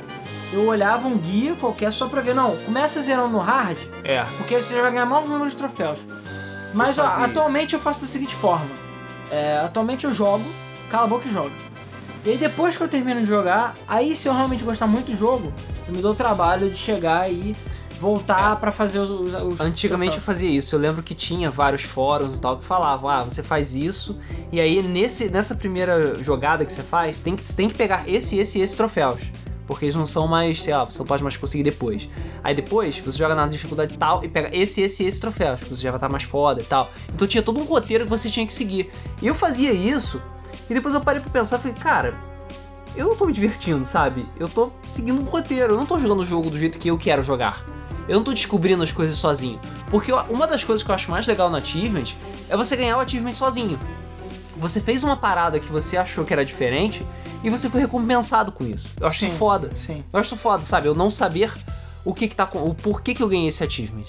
[0.52, 4.22] eu olhava um guia qualquer só pra ver, não, começa zerando no hard, É.
[4.36, 5.98] porque você já vai ganhar maior número de troféus.
[6.74, 8.70] Mas ó, atualmente eu faço da seguinte forma:
[9.30, 10.44] É, atualmente eu jogo,
[10.90, 11.52] cala a boca e joga.
[12.24, 15.16] E aí depois que eu termino de jogar, aí se eu realmente gostar muito do
[15.16, 15.52] jogo,
[15.88, 17.56] eu me dou o trabalho de chegar e
[17.98, 20.74] voltar pra fazer os, os, Antigamente eu fazia isso.
[20.74, 24.18] Eu lembro que tinha vários fóruns e tal que falavam: ah, você faz isso,
[24.52, 28.08] e aí nesse, nessa primeira jogada que você faz, tem que, você tem que pegar
[28.08, 29.20] esse, esse e esse troféus.
[29.70, 32.08] Porque eles não são mais, sei lá, você não pode mais conseguir depois.
[32.42, 35.80] Aí depois, você joga na dificuldade tal e pega esse, esse esse troféus, que você
[35.80, 36.90] já vai estar mais foda e tal.
[37.14, 38.90] Então tinha todo um roteiro que você tinha que seguir.
[39.22, 40.20] E eu fazia isso,
[40.68, 42.14] e depois eu parei pra pensar e falei, cara,
[42.96, 44.28] eu não tô me divertindo, sabe?
[44.40, 46.98] Eu tô seguindo um roteiro, eu não tô jogando o jogo do jeito que eu
[46.98, 47.64] quero jogar.
[48.08, 49.60] Eu não tô descobrindo as coisas sozinho.
[49.88, 52.16] Porque uma das coisas que eu acho mais legal no Achievement
[52.48, 53.78] é você ganhar o Achievement sozinho.
[54.56, 57.06] Você fez uma parada que você achou que era diferente
[57.42, 58.88] e você foi recompensado com isso.
[59.00, 59.70] Eu acho Sim, isso foda.
[59.78, 60.04] Sim.
[60.12, 60.86] Eu acho isso foda, sabe?
[60.88, 61.52] Eu não saber
[62.04, 62.58] o que que tá com.
[62.60, 64.04] o porquê que eu ganhei esse achievement.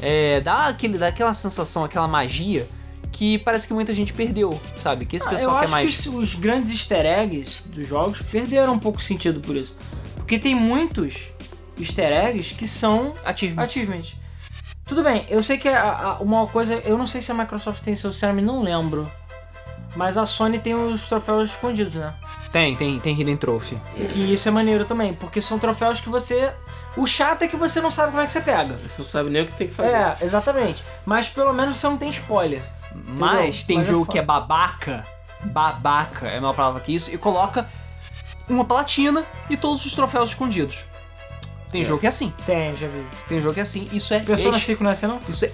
[0.00, 2.66] É, dá, aquele, dá aquela sensação, aquela magia
[3.12, 5.06] que parece que muita gente perdeu, sabe?
[5.06, 6.00] Que esse Ah, pessoal quer acho mais.
[6.02, 9.74] que os, grandes easter eggs dos jogos perderam um pouco sentido por isso.
[10.16, 11.28] Porque tem muitos
[11.80, 13.62] easter eggs que são Achievement.
[13.64, 14.16] achievements.
[14.84, 17.82] Tudo bem, eu sei que a- a- uma coisa, eu não sei se a Microsoft
[17.82, 19.10] tem seu CRM, não lembro.
[19.96, 22.12] Mas a Sony tem os troféus escondidos, né?
[22.52, 23.80] Tem, tem, tem Hidden Trophy.
[24.12, 26.52] Que isso é maneiro também, porque são troféus que você.
[26.96, 28.74] O chato é que você não sabe como é que você pega.
[28.74, 29.88] Você não sabe nem o que tem que fazer.
[29.94, 30.84] É, exatamente.
[31.04, 32.62] Mas pelo menos você não tem spoiler.
[33.18, 34.12] Mas tem Mas é jogo foda.
[34.12, 35.06] que é babaca.
[35.44, 37.10] Babaca é a maior palavra que isso.
[37.12, 37.68] E coloca
[38.48, 40.84] uma platina e todos os troféus escondidos.
[41.70, 41.84] Tem É.
[41.84, 42.32] jogo que é assim.
[42.46, 43.04] Tem, já vi.
[43.28, 43.88] Tem jogo que é assim.
[43.92, 44.20] Isso é.
[44.20, 45.20] Persona es- 5 não é assim, não?
[45.28, 45.50] Isso é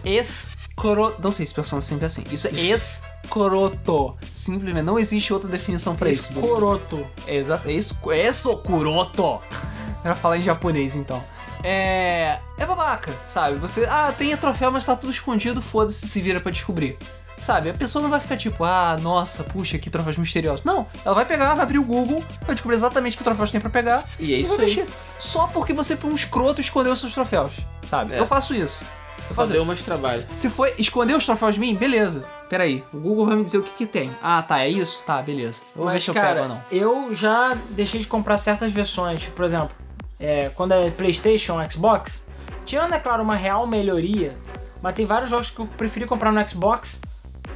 [0.76, 1.22] escroto.
[1.22, 2.24] Não sei se Persona 5 é assim.
[2.30, 4.16] Isso é escroto.
[4.34, 6.32] Simplesmente não existe outra definição pra isso.
[6.32, 7.04] Escoroto.
[7.26, 7.68] É exato.
[7.68, 9.40] É es- é escroto.
[10.04, 11.22] Era falar em japonês então.
[11.64, 12.38] É.
[12.58, 13.56] É babaca, sabe?
[13.58, 13.86] Você.
[13.88, 16.96] Ah, tem troféu, mas tá tudo escondido, foda-se, se vira pra descobrir.
[17.38, 17.70] Sabe?
[17.70, 20.64] A pessoa não vai ficar tipo, ah, nossa, puxa, que troféus misteriosos.
[20.64, 23.68] Não, ela vai pegar, vai abrir o Google, vai descobrir exatamente que troféus tem pra
[23.70, 24.04] pegar.
[24.20, 24.86] E é isso vai mexer.
[25.18, 27.54] Só porque você foi um escroto e escondeu seus troféus.
[27.90, 28.14] Sabe?
[28.14, 28.20] É.
[28.20, 28.78] Eu faço isso.
[29.26, 30.24] Só faço deu mais trabalho.
[30.36, 32.24] se foi esconder os troféus de mim, beleza.
[32.50, 34.10] Peraí, o Google vai me dizer o que que tem.
[34.22, 35.02] Ah, tá, é isso?
[35.06, 35.62] Tá, beleza.
[35.74, 36.60] Eu vou ver se eu pego ou não.
[36.70, 39.24] eu já deixei de comprar certas versões.
[39.26, 39.70] Por exemplo,
[40.20, 42.24] é, quando é PlayStation, Xbox,
[42.66, 44.34] tirando, é claro, uma real melhoria,
[44.82, 47.00] mas tem vários jogos que eu preferi comprar no Xbox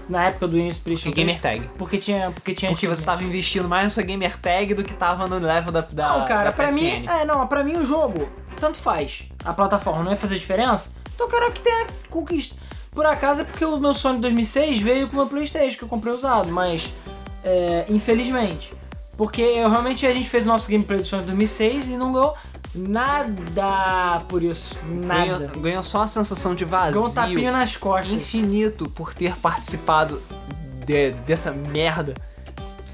[0.09, 1.71] na época do início do PlayStation E gamer 3, tag.
[1.77, 2.31] Porque tinha.
[2.31, 3.13] Porque tinha Porque você achievement.
[3.19, 6.45] tava investindo mais nessa gamer tag do que tava no level da, da Não, cara,
[6.45, 7.03] da pra mim.
[7.05, 7.11] PSN.
[7.21, 9.25] É, não, pra mim o jogo, tanto faz.
[9.45, 10.93] A plataforma não ia fazer diferença.
[11.17, 12.55] Então eu quero que tenha conquista.
[12.93, 15.89] Por acaso é porque o meu Sony 2006 veio com o meu PlayStation, que eu
[15.89, 16.93] comprei usado, mas.
[17.43, 18.73] é, infelizmente.
[19.17, 22.35] Porque eu, realmente a gente fez nosso gameplay do Sony 2006 e não ganhou
[22.75, 24.79] nada por isso.
[24.87, 25.51] Nada.
[25.59, 28.15] ganha só a sensação de vazio Ganhou um tapinha nas costas.
[28.15, 30.23] infinito por ter participado
[30.85, 32.15] de- dessa merda.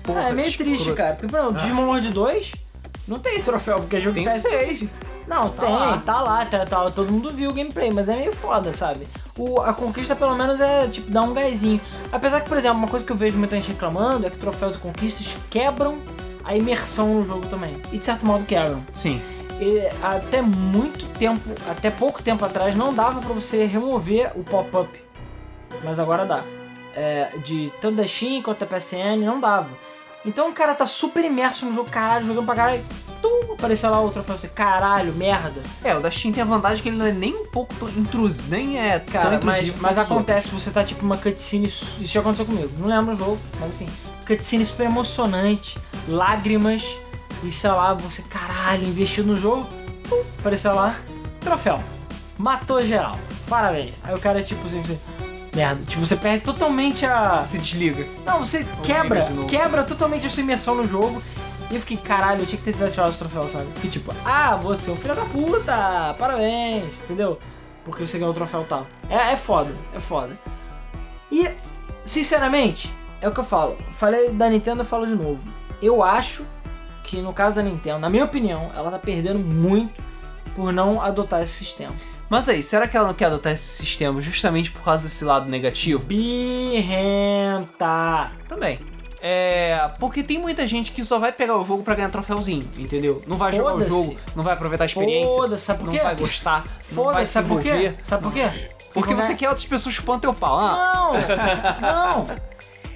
[0.02, 0.96] Porra, Ah, é meio triste, escroto.
[0.96, 1.14] cara.
[1.14, 2.52] Porque, por exemplo, Digimon World 2
[3.08, 4.90] não tem troféu, porque é jogo Tem o save.
[5.34, 6.02] Não, Tá tem, lá.
[6.04, 9.06] tá lá, tá, tá- todo mundo viu o gameplay, mas é meio foda, sabe?
[9.36, 11.80] O, a conquista pelo menos é tipo dar um gásinho.
[12.12, 14.76] Apesar que, por exemplo, uma coisa que eu vejo muita gente reclamando é que troféus
[14.76, 15.98] e conquistas quebram
[16.44, 17.80] a imersão no jogo também.
[17.92, 18.82] E de certo modo quebram.
[18.92, 19.22] Sim.
[19.60, 25.02] E até muito tempo, até pouco tempo atrás, não dava pra você remover o pop-up.
[25.82, 26.40] Mas agora dá.
[26.94, 29.68] É, de tanto da Steam quanto da PSN, não dava.
[30.26, 32.84] Então o cara tá super imerso no jogo, caralho, jogando pra caralho.
[33.22, 35.62] Tum, apareceu lá o troféu, você, caralho, merda.
[35.84, 38.48] É, o da Steam tem a vantagem que ele não é nem um pouco intrusivo,
[38.50, 39.78] nem é tão Cara, mas, intrusivo.
[39.80, 43.16] mas os acontece, você tá tipo uma cutscene, isso já aconteceu comigo, não lembro o
[43.16, 43.88] jogo, mas enfim,
[44.26, 46.96] cutscene super emocionante, lágrimas,
[47.44, 49.66] e sei lá, você, caralho, investiu no jogo,
[50.08, 50.94] pum, apareceu lá,
[51.40, 51.80] troféu.
[52.38, 53.16] matou geral.
[53.48, 53.92] Parabéns.
[54.02, 54.98] Aí o cara é tipo assim, assim,
[55.54, 55.82] merda.
[55.84, 57.44] Tipo, você perde totalmente a.
[57.46, 58.06] Se desliga.
[58.24, 59.46] Não, você quebra, de novo.
[59.48, 61.22] quebra totalmente a sua imersão no jogo.
[61.72, 63.66] E eu fiquei, caralho, eu tinha que ter desativado os troféus, sabe?
[63.80, 67.38] Que tipo, ah, você é um filho da puta, parabéns, entendeu?
[67.82, 68.86] Porque você ganhou o troféu tal.
[69.08, 70.38] É, é foda, é foda.
[71.30, 71.48] E,
[72.04, 72.92] sinceramente,
[73.22, 73.78] é o que eu falo.
[73.92, 75.42] Falei da Nintendo, eu falo de novo.
[75.80, 76.44] Eu acho
[77.04, 79.94] que no caso da Nintendo, na minha opinião, ela tá perdendo muito
[80.54, 81.94] por não adotar esse sistema.
[82.28, 85.48] Mas aí, será que ela não quer adotar esse sistema justamente por causa desse lado
[85.48, 86.04] negativo?
[86.04, 87.10] Birrenta!
[88.46, 88.78] Também.
[89.24, 89.88] É.
[90.00, 93.22] Porque tem muita gente que só vai pegar o jogo pra ganhar troféuzinho, entendeu?
[93.24, 95.36] Não vai jogar o jogo, não vai aproveitar a experiência.
[95.36, 96.00] Foda-se, sabe por não quê?
[96.00, 97.68] vai gostar, não vai Foda-se, se sabe por quê?
[97.68, 97.96] envolver.
[98.02, 98.50] Sabe por quê?
[98.92, 100.58] Porque você quer outras pessoas chupando teu pau.
[100.58, 101.12] Ah,
[101.80, 102.26] Não, não.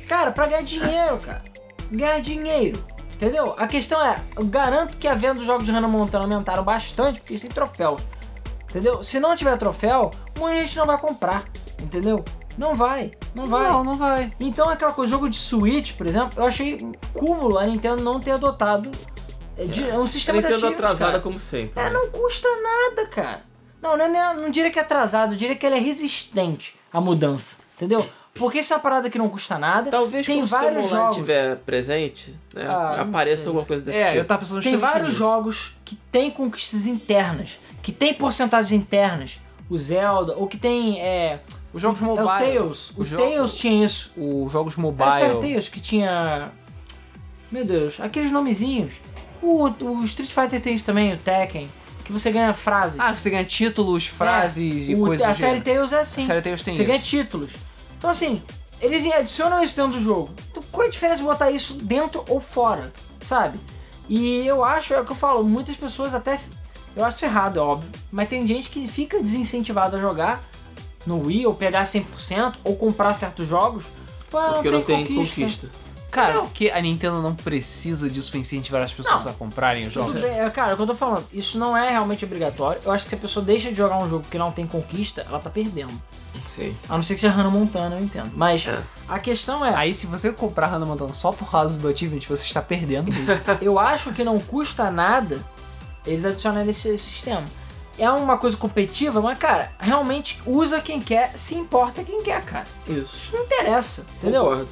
[0.09, 1.43] Cara, pra ganhar dinheiro, cara.
[1.91, 2.85] Ganhar dinheiro.
[3.15, 3.55] Entendeu?
[3.57, 7.19] A questão é, eu garanto que a venda dos jogos de Hannah Montana aumentaram bastante
[7.21, 8.03] porque eles têm troféus.
[8.69, 9.03] Entendeu?
[9.03, 11.45] Se não tiver troféu, muita gente não vai comprar.
[11.81, 12.23] Entendeu?
[12.57, 13.11] Não vai.
[13.35, 13.71] Não vai.
[13.71, 14.31] não, não vai.
[14.41, 18.19] Então aquela coisa, jogo de Switch, por exemplo, eu achei um cúmulo a Nintendo não
[18.19, 18.91] ter adotado
[19.57, 21.23] é, de- é um sistema de Nintendo atrasada cara.
[21.23, 21.81] como sempre.
[21.81, 23.43] É, não custa nada, cara.
[23.83, 26.75] Não, não, é- não, não diria que é atrasado, eu diria que ele é resistente
[26.93, 28.07] à mudança, entendeu?
[28.35, 29.91] Porque isso é uma parada que não custa nada.
[29.91, 31.17] Talvez tem vários jogos.
[31.17, 34.19] estiver presente, né, Ah, apareça alguma coisa desse É, tipo.
[34.19, 35.19] eu tava pensando Tem vários nisso.
[35.19, 39.39] jogos que tem conquistas internas, que tem porcentagens internas.
[39.71, 41.01] O Zelda, ou que tem.
[41.01, 41.41] É,
[41.77, 42.27] Os jogos é o mobile.
[42.29, 42.91] Tails.
[42.97, 44.11] O os jo- Tails tinha isso.
[44.17, 45.13] Os jogos Era mobile.
[45.13, 46.51] sério Tails que tinha.
[47.53, 48.95] Meu Deus, aqueles nomezinhos.
[49.43, 51.69] O, o Street Fighter tem isso também, o Tekken.
[52.05, 52.99] Que você ganha frases.
[52.99, 55.61] Ah, você ganha títulos, frases É, e o- coisas A série.
[55.61, 56.23] Tails é assim.
[56.23, 57.07] A série Tails tem Você ganha isso.
[57.07, 57.51] títulos.
[57.99, 58.43] Então assim,
[58.81, 60.31] eles adicionam isso dentro do jogo.
[60.51, 62.93] Então qual é a diferença de botar isso dentro ou fora?
[63.23, 63.59] Sabe?
[64.09, 66.41] E eu acho, é o que eu falo, muitas pessoas até.
[66.97, 67.91] Eu acho errado, é óbvio.
[68.11, 70.43] Mas tem gente que fica desincentivada a jogar
[71.07, 73.85] no Wii, ou pegar 100%, ou comprar certos jogos.
[74.31, 75.41] Pô, ah, Porque não tem conquista.
[75.41, 75.71] conquista.
[76.11, 76.43] Cara, Não.
[76.47, 79.33] porque a Nintendo não precisa disso pra incentivar as pessoas Não.
[79.33, 80.21] a comprarem os Tudo jogos.
[80.23, 82.81] bem, é, cara, é o que eu tô falando, isso não é realmente obrigatório.
[82.85, 85.27] Eu acho que se a pessoa deixa de jogar um jogo que não tem conquista,
[85.29, 85.93] ela tá perdendo.
[86.47, 86.75] Sim.
[86.89, 88.31] A não ser que seja Hannah Montana, eu entendo.
[88.35, 88.83] Mas É.
[89.09, 92.45] a questão é, Aí, se você comprar Hannah Montana só por causa do achievement, você
[92.45, 93.11] está perdendo.
[93.61, 95.39] eu acho que não custa nada
[96.07, 97.45] eles adicionarem esse, esse sistema.
[97.99, 102.67] É uma coisa competitiva, mas, cara, realmente usa quem quer, se importa quem quer, cara.
[102.87, 103.17] Isso.
[103.17, 104.43] Isso não interessa, entendeu?
[104.45, 104.69] Concordo.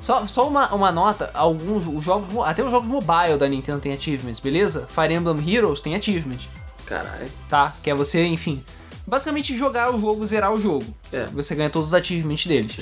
[0.00, 3.92] só só uma, uma nota: alguns os jogos, até os jogos mobile da Nintendo tem
[3.92, 4.86] achievements, beleza?
[4.88, 6.38] Fire Emblem Heroes tem achievement,
[6.86, 7.30] Caralho.
[7.50, 7.74] tá?
[7.82, 8.64] Que é você, enfim,
[9.06, 10.86] basicamente jogar o jogo, zerar o jogo.
[11.12, 11.26] É.
[11.26, 12.78] Você ganha todos os achievements deles.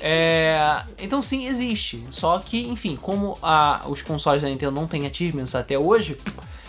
[0.00, 2.02] É, então sim, existe.
[2.10, 6.16] Só que, enfim, como a- os consoles da Nintendo não têm achievements até hoje,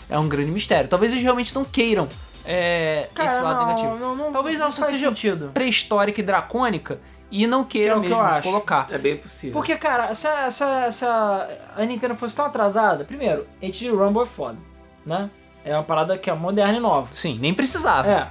[0.08, 0.88] é um grande mistério.
[0.90, 2.08] Talvez eles realmente não queiram
[2.50, 3.96] é, Cara, esse lado não, negativo.
[3.96, 5.50] não, não, Talvez não ela só seja sentido.
[5.54, 8.42] pré-histórica e dracônica e não queira Que é que mesmo acho.
[8.48, 8.86] colocar.
[8.90, 9.52] É bem possível.
[9.52, 11.48] Porque, cara, se a, se, a, se a-
[11.86, 14.58] Nintendo fosse tão atrasada, primeiro, HD Rumble é foda,
[15.06, 15.30] né?
[15.64, 17.08] É uma parada que é moderna e nova.
[17.12, 18.08] Sim, nem precisava.
[18.10, 18.28] É.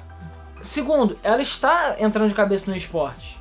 [0.62, 3.38] Segundo, ela está entrando de cabeça no esporte.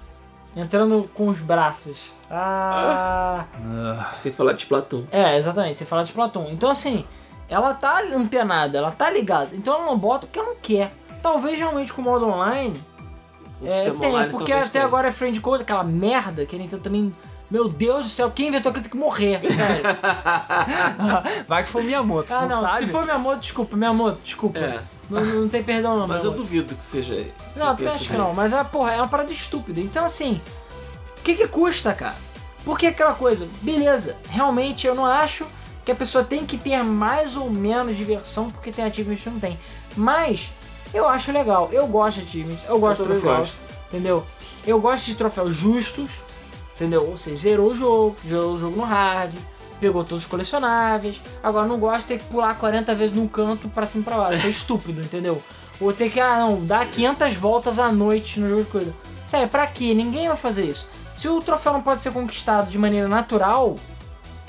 [0.55, 2.13] Entrando com os braços.
[2.31, 3.45] Ah.
[4.13, 5.05] Sem falar de Splatoon.
[5.11, 6.47] É, exatamente, você fala de Platão.
[6.51, 7.05] Então, assim,
[7.49, 9.51] ela tá antenada, ela tá ligada.
[9.55, 10.93] Então ela não bota porque ela não quer.
[11.23, 12.83] Talvez realmente com o modo online.
[13.61, 14.85] O é, tem, online porque até tenha.
[14.85, 17.15] agora é friend code, aquela merda que a Nintendo também.
[17.51, 19.83] Meu Deus do céu, quem inventou aquilo tem que morrer, sério.
[21.49, 22.85] Vai que foi Miyamoto, ah, não, não, sabe?
[22.85, 24.59] se for Miyamoto, desculpa, Miyamoto, desculpa.
[24.59, 24.83] É.
[25.09, 27.15] Não, não tem perdão não, Mas eu duvido que seja.
[27.57, 29.81] Não, eu que tenha acho que não, mas é, porra, é uma parada estúpida.
[29.81, 30.43] Então, assim,
[31.19, 32.17] o que que custa, cara?
[32.67, 35.47] Porque aquela coisa, beleza, realmente eu não acho
[35.89, 39.41] que a pessoa tem que ter mais ou menos diversão porque tem achievements que não
[39.41, 39.59] tem.
[39.97, 40.51] Mas,
[40.93, 43.61] eu acho legal, eu gosto de achievements, eu gosto Eu de troféus, gosto.
[43.89, 44.27] entendeu?
[44.67, 46.21] Eu gosto de troféus justos,
[46.77, 47.09] entendeu?
[47.09, 49.33] Ou seja, zerou o jogo, zerou o jogo no hard,
[49.81, 51.23] pegou todos os colecionáveis.
[51.43, 54.17] Agora não gosto de ter que pular 40 vezes num canto pra cima e pra
[54.19, 54.37] baixo.
[54.37, 55.43] Isso é estúpido, entendeu?
[55.81, 58.95] Ou ter que, ah não, dar 500 voltas à noite no jogo de coisa.
[59.27, 59.95] Sério, pra quê?
[59.95, 60.87] Ninguém vai fazer isso.
[61.17, 63.75] Se o troféu não pode ser conquistado de maneira natural,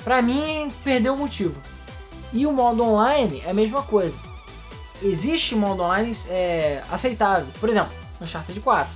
[0.03, 1.59] pra mim perdeu o motivo.
[2.31, 4.17] E o modo online é a mesma coisa.
[5.01, 7.47] Existe modo online é, aceitável.
[7.59, 8.93] Por exemplo, no Uncharted 4.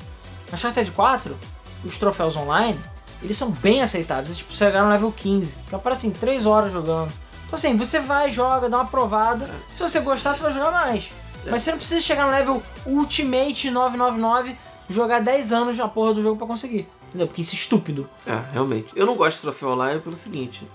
[0.51, 1.37] No Uncharted 4,
[1.85, 2.79] os troféus online,
[3.21, 4.31] eles são bem aceitáveis.
[4.31, 5.53] É tipo, você chegar no level 15.
[5.67, 7.11] Então, para assim, 3 horas jogando.
[7.45, 9.49] Então, assim, você vai, joga, dá uma provada.
[9.73, 11.09] Se você gostar, você vai jogar mais.
[11.49, 14.55] Mas você não precisa chegar no level Ultimate 999,
[14.89, 16.87] jogar 10 anos na porra do jogo pra conseguir.
[17.09, 17.27] Entendeu?
[17.27, 18.09] Porque isso é estúpido.
[18.25, 18.87] É, realmente.
[18.95, 20.67] Eu não gosto de troféu online pelo seguinte.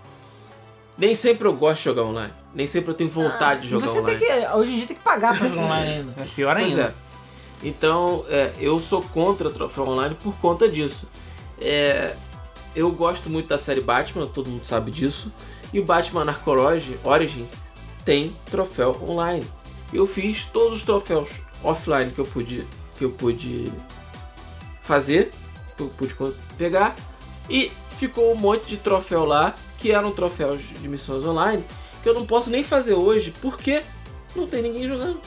[0.99, 2.33] Nem sempre eu gosto de jogar online.
[2.53, 4.19] Nem sempre eu tenho vontade de E jogar você online.
[4.19, 6.15] tem que, hoje em dia, tem que pagar pra jogar online ainda.
[6.23, 6.83] É pior Pois ainda.
[6.83, 7.09] é.
[7.67, 11.09] Então, é, eu sou contra troféu online por conta disso.
[11.61, 12.15] É,
[12.75, 15.33] eu gosto muito da série Batman, todo mundo sabe disso.
[15.73, 16.57] E o Batman Arkham
[17.05, 17.49] Origin
[18.05, 19.45] tem troféu online.
[19.93, 23.73] Eu fiz todos os troféus offline que eu pude, que eu pude
[24.83, 25.31] fazer,
[25.77, 26.15] que eu pude
[26.57, 26.95] pegar.
[27.49, 31.65] E ficou um monte de troféu lá, que eram troféus de missões online,
[32.03, 33.83] que eu não posso nem fazer hoje, porque
[34.37, 35.21] não tem ninguém jogando.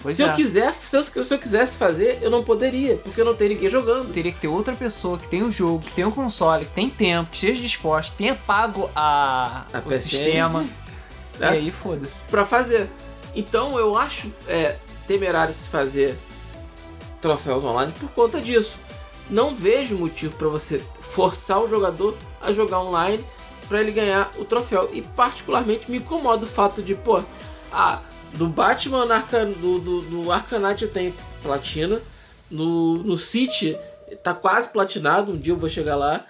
[0.00, 0.28] Pois se é.
[0.28, 3.68] eu quiser, se eu, se eu quisesse fazer, eu não poderia, porque não tem ninguém
[3.68, 4.12] jogando.
[4.12, 6.88] Teria que ter outra pessoa que tem o jogo, que tem o console, que tem
[6.88, 10.64] tempo, que esteja disposta, que tenha pago a, A o sistema.
[11.38, 11.48] E É.
[11.48, 12.24] aí, foda-se.
[12.30, 12.88] Pra fazer.
[13.34, 14.76] Então eu acho é,
[15.06, 16.16] temerário se fazer
[17.20, 18.78] troféus online por conta disso.
[19.28, 23.24] Não vejo motivo pra você forçar o jogador a jogar online
[23.68, 24.88] pra ele ganhar o troféu.
[24.92, 27.22] E particularmente me incomoda o fato de, pô,
[27.72, 28.02] ah,
[28.34, 29.06] do Batman
[29.60, 30.32] do, do, do
[30.80, 32.00] eu tenho platina.
[32.50, 33.76] No, no City
[34.22, 36.24] tá quase platinado, um dia eu vou chegar lá.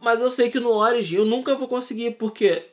[0.00, 2.66] Mas eu sei que no Origin eu nunca vou conseguir, porque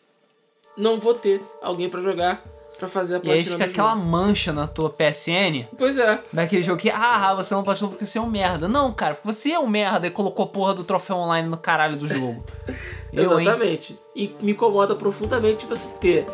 [0.75, 2.43] não vou ter alguém pra jogar
[2.77, 4.03] pra fazer a E platina aí fica aquela jogo.
[4.05, 6.19] mancha na tua PSN, Pois é.
[6.31, 8.67] daquele jogo que, ah, você não platinou porque você é um merda.
[8.67, 11.57] Não, cara, porque você é um merda e colocou a porra do troféu online no
[11.57, 12.43] caralho do jogo.
[13.13, 13.47] Eu, hein?
[13.47, 13.99] Exatamente.
[14.15, 16.25] E me incomoda profundamente você ter,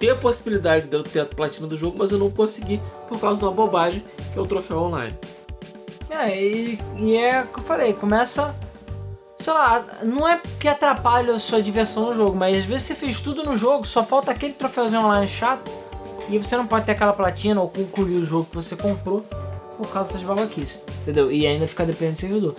[0.00, 3.20] ter a possibilidade de eu ter a platina do jogo, mas eu não consegui por
[3.20, 5.16] causa de uma bobagem que é o troféu online.
[6.10, 8.54] É, e, e é o que eu falei, começa.
[9.38, 12.94] Sei lá, não é que atrapalha a sua diversão no jogo, mas às vezes você
[12.94, 15.70] fez tudo no jogo, só falta aquele troféuzinho online chato,
[16.28, 19.24] e você não pode ter aquela platina ou concluir o jogo que você comprou
[19.76, 21.30] por causa dessas babaquices, entendeu?
[21.30, 22.56] E ainda ficar dependendo do servidor.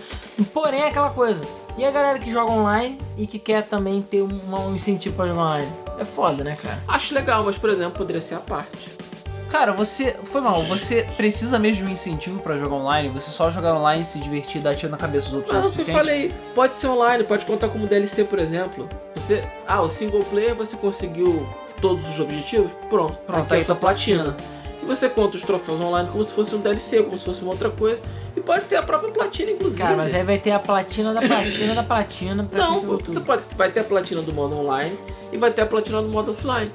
[0.52, 1.44] Porém, é aquela coisa.
[1.78, 5.26] E a galera que joga online e que quer também ter um, um incentivo pra
[5.26, 5.72] jogar online?
[5.98, 6.78] É foda, né, cara?
[6.88, 8.96] Acho legal, mas por exemplo, poderia ser a parte.
[9.50, 10.16] Cara, você.
[10.24, 13.08] Foi mal, você precisa mesmo de um incentivo pra jogar online?
[13.10, 15.70] Você só jogar online, se divertir, dar tiro na cabeça dos outros Mas é é
[15.70, 18.88] o que eu falei, pode ser online, pode contar como DLC, por exemplo.
[19.14, 21.48] Você, ah, o single player você conseguiu
[21.80, 22.70] todos os objetivos?
[22.88, 24.24] Pronto, Pronto, aqui é aí a sua tá platina.
[24.32, 24.56] platina.
[24.82, 27.52] E você conta os troféus online como se fosse um DLC, como se fosse uma
[27.52, 28.02] outra coisa.
[28.36, 29.82] E pode ter a própria platina, inclusive.
[29.82, 33.70] Cara, mas aí vai ter a platina da platina da platina Não, você pode, vai
[33.70, 34.96] ter a platina do modo online
[35.32, 36.70] e vai ter a platina do modo offline.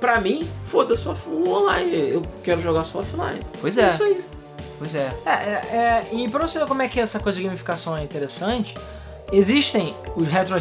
[0.00, 2.10] Pra mim, foda-se o online.
[2.10, 3.40] Eu quero jogar só offline.
[3.60, 3.88] Pois é.
[3.88, 4.20] isso aí.
[4.78, 5.12] Pois é.
[5.24, 8.02] É, é, é, e pra você ver como é que essa coisa de gamificação é
[8.02, 8.76] interessante,
[9.30, 10.56] existem os retro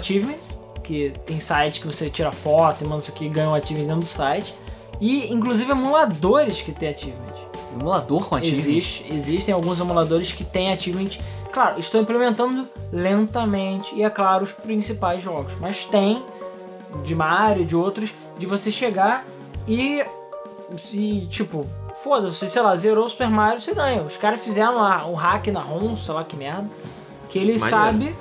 [0.84, 4.02] que tem site que você tira foto e manda isso aqui ganha um achievement dentro
[4.02, 4.54] do site.
[5.00, 7.32] E inclusive emuladores que tem achievement.
[7.74, 8.60] Emulador com achievement.
[8.60, 11.18] Existe, existem alguns emuladores que têm achievement.
[11.52, 16.24] Claro, estou implementando lentamente e é claro os principais jogos, mas tem
[17.04, 19.26] de Mario, de outros, de você chegar
[19.68, 20.04] e,
[20.94, 21.66] e tipo,
[21.96, 24.02] foda-se, sei lá, zerou o Super Mario, você ganha.
[24.02, 26.70] Os caras fizeram lá um hack na ROM, sei lá que merda,
[27.30, 27.70] que ele Maneiro.
[27.70, 28.16] sabe,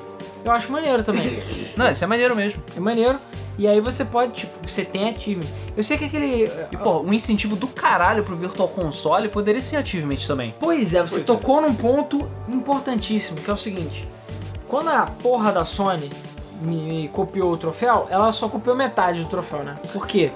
[0.45, 1.43] eu acho maneiro também.
[1.77, 2.63] Não, isso é maneiro mesmo.
[2.77, 3.19] é maneiro.
[3.59, 5.47] E aí você pode, tipo, você tem achievement.
[5.77, 6.51] Eu sei que aquele.
[6.73, 10.55] E, pô, um incentivo do caralho pro Virtual Console poderia ser achievement também.
[10.59, 11.27] Pois é, você Pois é.
[11.27, 14.09] tocou num ponto importantíssimo, que é o seguinte.
[14.67, 16.11] Quando a porra da Sony
[16.63, 19.75] me, me copiou o troféu, ela só copiou metade do troféu, né?
[19.93, 20.31] Por quê?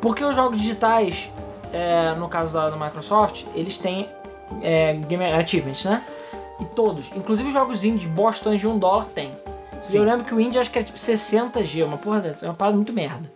[0.00, 1.30] Porque os jogos digitais,
[1.72, 4.08] é, no caso da, da Microsoft, eles têm
[4.60, 6.02] é, game achievements, né?
[6.60, 9.32] E todos, inclusive os jogos indie bostões de um dólar tem.
[9.90, 12.48] E eu lembro que o indie acho que era tipo 60G, uma porra dessa, é
[12.48, 13.32] uma parada muito merda.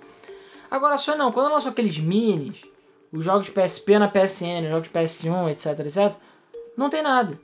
[0.71, 2.63] Agora Sony não, quando ela lançou aqueles minis,
[3.13, 6.19] os jogos de PSP na PSN, os jogos de PS1, etc, etc,
[6.77, 7.39] não tem nada.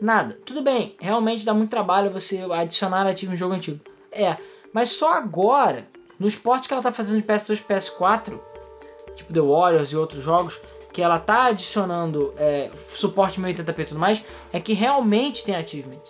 [0.00, 0.38] Nada.
[0.44, 3.80] Tudo bem, realmente dá muito trabalho você adicionar ativo no jogo antigo.
[4.12, 4.36] É,
[4.72, 5.86] mas só agora,
[6.18, 8.38] nos portes que ela tá fazendo de PS2 e PS4,
[9.14, 10.60] tipo The Warriors e outros jogos,
[10.94, 14.22] que ela tá adicionando é, suporte 1080p e tudo mais,
[14.52, 16.00] é que realmente tem achievement.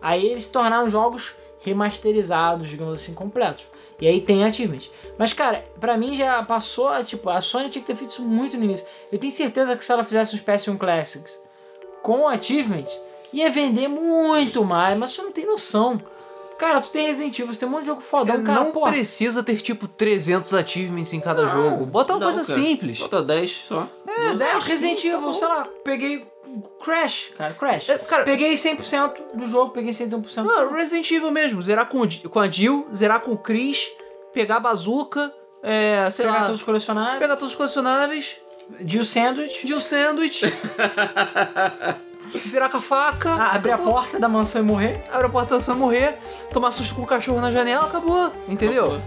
[0.00, 3.66] Aí eles se tornaram jogos remasterizados, digamos assim, completos.
[4.00, 4.88] E aí tem achievement.
[5.18, 8.56] Mas, cara, pra mim já passou, tipo, a Sony tinha que ter feito isso muito
[8.56, 8.86] no início.
[9.10, 11.40] Eu tenho certeza que se ela fizesse uns PS1 Classics
[12.00, 12.86] com achievement,
[13.32, 16.00] ia vender muito mais, mas você não tem noção.
[16.58, 18.70] Cara, tu tem Resident Evil, você tem um monte de jogo fodão, É, cara, não
[18.72, 18.82] pô.
[18.82, 21.86] precisa ter tipo 300 achievements em cada jogo.
[21.86, 22.60] Bota uma Não, coisa cara.
[22.66, 22.98] simples.
[22.98, 23.88] Bota 10 só.
[24.06, 24.38] É, Duas.
[24.38, 26.26] 10 Resident tá Evil, sei lá, peguei
[26.82, 27.88] Crash, cara, Crash.
[27.88, 30.50] É, cara- peguei 100% do jogo, peguei 101%.
[30.50, 33.86] Ah, Resident Evil mesmo, zerar com, com a Jill, zerar com o Chris,
[34.32, 35.32] pegar a bazuca,
[35.62, 37.18] é, sei pegar lá, todos os colecionáveis.
[37.18, 38.36] pegar todos os colecionáveis,
[38.84, 39.66] Jill Sandwich.
[39.66, 40.42] Jill Sandwich,
[42.46, 45.02] zerar com a faca, Ah, abrir a porta da mansão e morrer.
[45.12, 46.18] abre a porta, você vai morrer,
[46.52, 48.86] tomar susto com o cachorro na janela, acabou, entendeu?
[48.86, 49.02] Acabou.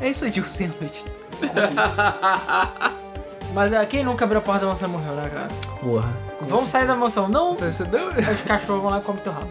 [0.00, 1.04] É isso aí, Jill Sandwich.
[3.54, 5.48] Mas é, quem nunca abriu a porta da mansão morreu, né, cara?
[5.80, 6.12] Porra.
[6.42, 7.28] Vamos sair da mansão.
[7.28, 8.08] Não, Você, você deu...
[8.10, 9.48] os cachorros vão lá e comem teu rabo.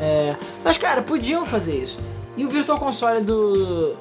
[0.00, 1.98] É, mas, cara, podiam fazer isso.
[2.36, 3.96] E o Virtual Console do...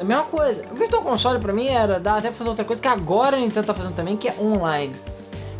[0.00, 0.64] A mesma coisa.
[0.70, 3.40] O Virtual Console pra mim era dar até pra fazer outra coisa que agora a
[3.40, 4.94] Nintendo tá fazendo também, que é online.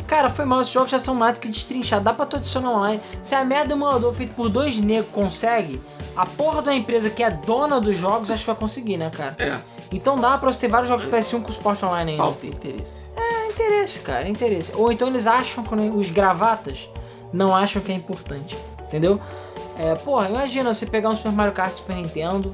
[0.09, 2.03] Cara, foi mal, esses jogos já são mais do que destrinchados.
[2.03, 2.99] Dá pra tu adicionar online.
[3.21, 5.79] Se a merda do emulador feito por dois negros consegue,
[6.15, 9.11] a porra de uma empresa que é dona dos jogos acho que vai conseguir, né,
[9.11, 9.35] cara?
[9.37, 9.59] É,
[9.91, 12.23] Então dá pra você ter vários jogos PS1 com suporte online ainda.
[12.23, 13.07] falta interesse.
[13.15, 14.73] É interesse, cara, é interesse.
[14.75, 16.89] Ou então eles acham, quando os gravatas
[17.31, 19.21] não acham que é importante, entendeu?
[19.77, 22.53] É, porra, imagina você pegar um Super Mario Kart Super Nintendo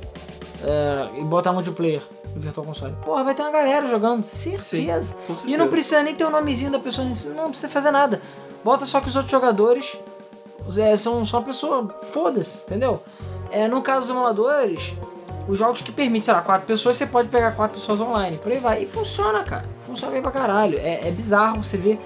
[0.62, 2.02] é, e botar multiplayer
[2.36, 2.96] Virtual Console.
[3.04, 4.78] Porra, vai ter uma galera jogando, certeza.
[4.78, 5.58] e certeza.
[5.58, 8.22] não precisa nem ter o nomezinho da pessoa, não precisa fazer nada.
[8.64, 9.98] Bota só que os outros jogadores
[10.78, 13.02] é, são só pessoa, foda-se, entendeu?
[13.52, 14.94] É, no caso dos emuladores,
[15.48, 18.52] os jogos que permitem, sei lá, quatro pessoas, você pode pegar quatro pessoas online, por
[18.52, 18.84] aí vai.
[18.84, 19.66] E funciona, cara.
[19.86, 20.78] Funciona bem pra caralho.
[20.80, 22.00] É, é bizarro você ver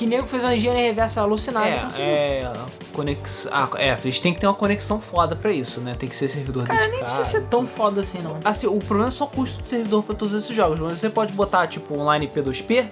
[0.00, 2.04] que nego fez uma higiene reversa alucinada e É, conseguiu.
[2.06, 2.52] é.
[2.94, 3.52] Conexão.
[3.54, 5.94] Ah, é, eles têm que ter uma conexão foda pra isso, né?
[5.98, 7.16] Tem que ser servidor Cara, nem dedicado.
[7.16, 8.38] precisa ser tão foda assim, não.
[8.42, 10.80] Assim, o problema é só o custo de servidor pra todos esses jogos.
[10.80, 12.86] Mas você pode botar, tipo, online P2P.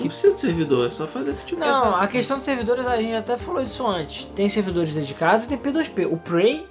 [0.00, 3.14] Não precisa de servidor, é só fazer tipo Não, a questão dos servidores, a gente
[3.14, 4.24] até falou isso antes.
[4.34, 6.10] Tem servidores dedicados e tem P2P.
[6.10, 6.66] O Prey,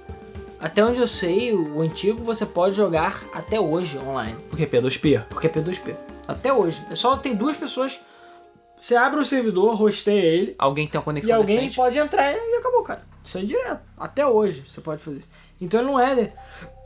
[0.60, 4.36] até onde eu sei, o antigo, você pode jogar até hoje online.
[4.50, 5.22] Porque P2P.
[5.30, 5.94] Porque é P2P.
[6.26, 6.82] Até hoje.
[6.90, 8.00] É só tem duas pessoas.
[8.84, 11.76] Você abre o servidor, rosteia ele, Alguém tem uma e conexão alguém decente.
[11.76, 13.02] pode entrar e acabou, cara.
[13.24, 13.80] Isso é direto.
[13.96, 15.28] Até hoje você pode fazer isso.
[15.58, 16.14] Então ele não é.
[16.14, 16.32] né?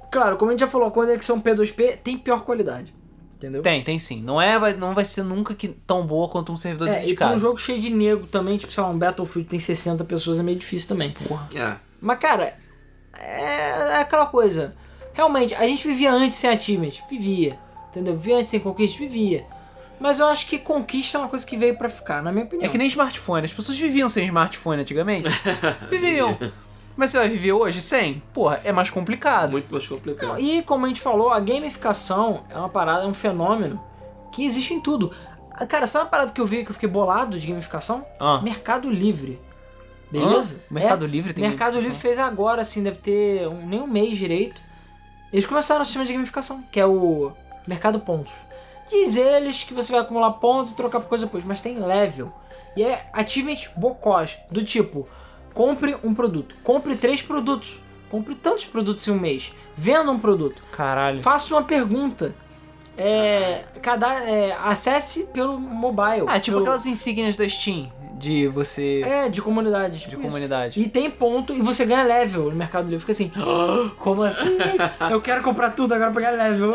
[0.08, 2.94] Claro, como a gente já falou, a conexão P2P tem pior qualidade.
[3.34, 3.62] Entendeu?
[3.62, 4.22] Tem, tem sim.
[4.22, 7.00] Não, é, vai- não vai ser nunca que, tão boa quanto um servidor É, e
[7.00, 7.34] dedicado.
[7.34, 10.42] um jogo cheio de nego também, tipo, sei lá, um Battlefield tem 60 pessoas, é
[10.44, 11.10] meio difícil também.
[11.10, 11.48] Porra.
[11.52, 11.76] É.
[12.00, 12.56] Mas, cara,
[13.18, 14.76] é, é aquela coisa.
[15.12, 16.92] Realmente, a gente vivia antes sem achievement.
[17.10, 17.58] Vivia.
[17.90, 18.16] Entendeu?
[18.16, 18.96] Vivia antes sem conquista?
[19.00, 19.44] Vivia.
[20.00, 22.66] Mas eu acho que conquista é uma coisa que veio pra ficar, na minha opinião.
[22.66, 23.44] É que nem smartphone.
[23.44, 25.28] As pessoas viviam sem smartphone antigamente.
[25.90, 26.38] viviam.
[26.96, 28.22] Mas você vai viver hoje sem?
[28.32, 29.52] Porra, é mais complicado.
[29.52, 30.38] Muito mais complicado.
[30.40, 33.80] E como a gente falou, a gamificação é uma parada, é um fenômeno
[34.32, 35.12] que existe em tudo.
[35.52, 38.04] Ah, Cara, sabe uma parada que eu vi que eu fiquei bolado de gamificação?
[38.20, 38.40] Ah.
[38.42, 39.40] Mercado Livre.
[40.10, 40.56] Beleza?
[40.56, 40.74] Hã?
[40.74, 41.78] Mercado É, Livre tem Mercado?
[41.78, 44.60] Livre fez agora, assim, deve ter um- nem um mês direito.
[45.32, 47.30] Eles começaram o sistema de gamificação, que é o
[47.66, 48.32] Mercado Pontos.
[48.90, 52.32] Diz eles que você vai acumular pontos e trocar por coisa depois, mas tem level.
[52.76, 55.08] E é achievement bocós, do tipo,
[55.54, 57.80] compre um produto, compre três produtos,
[58.10, 61.20] compre tantos produtos em um mês, venda um produto, Caralho.
[61.22, 62.34] faça uma pergunta,
[62.96, 66.24] é, cada, é, acesse pelo mobile.
[66.26, 67.90] Ah, tipo pelo- aquelas insígnias da Steam.
[68.14, 69.00] De você...
[69.04, 69.98] É, de comunidade.
[70.00, 70.24] Tipo de isso.
[70.26, 70.80] comunidade.
[70.80, 72.98] E tem ponto e você ganha level no Mercado Livre.
[72.98, 74.58] Fica assim, "Ah, como assim?
[75.08, 76.74] Eu quero comprar tudo agora pra ganhar level.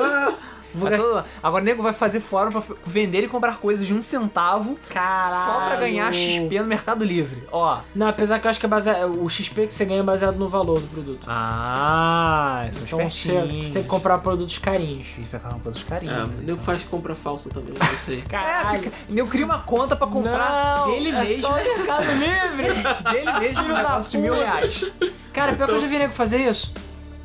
[0.73, 1.05] Vou gastar...
[1.05, 4.75] todo- Agora o nego vai fazer fórum pra vender e comprar coisas de um centavo
[4.89, 5.29] Caralho.
[5.29, 7.43] só pra ganhar XP no Mercado Livre.
[7.51, 7.79] Ó.
[7.93, 10.35] Não, apesar que eu acho que é baseado, o XP que você ganha é baseado
[10.37, 11.25] no valor do produto.
[11.27, 15.07] Ah, são então você, você tem que comprar produtos carinhos.
[15.15, 16.15] Tem que uma dos carinhos.
[16.17, 18.23] É, o nego faz compra falsa também, não sei.
[18.31, 21.41] É, fica, eu crio uma conta pra comprar Não, dele é mesmo.
[21.47, 22.73] só Mercado Livre.
[23.11, 24.85] Dele mesmo, um negócio de mil reais.
[25.31, 26.73] Cara, pior que eu já vi nego fazer isso.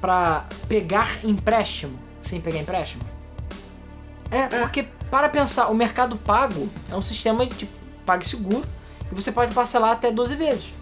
[0.01, 3.03] Pra pegar empréstimo sem pegar empréstimo.
[4.31, 7.73] É, porque, para pensar, o mercado pago é um sistema de tipo,
[8.05, 8.65] PagSeguro
[9.11, 10.73] e você pode parcelar até 12 vezes.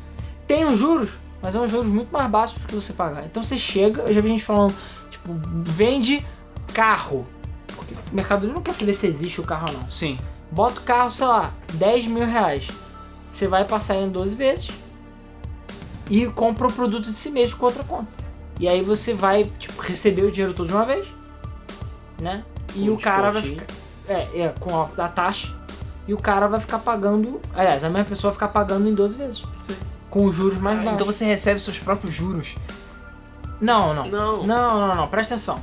[0.47, 1.11] Tem os juros,
[1.43, 3.25] mas é um juros muito mais baixos do que você pagar.
[3.25, 4.75] Então você chega, eu já vi gente falando,
[5.11, 5.33] tipo,
[5.63, 6.25] vende
[6.73, 7.27] carro.
[7.75, 9.91] Porque o mercado não quer saber se existe o carro ou não.
[9.91, 10.19] Sim.
[10.51, 12.69] Bota o carro, sei lá, 10 mil reais.
[13.29, 14.71] Você vai passar em 12 vezes
[16.09, 18.09] e compra o produto de si mesmo com outra conta.
[18.59, 21.07] E aí você vai, tipo, receber o dinheiro todo de uma vez,
[22.21, 22.45] né?
[22.85, 23.61] E o cara vai descontinho.
[23.61, 23.75] ficar.
[24.09, 25.53] É, é, com a, a taxa.
[26.07, 27.41] E o cara vai ficar pagando.
[27.55, 29.43] Aliás, a mesma pessoa vai ficar pagando em 12 vezes.
[29.59, 29.77] Sim.
[30.09, 30.93] Com os juros mais baixos.
[30.95, 32.55] Então você recebe seus próprios juros.
[33.61, 34.07] Não, não.
[34.07, 34.43] Não.
[34.47, 35.09] Não, não, não.
[35.09, 35.61] Presta atenção.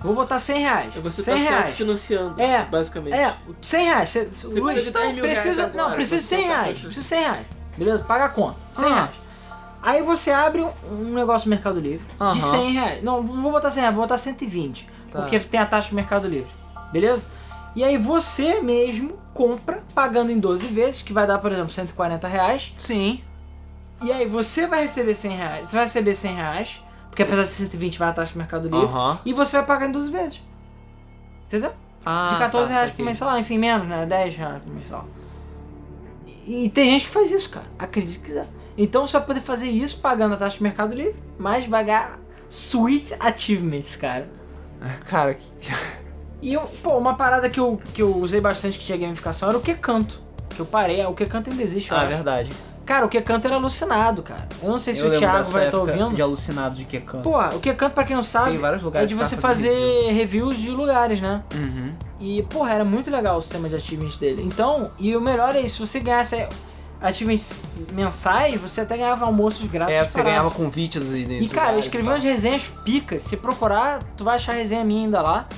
[0.00, 0.96] Vou botar 100 reais.
[0.96, 1.64] É você 100 tá reais.
[1.64, 2.64] autofinanciando, É.
[2.64, 3.14] basicamente.
[3.16, 4.10] É, 100 reais.
[4.10, 6.54] Você, Você precisa de 10 mil precisa, reais agora, Não, precisa de você 100 tá
[6.62, 6.78] reais.
[6.78, 7.46] Precisa de 100 reais.
[7.76, 8.04] Beleza?
[8.04, 8.56] Paga a conta.
[8.74, 8.94] 100 Ah.
[8.94, 9.10] reais.
[9.82, 12.32] Aí você abre um, negócio no Mercado Livre Aham.
[12.32, 13.02] de 100 reais.
[13.02, 14.88] Não, não vou botar 100 reais, vou botar 120.
[15.10, 15.20] Tá.
[15.20, 16.50] Porque tem a taxa do Mercado Livre.
[16.92, 17.26] Beleza?
[17.74, 22.26] E aí você mesmo compra, pagando em 12 vezes, que vai dar, por exemplo, 140
[22.26, 22.72] reais.
[22.76, 23.22] Sim.
[24.02, 25.68] E aí você vai receber 100 reais.
[25.68, 28.86] Você vai receber 100 reais, porque apesar de 120 vai a taxa do Mercado Livre.
[28.86, 29.18] Aham.
[29.24, 30.42] E você vai pagar em 12 vezes.
[31.46, 31.72] Entendeu?
[32.04, 34.06] Ah, de 14 tá, reais por lá, enfim, menos, né?
[34.06, 35.06] 10 reais por mensal.
[36.26, 37.66] E, e tem gente que faz isso, cara.
[37.78, 38.48] Acredite que quiser.
[38.76, 42.18] Então você vai poder fazer isso pagando a taxa do Mercado Livre, mas vai ganhar
[42.48, 44.28] Sweet Achievements, cara.
[45.06, 45.44] Cara, que...
[46.40, 49.58] E, eu- pô, uma parada que eu, que eu usei bastante que tinha gamificação era
[49.58, 50.20] o que canto.
[50.50, 52.08] Que eu parei, o que canto ainda existe, eu Ah, acho.
[52.08, 52.50] verdade.
[52.86, 54.48] Cara, o que canto era alucinado, cara.
[54.62, 56.14] Eu não sei se Eu o lembro Thiago dessa vai estar época ouvindo.
[56.16, 57.22] De alucinado de que canto.
[57.22, 59.68] Pô, o que canto, pra quem não sabe, em vários é lugares de você fazer
[59.68, 61.42] fazer reviews de lugares, né?
[61.54, 61.92] Uhum.
[62.18, 64.42] E, porra, era muito legal o sistema de achievements dele.
[64.42, 66.48] Então, e o melhor é isso, se você ganhasse
[67.00, 69.94] achievements mensais, você até ganhava almoços grátis.
[69.94, 73.22] É, você ganhava convites e E, cara, eu escrevi umas resenhas picas.
[73.22, 75.48] Se procurar, tu vai achar resenha minha ainda lá.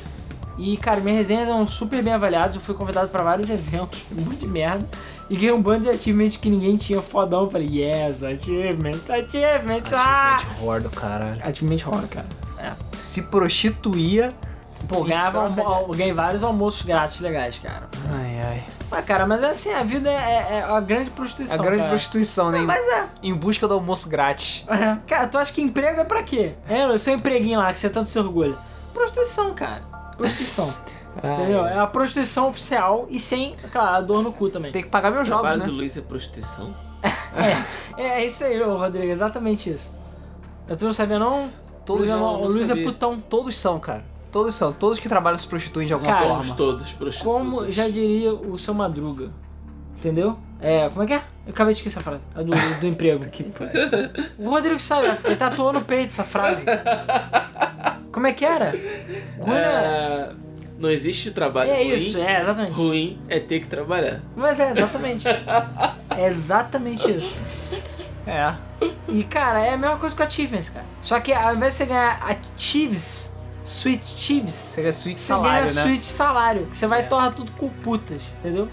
[0.59, 2.55] E, cara, minhas resenhas eram super bem avaliadas.
[2.55, 4.87] Eu fui convidado pra vários eventos, um monte de merda.
[5.29, 7.45] E ganhei um bando de achievements que ninguém tinha fodão.
[7.45, 10.35] Eu falei, yes, achievements, achievements, ah!
[10.37, 11.41] Achievement horror do caralho.
[11.43, 12.27] Achievement horror, cara.
[12.59, 12.73] É.
[12.97, 14.35] Se prostituía.
[14.89, 15.49] Pô, ganhava
[15.95, 17.89] ganhei vários almoços grátis legais, cara.
[18.11, 18.65] Ai, ai.
[18.91, 21.55] Mas, cara, mas assim, a vida é, é a grande prostituição.
[21.55, 21.91] A grande cara.
[21.91, 22.59] prostituição, né?
[22.59, 23.09] Não, mas é.
[23.23, 24.65] Em busca do almoço grátis.
[24.69, 24.97] É.
[25.07, 26.55] Cara, tu acha que emprego é pra quê?
[26.69, 28.57] É, o seu empreguinho lá que você tanto se orgulha.
[28.93, 29.83] Prostituição, cara.
[30.17, 30.75] Prostituição.
[31.17, 31.67] Entendeu?
[31.67, 34.73] É a prostituição oficial e sem, claro, a dor no cu também.
[34.73, 35.67] Tem que pagar meus jogos, né?
[35.67, 36.75] do Luiz é prostituição?
[37.97, 39.93] É, é isso aí, Rodrigo, exatamente isso.
[40.67, 41.51] Eu tu não sabia não?
[41.85, 42.85] Todos Luiz é, não, o Luiz é sabia.
[42.85, 43.21] putão.
[43.21, 44.05] Todos são, cara.
[44.31, 44.73] Todos são.
[44.73, 46.43] Todos que trabalham se prostituem de alguma Cara, forma.
[46.43, 47.23] Somos todos prostitutos.
[47.23, 49.31] Como já diria o seu Madruga.
[49.97, 50.39] Entendeu?
[50.61, 51.23] É, como é que é?
[51.47, 52.25] Eu acabei de esquecer a frase.
[52.35, 52.51] A do,
[52.81, 53.25] do emprego.
[54.39, 56.65] o Rodrigo sabe, ele tatuou no peito essa frase.
[58.13, 58.71] Como é que era?
[59.41, 59.59] Ruim é...
[59.59, 60.31] É,
[60.79, 61.95] não existe trabalho é ruim.
[61.95, 62.73] isso, é, exatamente.
[62.73, 64.21] Ruim é ter que trabalhar.
[64.35, 65.29] Mas é, exatamente.
[65.29, 67.37] é exatamente isso.
[68.27, 68.55] É.
[69.09, 70.87] E, cara, é a mesma coisa com achievements, cara.
[71.01, 72.21] Só que ao invés de você ganhar
[72.57, 73.35] achieves,
[73.71, 75.83] sweet achieves, Você ganha suíte você salário, ganha né?
[75.83, 76.67] sweet salário.
[76.67, 77.03] Que você vai É.
[77.05, 78.69] torrar tudo com putas, entendeu?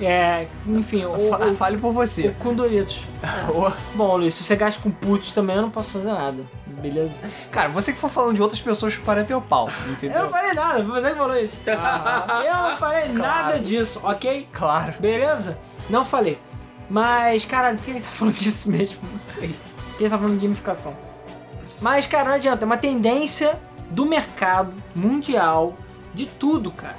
[0.00, 2.34] É, enfim, o, Fa- o, Fale por você.
[2.38, 3.00] com Doritos.
[3.48, 6.44] Ô, Bom, Luiz, se você gasta com putos também, eu não posso fazer nada.
[6.66, 7.14] Beleza?
[7.50, 10.22] Cara, você que for falando de outras pessoas chuparem teu pau, Eu entendeu?
[10.24, 11.58] não falei nada, foi você que falou isso.
[11.66, 14.46] Eu não falei nada disso, ok?
[14.52, 14.94] Claro.
[15.00, 15.58] Beleza?
[15.88, 16.38] Não falei.
[16.90, 18.98] Mas, caralho, por que ele tá falando disso mesmo?
[19.10, 19.48] Não sei.
[19.88, 20.94] Por que ele tá falando de gamificação?
[21.80, 22.64] Mas, cara, não adianta.
[22.64, 23.58] É uma tendência
[23.90, 25.74] do mercado mundial,
[26.14, 26.96] de tudo, cara.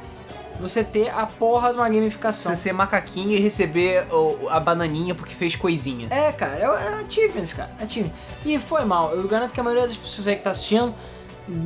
[0.60, 2.52] Você ter a porra de uma gamificação.
[2.52, 4.08] Você ser macaquinho e receber
[4.50, 6.08] a bananinha porque fez coisinha.
[6.10, 7.70] É, cara, é, é achievements, cara.
[7.80, 8.18] Achievements.
[8.46, 9.14] E foi mal.
[9.14, 10.96] Eu garanto que a maioria das pessoas aí que tá assistindo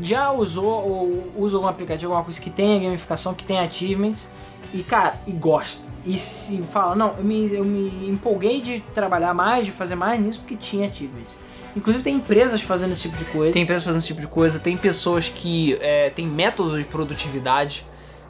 [0.01, 4.28] já usou ou usa algum aplicativo, alguma coisa que tenha gamificação, que tenha achievements.
[4.74, 5.84] E, cara, e gosta.
[6.05, 10.19] E se fala, não, eu me, eu me empolguei de trabalhar mais, de fazer mais
[10.19, 11.38] nisso, porque tinha achievements.
[11.76, 13.53] Inclusive tem empresas fazendo esse tipo de coisa.
[13.53, 17.86] Tem empresas fazendo esse tipo de coisa, tem pessoas que é, tem métodos de produtividade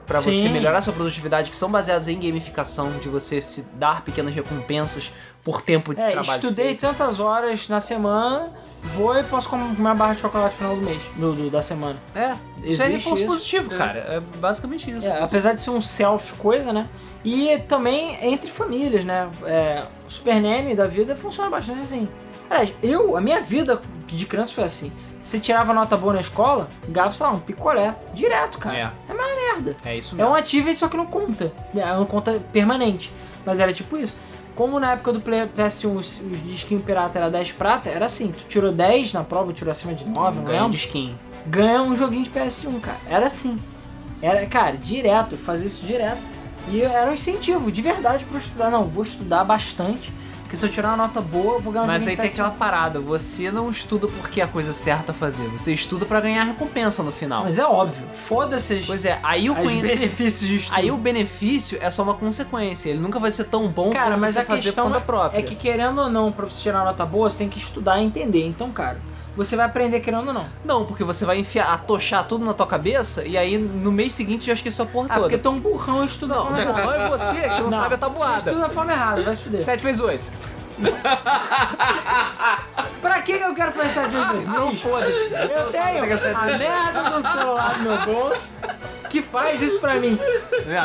[0.06, 4.36] pra você melhorar sua produtividade que são baseados em gamificação, de você se dar pequenas
[4.36, 5.10] recompensas
[5.44, 6.32] por tempo de É, trabalho.
[6.36, 6.82] estudei feito.
[6.82, 8.52] tantas horas na semana,
[8.96, 11.62] vou e posso comer uma barra de chocolate no final do mês, do, do- da
[11.62, 11.98] semana.
[12.14, 12.34] É,
[12.64, 14.00] isso é reforço positivo, cara.
[14.00, 15.08] É basicamente isso.
[15.08, 16.90] É, apesar de ser um self coisa, né?
[17.24, 19.30] E também entre famílias, né?
[19.46, 22.10] É, o Super Nene da vida funciona bastante assim.
[22.52, 24.92] Aliás, eu, a minha vida de criança foi assim.
[25.24, 27.96] Você tirava nota boa na escola, ganhava, sei lá, um picolé.
[28.14, 28.78] Direto, cara.
[28.78, 28.92] É.
[29.10, 29.24] É uma
[29.54, 29.78] merda.
[29.86, 30.32] É isso É mesmo.
[30.32, 31.54] um achievement, só que não conta.
[31.76, 33.12] É, não conta permanente.
[33.46, 34.16] Mas era tipo isso.
[34.56, 38.32] Como na época do Play- PS1 os, os disquinhos pirata era 10 prata, era assim,
[38.32, 41.18] tu tirou 10 na prova, tirou acima de 9, não lembro de skin.
[41.48, 42.98] ganha um joguinho de PS1, cara.
[43.10, 43.58] Era assim.
[44.22, 46.20] Era, cara, direto, fazia isso direto.
[46.68, 48.70] E era um incentivo, de verdade, pra eu estudar.
[48.70, 50.12] Não, vou estudar bastante,
[50.52, 52.52] porque se eu tirar uma nota boa, eu vou ganhar um Mas aí tem aquela
[52.52, 52.58] PS1.
[52.58, 56.44] parada, você não estuda porque é a coisa certa a fazer, você estuda pra ganhar
[56.44, 57.46] recompensa no final.
[57.46, 60.76] Mas é óbvio, foda-se as, Pois é, aí o benefícios de estudo.
[60.76, 64.20] Aí o benefício é só uma consequência, ele nunca vai ser tão bom Cara, quanto
[64.20, 65.40] mas você a fazer por conta própria.
[65.40, 68.02] é que querendo ou não, pra você tirar uma nota boa, você tem que estudar
[68.02, 68.46] e entender.
[68.46, 69.00] Então, cara,
[69.36, 70.46] você vai aprender querendo ou não.
[70.66, 74.46] Não, porque você vai enfiar, atochar tudo na tua cabeça e aí no mês seguinte
[74.48, 75.22] já esqueceu a porra Ah, toda.
[75.28, 77.96] porque tu é um burrão e estuda Não, forma burrão é você que não, sabe
[77.96, 78.38] a tabuada.
[78.38, 79.60] Estuda da forma errada, vai se fuder.
[79.60, 80.28] 7 vezes 8.
[83.02, 84.34] Pra que eu quero fazer essa dica?
[84.48, 85.34] Não foda-se.
[85.34, 86.04] Eu tenho
[86.36, 88.54] a merda do celular no meu bolso
[89.10, 90.18] que faz isso pra mim.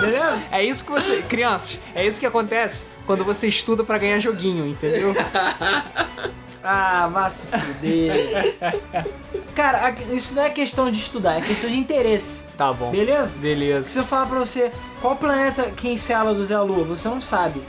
[0.00, 0.42] Beleza?
[0.50, 1.22] É isso que você.
[1.22, 5.14] Crianças, é isso que acontece quando você estuda pra ganhar joguinho, entendeu?
[6.68, 8.56] Ah, vá se fuder.
[9.54, 12.42] Cara, isso não é questão de estudar, é questão de interesse.
[12.56, 12.90] Tá bom.
[12.90, 13.38] Beleza?
[13.38, 13.88] Beleza.
[13.88, 17.62] Se eu falar pra você qual planeta que Encélados é a Lua, você não sabe.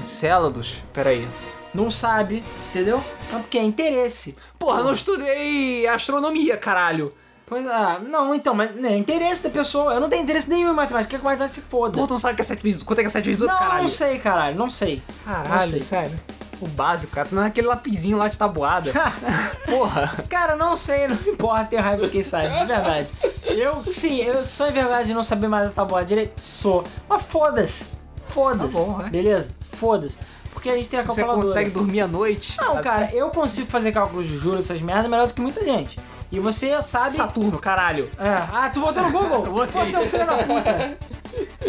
[0.00, 0.82] Encélados?
[0.92, 1.28] Peraí.
[1.72, 3.02] Não sabe, entendeu?
[3.30, 4.36] Não, porque é interesse.
[4.58, 7.14] Porra, eu não estudei astronomia, caralho.
[7.46, 9.94] Pois ah, não, então, mas né, é interesse da pessoa.
[9.94, 11.94] Eu não tenho interesse nenhum em matemática, quer que matemática se foda.
[11.94, 12.82] Porra, tu não sabe que é 7 vezes.
[12.82, 13.80] Quanto é que é 7 vezes 8, não, caralho?
[13.80, 15.02] não sei, caralho, não sei.
[15.24, 15.82] Não Caralho, sei.
[15.82, 16.20] sério.
[16.60, 17.28] O básico, cara.
[17.30, 18.92] Não é aquele lapisinho lá de tabuada.
[19.64, 20.12] Porra.
[20.28, 23.08] Cara, não sei, não importa ter raiva de quem sabe, de verdade.
[23.44, 26.40] Eu, sim, eu sou envergonhado de não saber mais a tabuada direito.
[26.42, 26.84] Sou.
[27.08, 27.86] Mas foda-se.
[28.26, 28.72] Foda-se.
[28.72, 29.08] Tá bom, é.
[29.10, 29.50] Beleza?
[29.72, 30.18] Foda-se.
[30.52, 31.46] Porque a gente tem a Se você calculadora.
[31.46, 32.56] consegue dormir à noite.
[32.60, 35.64] Não, assim, cara, eu consigo fazer cálculos de juros, essas merdas, melhor do que muita
[35.64, 35.98] gente.
[36.32, 37.14] E você sabe.
[37.14, 38.10] Saturno, caralho.
[38.18, 38.28] É.
[38.52, 39.46] Ah, tu botou no Google?
[39.46, 39.84] Eu botei.
[39.84, 40.98] Você é um filho da puta.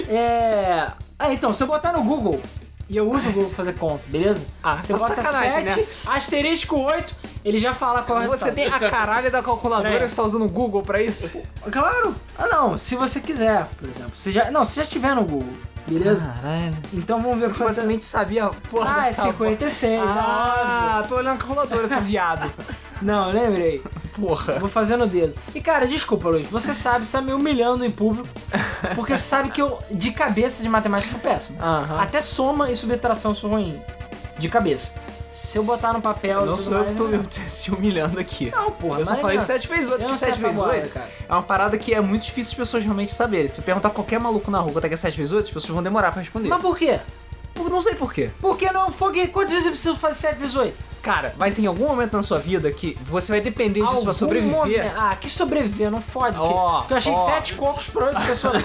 [0.09, 0.87] É.
[1.17, 2.41] Ah, então, se eu botar no Google,
[2.89, 4.43] e eu uso o Google pra fazer conta, beleza?
[4.63, 5.87] Ah, você tá bota sacanagem, 7, né?
[6.07, 10.09] asterisco 8, ele já fala qual é o Você tem a caralho da calculadora e
[10.09, 11.41] você tá usando o Google pra isso?
[11.71, 12.15] Claro!
[12.37, 14.11] Ah, não, se você quiser, por exemplo.
[14.15, 14.49] Você já...
[14.49, 15.53] Não, se já tiver no Google,
[15.89, 16.33] beleza?
[16.41, 16.77] Caralho.
[16.93, 19.31] Então vamos ver Você facilmente sabia porra Ah, é tábua.
[19.49, 22.51] 56, Ah, tô olhando a calculadora, seu viado.
[23.01, 23.81] Não, lembrei.
[24.13, 24.59] Porra.
[24.59, 25.33] Vou fazer no dedo.
[25.55, 28.27] E cara, desculpa, Luiz, você sabe, você tá me humilhando em público.
[28.95, 31.57] Porque você sabe que eu, de cabeça de matemática, sou péssimo.
[31.61, 31.95] Aham.
[32.01, 33.79] Até soma e subtração sou ruim.
[34.37, 34.93] De cabeça.
[35.31, 36.43] Se eu botar no papel.
[36.43, 38.49] e Não sou eu que tô eu- me se humilhando aqui.
[38.51, 38.99] Não, porra.
[38.99, 40.89] Eu só falei de 7 vezes 8, Eu porque não sei 7 vezes tabuada, 8
[40.91, 41.09] cara.
[41.29, 43.47] é uma parada que é muito difícil as pessoas realmente saberem.
[43.47, 45.45] Se eu perguntar pra qualquer maluco na rua quanto é que é 7 vezes 8,
[45.45, 46.49] as pessoas vão demorar pra responder.
[46.49, 46.99] Mas por quê?
[47.53, 48.31] Por- não sei por quê.
[48.39, 49.27] Por que não foguei?
[49.27, 50.75] Quantas vezes eu preciso fazer 7 vezes 8?
[51.01, 54.55] Cara, vai ter algum momento na sua vida que você vai depender disso pra sobreviver.
[54.55, 56.35] momento- Ah, que sobreviver, não fode.
[56.37, 57.25] porque- Ó, porque eu achei ó.
[57.25, 58.61] sete cocos por oito pessoas.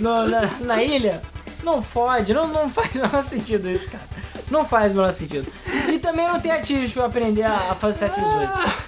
[0.00, 1.20] No- na, na ilha.
[1.62, 4.04] Não fode, não, não faz o menor sentido isso, cara.
[4.50, 5.50] Não faz o menor sentido.
[5.88, 8.34] E também não tem ativos pra eu aprender a, a fazer 7 vezes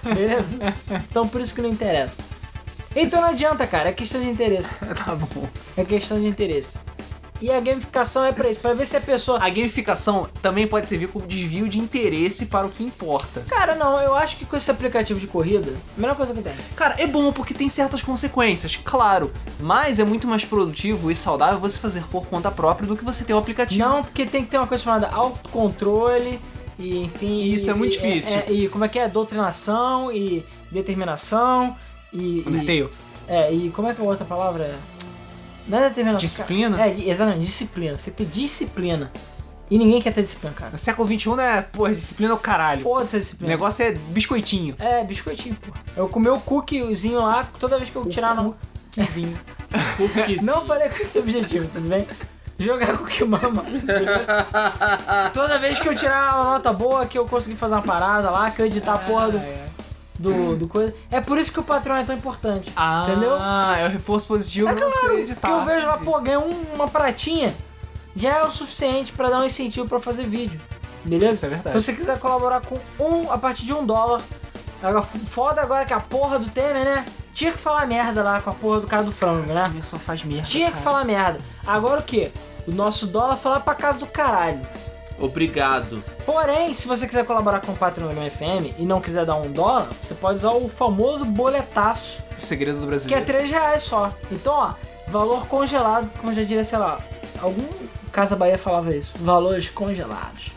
[0.02, 0.14] 8.
[0.14, 0.58] Beleza?
[1.08, 2.22] Então por isso que não interessa.
[2.94, 3.88] Então não adianta, cara.
[3.88, 4.78] É questão de interesse.
[4.84, 5.46] tá bom.
[5.76, 6.78] É questão de interesse.
[7.42, 9.36] E a gamificação é pra isso, pra ver se a pessoa.
[9.42, 13.40] A gamificação também pode servir como desvio de interesse para o que importa.
[13.48, 16.52] Cara, não, eu acho que com esse aplicativo de corrida, a melhor coisa que tem.
[16.76, 19.32] Cara, é bom porque tem certas consequências, claro.
[19.60, 23.24] Mas é muito mais produtivo e saudável você fazer por conta própria do que você
[23.24, 23.84] ter o aplicativo.
[23.84, 26.38] Não, porque tem que ter uma coisa chamada autocontrole
[26.78, 27.40] e enfim.
[27.40, 28.38] E isso é muito e- difícil.
[28.38, 29.08] é- e como é que é?
[29.08, 31.76] Doutrinação e determinação
[32.12, 32.38] e.
[32.40, 32.88] e Undertale.
[33.26, 34.78] é, e como é que é a outra palavra?
[35.68, 36.20] Não é determinação.
[36.20, 36.82] Disciplina?
[36.82, 37.96] É, exatamente, disciplina.
[37.96, 39.10] Você tem disciplina.
[39.70, 40.72] E ninguém quer ter disciplina, cara.
[40.72, 42.80] No século XXI é, porra, disciplina é o caralho.
[42.80, 43.50] Foda-se a O disciplina.
[43.52, 44.74] negócio é biscoitinho.
[44.78, 45.72] É, biscoitinho, pô.
[45.96, 48.54] Eu comi o cookiezinho lá toda vez que eu tirar no.
[48.94, 49.38] Cookiezinho.
[49.96, 50.42] Cookies.
[50.42, 52.06] Não falei com esse objetivo, tudo bem?
[52.58, 53.64] Jogar cookie mama.
[55.32, 58.50] Toda vez que eu tirar uma nota boa, que eu conseguir fazer uma parada lá,
[58.50, 59.40] que eu editar a porra do,
[60.18, 60.94] do, do coisa.
[61.10, 62.72] É por isso que o patrão é tão importante.
[62.76, 63.36] Ah, Entendeu?
[63.36, 65.40] é o reforço positivo É pra você claro, editar.
[65.48, 67.54] porque eu vejo lá, pô, ganhar um- uma pratinha
[68.14, 70.60] já é o suficiente pra dar um incentivo pra fazer vídeo.
[71.04, 71.32] Beleza?
[71.32, 71.68] Isso é verdade.
[71.70, 74.20] Então se você quiser colaborar com um, a partir de um dólar.
[74.82, 77.06] Agora, foda agora que a porra do Temer, né?
[77.32, 79.70] Tinha que falar merda lá com a porra do cara do frango, né?
[79.82, 80.42] Só faz merda.
[80.42, 80.84] Tinha que cara.
[80.84, 81.38] falar merda.
[81.66, 82.30] Agora o que?
[82.68, 84.60] O nosso dólar foi lá pra casa do caralho.
[85.22, 86.02] Obrigado.
[86.26, 89.52] Porém, se você quiser colaborar com o Patreon do FM e não quiser dar um
[89.52, 93.24] dólar, você pode usar o famoso boletaço, O segredo do que é brasileiro.
[93.26, 94.10] 3 reais só.
[94.32, 94.72] Então, ó,
[95.06, 96.98] valor congelado, como já diria, sei lá,
[97.40, 97.62] algum
[98.10, 99.14] Casa Bahia falava isso.
[99.18, 100.50] Valores congelados.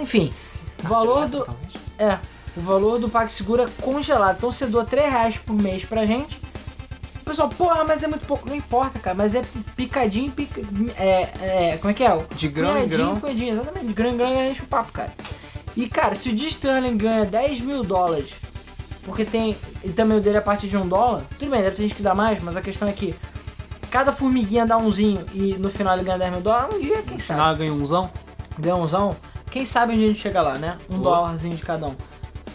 [0.00, 0.32] Enfim,
[0.82, 1.44] o valor do.
[1.44, 1.74] Talvez.
[1.98, 2.18] É,
[2.56, 4.36] o valor do PagSeguro é congelado.
[4.38, 6.40] Então você doa 3 reais por mês pra gente.
[7.28, 8.48] Pessoal, porra, mas é muito pouco.
[8.48, 9.44] Não importa, cara, mas é
[9.76, 10.62] picadinho, pica,
[10.96, 12.16] é, é, como é que é?
[12.34, 13.16] De grão em grão.
[13.16, 13.86] punhadinho, exatamente.
[13.86, 15.12] De grão em grão enche o papo, cara.
[15.76, 18.32] E, cara, se o G Sterling ganha 10 mil dólares,
[19.02, 19.54] porque tem.
[19.84, 21.94] E também o dele é a partir de um dólar, tudo bem, deve ter gente
[21.94, 23.14] que dá mais, mas a questão é que
[23.90, 27.18] cada formiguinha dá umzinho e no final ele ganha 10 mil dólares, um dia, quem
[27.18, 27.40] sabe?
[27.40, 28.10] Final ganha umzão.
[28.58, 29.14] Ganha umzão,
[29.50, 30.78] quem sabe onde a gente chega lá, né?
[30.88, 31.16] Um Boa.
[31.16, 31.94] dólarzinho de cada um.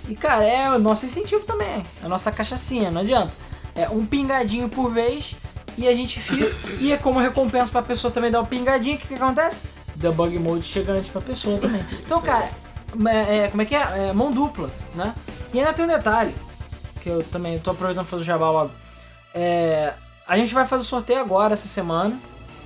[0.09, 3.31] E, cara, é o nosso incentivo também, é a nossa cachaçinha, não adianta.
[3.75, 5.35] É um pingadinho por vez
[5.77, 6.55] e a gente fica.
[6.79, 9.63] e é como recompensa pra pessoa também dar um pingadinho, o que, que acontece?
[9.95, 11.83] Debug mode chega antes pra pessoa também.
[12.05, 12.49] Então, cara,
[13.07, 14.09] é, é, como é que é?
[14.09, 14.13] é?
[14.13, 15.13] Mão dupla, né?
[15.53, 16.33] E ainda tem um detalhe,
[17.01, 18.71] que eu também tô aproveitando pra fazer o jabá logo.
[19.33, 19.93] É,
[20.27, 22.17] a gente vai fazer o sorteio agora, essa semana.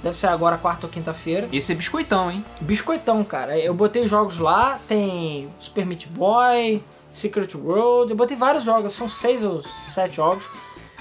[0.04, 1.50] Deve ser agora, quarta ou quinta-feira.
[1.52, 2.46] Esse é biscoitão, hein?
[2.62, 3.58] Biscoitão, cara.
[3.58, 9.10] Eu botei jogos lá, tem Super Meat Boy, Secret World, eu botei vários jogos, são
[9.10, 10.48] seis ou sete jogos.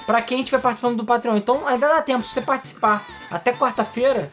[0.07, 1.37] Pra quem estiver participando do Patreon.
[1.37, 4.31] Então ainda dá tempo, se você participar até quarta-feira,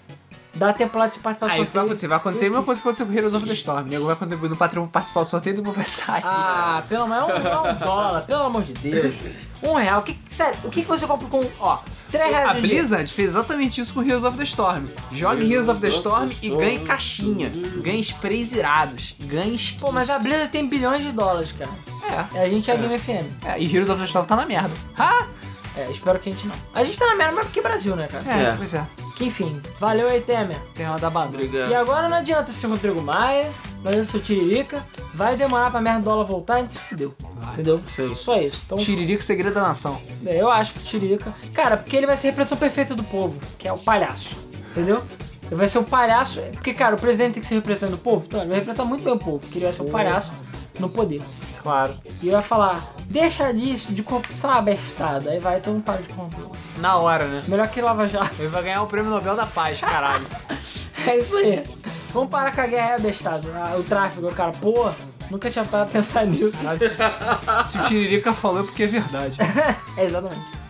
[0.54, 1.86] dá tempo lá de você participar do Aí o que vai sorteio.
[1.86, 2.08] acontecer?
[2.08, 3.88] Vai acontecer a mesma coisa que aconteceu com o Heroes of the Storm.
[3.88, 6.22] Nego vai contribuir no patrão participar do sorteio e depois vai sair.
[6.24, 9.16] Ah, pelo menos um, um dólar, pelo amor de Deus.
[9.64, 10.02] Um real.
[10.02, 11.80] O que, sério, o que que você compra com, ó,
[12.12, 12.70] três reais A em dia?
[12.76, 14.88] Blizzard fez exatamente isso com Heroes of the Storm.
[15.12, 17.50] Jogue Heroes of the Storm e ganhe caixinha.
[17.82, 19.16] Ganhe sprays irados.
[19.22, 19.80] Ganhe skin.
[19.80, 21.72] Pô, mas a Blizzard tem bilhões de dólares, cara.
[22.36, 22.42] É.
[22.44, 23.26] A gente é, Game FM.
[23.46, 23.58] é.
[23.60, 24.70] E Heroes of the Storm tá na merda.
[25.00, 25.26] Ah!
[25.76, 26.56] É, espero que a gente não.
[26.74, 28.24] A gente tá na merda, mas porque Brasil, né, cara?
[28.32, 28.56] É, É.
[28.56, 28.86] pois é.
[29.16, 30.58] Que enfim, valeu aí, Temer.
[30.76, 31.08] Tem uma da.
[31.08, 31.70] Obrigado.
[31.70, 33.52] E agora não adianta ser Rodrigo Maia,
[33.84, 34.84] não adianta ser o Tiririca,
[35.14, 37.14] vai demorar pra merda do dólar voltar, a gente se fudeu.
[37.54, 37.80] Entendeu?
[37.86, 38.16] Isso aí.
[38.16, 38.64] Só isso.
[38.66, 40.00] Então, Tiririca, segredo da nação.
[40.26, 41.34] é, eu acho que o Tiririca.
[41.54, 44.36] Cara, porque ele vai ser a representação perfeita do povo, que é o palhaço.
[44.72, 45.04] Entendeu?
[45.46, 46.40] Ele vai ser o palhaço.
[46.54, 48.26] Porque, cara, o presidente tem que ser representante do povo.
[48.28, 50.32] Então, ele vai representar muito bem o povo, porque ele vai ser o palhaço
[50.80, 51.22] no poder.
[51.64, 51.96] Claro.
[52.22, 55.32] E vai falar, deixa disso, de corrupção abestada.
[55.32, 56.46] Aí vai todo mundo para de corromper.
[56.78, 57.44] Na hora, né?
[57.48, 58.36] Melhor que Lava Jato.
[58.38, 60.26] Ele vai ganhar o prêmio Nobel da Paz, caralho.
[61.06, 61.62] É isso aí.
[62.14, 63.42] Vamos parar com a guerra abestada.
[63.56, 64.90] Ah, o tráfico, o cara, pô,
[65.30, 66.58] nunca tinha parado pra pensar nisso.
[67.66, 69.38] Se o Tiririca falou é porque é verdade.
[69.98, 70.63] É, exatamente.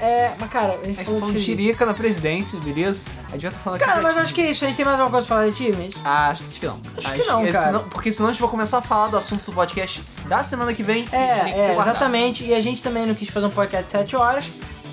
[0.00, 3.02] É, mas cara, a gente A gente tá falou de Tiririca na presidência, beleza?
[3.28, 4.64] A gente vai estar falando Cara, mas acho que é isso.
[4.64, 5.90] A gente tem mais alguma coisa pra falar de achievement?
[6.04, 6.80] Ah, acho que não.
[6.96, 7.64] Acho que não, é, cara.
[7.66, 10.74] senão- porque senão a gente vai começar a falar do assunto do podcast da semana
[10.74, 11.04] que vem.
[11.04, 12.44] e tem que É, é, exatamente.
[12.44, 14.44] E a gente também não quis fazer um podcast de 7 horas.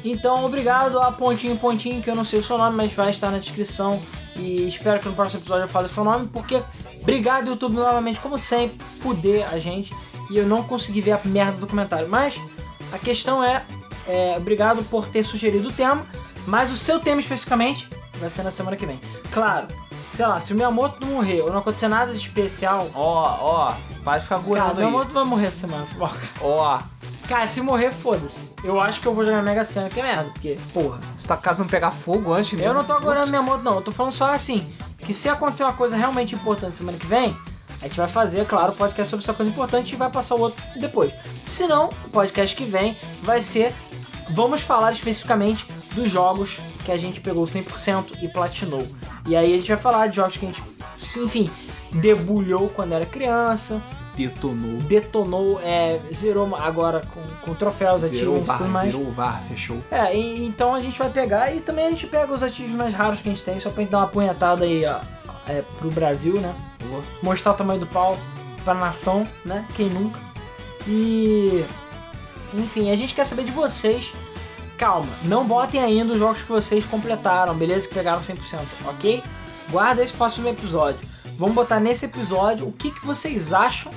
[0.06, 3.32] Então, obrigado a Pontinho Pontinho, que eu não sei o seu nome, mas vai estar
[3.32, 4.02] na descrição.
[4.36, 6.62] E espero que no próximo episódio eu fale o seu nome, porque
[7.02, 9.94] obrigado, YouTube, novamente, como sempre, fuder a gente.
[10.32, 12.08] E eu não consegui ver a merda do comentário.
[12.10, 12.36] Mas
[12.92, 13.64] a questão é,
[14.08, 16.06] é, obrigado por ter sugerido o tema,
[16.46, 17.88] mas o seu tema especificamente
[18.20, 19.00] vai ser na semana que vem.
[19.32, 19.68] Claro,
[20.08, 23.74] sei lá, se o Miyamoto não morrer ou não acontecer nada de especial, Ó, ó,
[24.04, 24.78] vai ficar cara, o gorando aí.
[24.78, 25.88] Miyamoto vai morrer essa semana.
[26.42, 26.80] Ó,
[27.28, 28.52] Cara, se morrer, foda-se.
[28.64, 31.00] Eu acho que eu vou jogar Mega Sena, que é merda, porque, porra.
[31.16, 32.60] se tua casa não pegar fogo antes...
[32.60, 33.76] Eu não tô agorando minha moto, não.
[33.76, 34.68] Eu tô falando só assim,
[35.00, 37.36] que se acontecer uma coisa realmente importante semana que vem,
[37.84, 40.40] a gente vai fazer, claro, o podcast sobre essa coisa importante e vai passar o
[40.42, 41.12] outro depois.
[41.46, 43.74] Se não, o podcast que vem vai ser...
[44.32, 48.88] Vamos falar especificamente dos jogos que a gente pegou 100% e platinou.
[49.28, 50.64] E aí a gente vai falar de jogos que a gente,
[51.18, 51.52] enfim,
[51.92, 53.82] debulhou quando era criança,
[54.16, 54.78] Detonou.
[54.82, 58.94] detonou, é, zerou agora com, com troféus, Zerou achievements e tudo mais.
[58.94, 59.78] virou o bar, fechou.
[59.92, 62.94] É, e- então a gente vai pegar e também a gente pega os ativos mais
[62.94, 65.00] raros que a gente tem, só pra gente dar uma punhetada aí ó,
[65.48, 66.54] é, pro Brasil, né?
[67.22, 68.18] Mostrar o tamanho do pau
[68.64, 69.66] pra nação, né?
[69.76, 70.20] Quem nunca.
[70.88, 71.66] E.
[72.54, 74.14] Enfim, a gente quer saber de vocês.
[74.78, 77.88] Calma, não botem ainda os jogos que vocês completaram, beleza?
[77.88, 79.24] Que pegaram 100%, ok?
[79.70, 81.00] Guarda esse próximo episódio.
[81.38, 83.92] Vamos botar nesse episódio o que, que vocês acham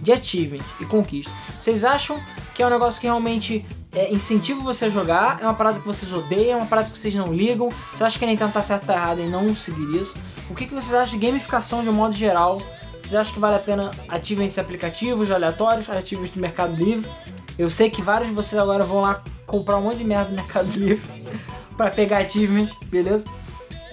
[0.00, 1.30] de achievement e conquista.
[1.58, 2.18] Vocês acham
[2.54, 5.38] que é um negócio que realmente é, incentiva você a jogar?
[5.40, 6.52] É uma parada que vocês odeiam?
[6.52, 7.68] É uma parada que vocês não ligam?
[7.92, 10.14] Você acha que a Nintendo tá certo ou tá errado em não seguir isso?
[10.50, 12.60] O que, que vocês acham de gamificação de um modo geral?
[13.00, 17.08] Vocês acham que vale a pena achievements aplicativos, aleatórios, achievements do Mercado Livre?
[17.56, 20.36] Eu sei que vários de vocês agora vão lá comprar um monte de merda no
[20.36, 21.08] Mercado Livre
[21.76, 23.26] pra pegar achievements, beleza?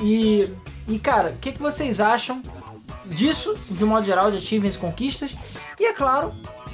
[0.01, 0.51] E,
[0.87, 2.41] e cara, o que, que vocês acham
[3.05, 5.35] disso, de um modo geral, de achievements, conquistas?
[5.79, 6.33] E é claro,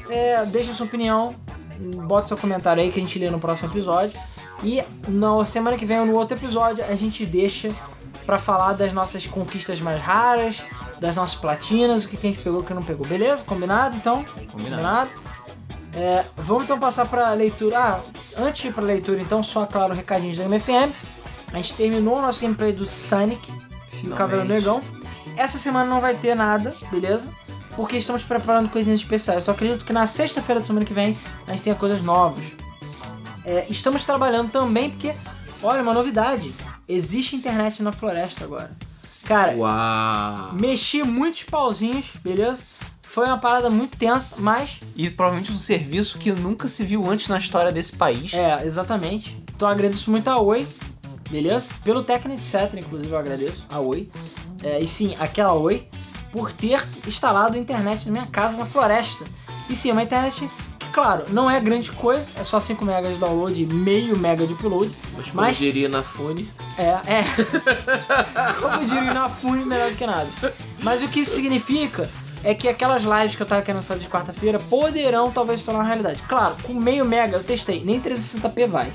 [0.09, 1.35] é, deixa sua opinião,
[2.07, 4.17] bota seu comentário aí que a gente lê no próximo episódio.
[4.63, 7.69] E na semana que vem ou no outro episódio a gente deixa
[8.25, 10.61] pra falar das nossas conquistas mais raras,
[10.99, 13.05] das nossas platinas, o que, que a gente pegou e o que não pegou.
[13.05, 13.43] Beleza?
[13.43, 14.25] Combinado então?
[14.51, 15.09] Combinado.
[15.95, 17.77] É, vamos então passar pra leitura.
[17.77, 18.01] Ah,
[18.37, 20.91] antes de ir pra leitura, então, só claro, recadinhos da MFM.
[21.51, 23.51] A gente terminou o nosso gameplay do Sonic
[24.07, 24.81] o Cavaleiro Negão.
[25.37, 27.29] Essa semana não vai ter nada, beleza?
[27.75, 29.43] Porque estamos preparando coisinhas especiais.
[29.43, 31.17] Só acredito que na sexta-feira da semana que vem
[31.47, 32.43] a gente tenha coisas novas.
[33.45, 35.13] É, estamos trabalhando também porque,
[35.61, 36.53] olha, uma novidade.
[36.87, 38.71] Existe internet na floresta agora.
[39.25, 40.53] Cara, Uau!
[40.53, 42.63] mexi muitos pauzinhos, beleza?
[43.01, 47.27] Foi uma parada muito tensa, mas E provavelmente um serviço que nunca se viu antes
[47.27, 48.33] na história desse país.
[48.33, 49.37] É, exatamente.
[49.55, 50.67] Então agradeço muito a Oi,
[51.29, 51.69] beleza?
[51.83, 54.09] Pelo Tecno etc, inclusive eu agradeço a Oi.
[54.63, 55.87] É, e sim, aquela Oi,
[56.31, 59.23] por ter instalado a internet na minha casa na floresta.
[59.69, 60.49] E sim, é uma internet
[60.93, 64.53] claro, não é grande coisa, é só 5 MB de download e meio mega de
[64.53, 64.91] upload.
[65.17, 66.47] Mas como Mas- diria na Fune,
[66.77, 67.23] É, é.
[68.61, 70.29] Como diria na Fune, melhor do que nada.
[70.81, 72.09] Mas o que isso significa
[72.43, 75.81] é que aquelas lives que eu tava querendo fazer de quarta-feira poderão talvez se tornar
[75.81, 76.21] uma realidade.
[76.23, 78.91] Claro, com meio mega eu testei, nem 360p vai.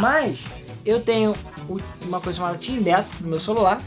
[0.00, 0.38] Mas
[0.84, 1.34] eu tenho
[2.02, 3.80] uma coisa chamada Team Beta no meu celular,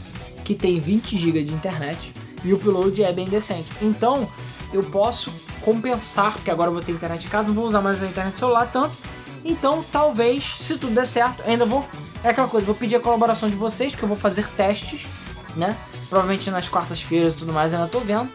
[0.44, 2.12] que tem 20 GB de internet
[2.44, 3.70] e o upload é bem decente.
[3.82, 4.28] Então
[4.72, 5.32] eu posso
[5.68, 8.38] compensar, porque agora eu vou ter internet em casa, não vou usar mais a internet
[8.38, 8.96] celular tanto.
[9.44, 11.86] Então talvez, se tudo der certo, ainda vou.
[12.24, 15.06] É aquela coisa, vou pedir a colaboração de vocês, porque eu vou fazer testes,
[15.54, 15.76] né?
[16.08, 18.30] Provavelmente nas quartas-feiras e tudo mais, ainda tô vendo.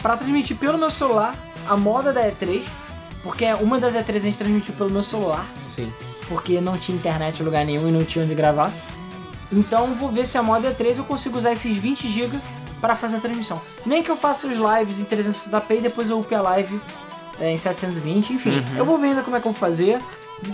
[0.00, 1.34] Pra transmitir pelo meu celular
[1.68, 2.62] a moda da E3,
[3.22, 5.92] porque uma das E3 a gente transmitiu pelo meu celular sim.
[6.28, 8.72] porque não tinha internet em lugar nenhum e não tinha onde gravar.
[9.52, 12.38] Então vou ver se a moda E3 eu consigo usar esses 20 GB
[12.80, 13.60] para fazer a transmissão.
[13.84, 16.80] Nem que eu faça os lives em 360p e depois eu upe a live
[17.40, 18.64] é, em 720, enfim.
[18.76, 20.00] Eu vou ver ainda como é que eu vou fazer.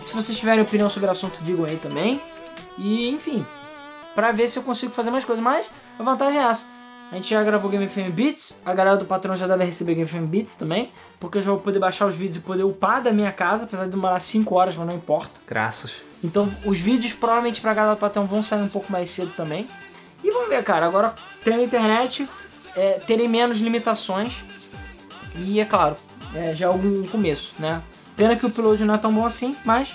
[0.00, 2.20] Se vocês tiverem opinião sobre o assunto, digam aí também.
[2.78, 3.44] E enfim,
[4.14, 5.42] para ver se eu consigo fazer mais coisas.
[5.42, 5.68] Mas
[5.98, 6.66] a vantagem é essa.
[7.10, 10.08] A gente já gravou Game FM Beats, a galera do patrão já deve receber Game
[10.08, 10.90] FM Beats também,
[11.20, 13.84] porque eu já vou poder baixar os vídeos e poder upar da minha casa, apesar
[13.84, 15.38] de demorar 5 horas, mas não importa.
[15.46, 16.00] Graças.
[16.24, 19.68] Então os vídeos provavelmente pra galera do patrão vão sair um pouco mais cedo também.
[20.22, 22.28] E vamos ver, cara, agora tendo internet,
[22.76, 24.44] é, terem menos limitações.
[25.36, 25.96] E é claro,
[26.34, 27.80] é, já é algum começo, né?
[28.16, 29.88] Pena que o upload não é tão bom assim, mas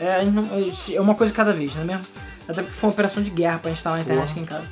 [0.00, 0.48] é, não-
[0.94, 2.06] é uma coisa cada vez, não é mesmo?
[2.48, 4.66] Até porque foi uma operação de guerra pra instalar a internet aqui em casa.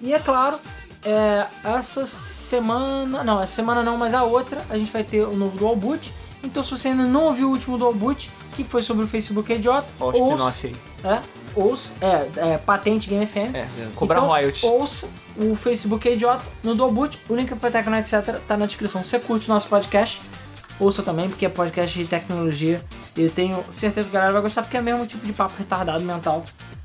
[0.00, 0.58] E é claro,
[1.04, 3.22] é, essa semana.
[3.22, 6.12] Não, essa semana não, mas a outra a gente vai ter o novo Dual Boot.
[6.42, 9.52] Então se você ainda não ouviu o último Dual Boot, que foi sobre o Facebook
[9.52, 10.76] é idiota, Ó, o spin-off aí.
[11.12, 11.20] é,
[11.56, 13.54] ouça, é, é, patente Game FM.
[13.54, 14.64] É, cobrar então, royalties.
[14.64, 18.38] Ouça o Facebook é idiota no Boot, o link pra Tecno, etc.
[18.46, 19.02] tá na descrição.
[19.02, 20.20] Você curte o nosso podcast,
[20.78, 22.80] ouça também, porque é podcast de tecnologia.
[23.16, 25.32] E eu tenho certeza que a galera vai gostar, porque é o mesmo tipo de
[25.32, 26.44] papo retardado mental.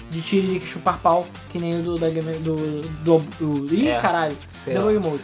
[0.10, 4.36] De tiririca chupar pau, que nem o do, da do, do, do, Ih, É, caralho.
[4.66, 5.24] Debug Mode.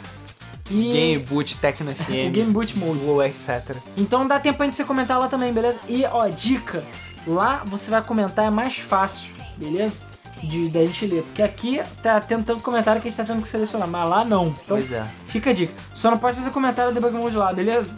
[0.69, 2.99] E Game Boot, Tecno FM, Game Boot Mode.
[2.99, 3.77] Google, etc.
[3.97, 5.79] Então dá tempo pra gente você comentar lá também, beleza?
[5.87, 6.83] E ó, dica,
[7.27, 10.01] lá você vai comentar, é mais fácil, beleza?
[10.43, 11.23] De da gente ler.
[11.23, 14.23] Porque aqui tá tendo tanto comentário que a gente tá tendo que selecionar, mas lá
[14.25, 14.47] não.
[14.47, 15.03] Então Pois é.
[15.25, 15.73] fica a dica.
[15.93, 17.97] Só não pode fazer comentário do Debug Mode lá, beleza?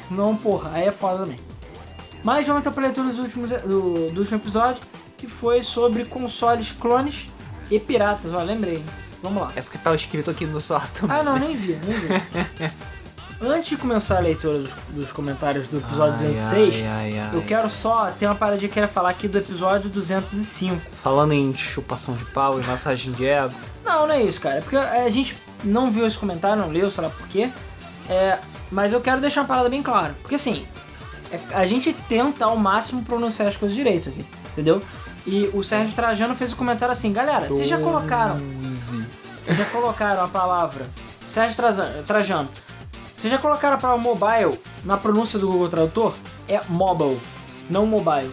[0.00, 1.38] Senão, porra, aí é foda também.
[2.22, 4.80] Mas vamos então pra leitura dos últimos, do, do último episódio,
[5.16, 7.28] que foi sobre consoles clones
[7.70, 8.32] e piratas.
[8.34, 8.84] Ó, lembrei.
[9.22, 9.52] Vamos lá.
[9.56, 11.16] É porque tá escrito aqui no celular também.
[11.16, 12.08] Ah, não, nem vi, nem vi.
[13.40, 17.30] Antes de começar a leitura dos, dos comentários do episódio 206, Ai, ai, ai.
[17.34, 18.10] eu quero só.
[18.18, 20.80] Tem uma paradinha que eu quero falar aqui do episódio 205.
[21.02, 23.52] Falando em chupação de pau e massagem de ego.
[23.84, 24.56] Não, não é isso, cara.
[24.56, 27.50] É porque a gente não viu esse comentário, não leu, sei lá por quê.
[28.08, 28.38] É,
[28.70, 30.14] mas eu quero deixar uma parada bem clara.
[30.22, 30.64] Porque assim,
[31.30, 34.82] é- a gente tenta ao máximo pronunciar as coisas direito aqui, entendeu?
[35.26, 38.36] E o Sérgio Trajano fez um comentário assim, galera, vocês já colocaram.
[39.42, 40.86] Vocês já colocaram a palavra.
[41.28, 41.56] Sérgio
[42.06, 42.48] Trajano.
[43.14, 46.14] Vocês já colocaram a palavra mobile na pronúncia do Google Tradutor?
[46.48, 47.20] É mobile,
[47.70, 48.30] não mobile.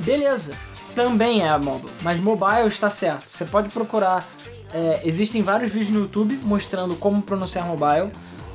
[0.00, 0.54] Beleza,
[0.94, 3.26] também é mobile, mas mobile está certo.
[3.30, 4.26] Você pode procurar.
[4.72, 8.10] é, existem vários vídeos no YouTube mostrando como pronunciar mobile,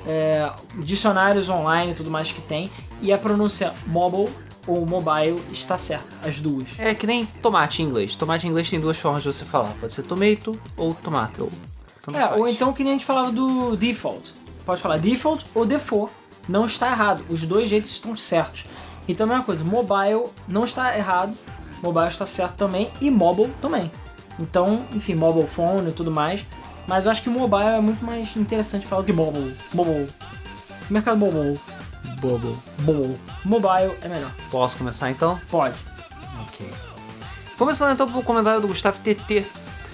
[0.05, 2.69] é, dicionários online e tudo mais que tem,
[3.01, 4.29] e a pronúncia mobile
[4.67, 6.67] ou mobile está certa, as duas.
[6.77, 8.15] É que nem tomate em inglês.
[8.15, 9.73] Tomate em inglês tem duas formas de você falar.
[9.81, 11.51] Pode ser tomato ou tomato.
[12.03, 12.39] Tanto É, faz.
[12.39, 14.33] ou então que nem a gente falava do default.
[14.71, 16.13] Pode falar default ou default.
[16.47, 17.25] Não está errado.
[17.27, 18.63] Os dois jeitos estão certos.
[19.05, 21.37] Então a mesma coisa, mobile não está errado.
[21.83, 22.89] Mobile está certo também.
[23.01, 23.91] E mobile também.
[24.39, 26.45] Então, enfim, mobile phone e tudo mais.
[26.87, 29.53] Mas eu acho que mobile é muito mais interessante falar do que mobile.
[29.73, 30.07] Mobile.
[30.89, 31.59] Mercado mobile.
[32.21, 32.57] Bobo.
[32.79, 33.19] Mobile.
[33.43, 34.33] Mobile é melhor.
[34.49, 35.37] Posso começar então?
[35.49, 35.75] Pode.
[36.43, 36.65] Ok.
[37.57, 39.45] Começando então pelo comentário do Gustavo TT.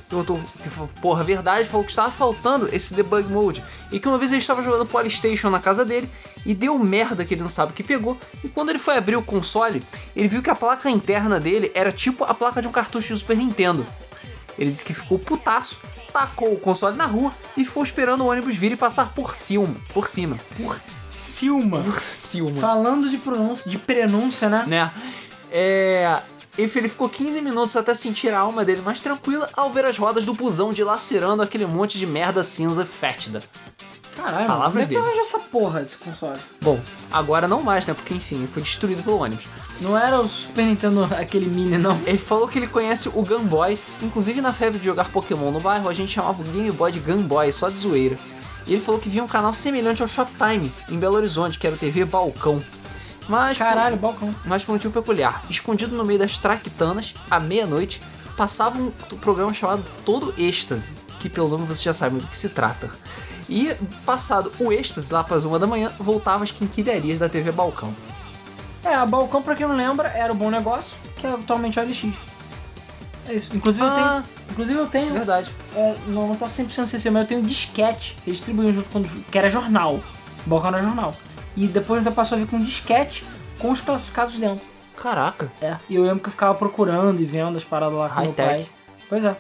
[0.09, 0.69] Perguntou que,
[1.01, 3.63] porra, verdade, falou que estava faltando esse debug mode.
[3.91, 6.09] E que uma vez ele estava jogando Polystation na casa dele
[6.45, 8.17] e deu merda que ele não sabe o que pegou.
[8.41, 9.83] E quando ele foi abrir o console,
[10.15, 13.19] ele viu que a placa interna dele era tipo a placa de um cartucho de
[13.19, 13.85] Super Nintendo.
[14.57, 15.79] Ele disse que ficou putaço,
[16.11, 19.75] tacou o console na rua e ficou esperando o ônibus vir e passar por cima.
[19.93, 20.37] Por cima.
[21.11, 21.81] Silma.
[21.83, 22.61] Por cima.
[22.61, 24.63] Falando de pronúncia, de prenúncia, né?
[24.67, 24.91] né?
[25.51, 26.21] É.
[26.57, 29.97] Enfim, ele ficou 15 minutos até sentir a alma dele mais tranquila ao ver as
[29.97, 33.41] rodas do busão dilacerando aquele monte de merda cinza fétida.
[34.15, 34.47] Caralho, mano.
[34.47, 35.19] Palavras Como é dele.
[35.19, 36.39] essa porra desse console?
[36.59, 36.79] Bom,
[37.11, 37.93] agora não mais, né?
[37.93, 39.45] Porque enfim, foi destruído pelo ônibus.
[39.79, 42.01] Não era o Super Nintendo aquele mini, não.
[42.03, 45.59] Ele falou que ele conhece o Game Boy, inclusive na febre de jogar Pokémon no
[45.59, 48.15] bairro, a gente chamava o Game Boy de Game Boy, só de zoeira.
[48.65, 51.75] E ele falou que via um canal semelhante ao Shoptime, em Belo Horizonte, que era
[51.75, 52.61] o TV Balcão.
[53.27, 54.33] Mas, por- Caralho, balcão.
[54.45, 55.43] mas por um motivo peculiar.
[55.49, 58.01] Escondido no meio das traquitanas, à meia-noite,
[58.37, 62.49] passava um programa chamado Todo Êxtase, que pelo nome você já sabe do que se
[62.49, 62.89] trata.
[63.49, 63.73] E
[64.05, 67.93] passado o êxtase, lá para as uma da manhã, voltava às quinquilharias da TV Balcão.
[68.83, 71.83] É, a balcão, pra quem não lembra, era o Bom Negócio, que é atualmente o
[71.83, 72.05] LX.
[73.27, 73.53] É isso.
[73.55, 73.95] Inclusive eu Ah.
[74.23, 74.37] tenho.
[74.51, 75.11] Inclusive eu tenho.
[75.13, 75.51] Verdade.
[75.75, 78.89] é, não, não tá 100% acessível, mas eu tenho um disquete que eles distribuíam junto
[78.89, 79.01] com.
[79.03, 79.99] que era jornal.
[80.45, 81.13] Balcão era jornal.
[81.57, 83.25] E depois então passou a vir com um disquete
[83.59, 84.65] com os classificados dentro.
[84.95, 85.51] Caraca.
[85.61, 85.77] É.
[85.89, 88.65] E eu lembro que eu ficava procurando e vendo as paradas lá com meu pai.
[89.09, 89.35] Pois é.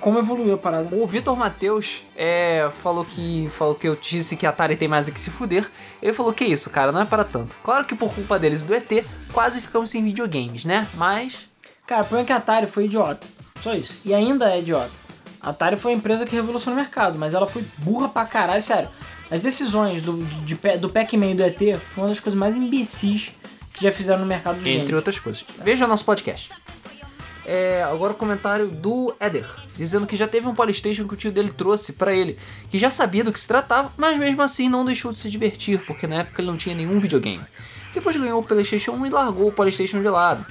[0.00, 0.94] Como evoluiu a parada.
[0.94, 5.08] O Vitor Matheus é, falou que falou que eu disse que a Atari tem mais
[5.08, 5.68] é que se fuder.
[6.00, 7.56] Ele falou que isso, cara, não é para tanto.
[7.62, 10.86] Claro que por culpa deles e do ET, quase ficamos sem videogames, né?
[10.94, 11.48] Mas
[11.88, 13.26] Cara, o problema é que a Atari foi idiota.
[13.60, 13.98] Só isso.
[14.04, 14.90] E ainda é idiota.
[15.40, 18.60] A Atari foi a empresa que revolucionou o mercado, mas ela foi burra pra caralho,
[18.60, 18.90] sério.
[19.30, 22.56] As decisões do, de, de- do Pac-Man e do ET foram uma das coisas mais
[22.56, 23.30] imbecis
[23.74, 25.44] que já fizeram no mercado de entre outras coisas.
[25.62, 26.50] Veja nosso podcast.
[27.44, 29.46] É, agora o comentário do Eder,
[29.76, 32.38] dizendo que já teve um Polystation que o tio dele trouxe pra ele,
[32.70, 35.78] que já sabia do que se tratava, mas mesmo assim não deixou de se divertir,
[35.86, 37.42] porque na época ele não tinha nenhum videogame.
[37.94, 40.44] Depois ganhou o Playstation 1 e largou o Polystation de lado.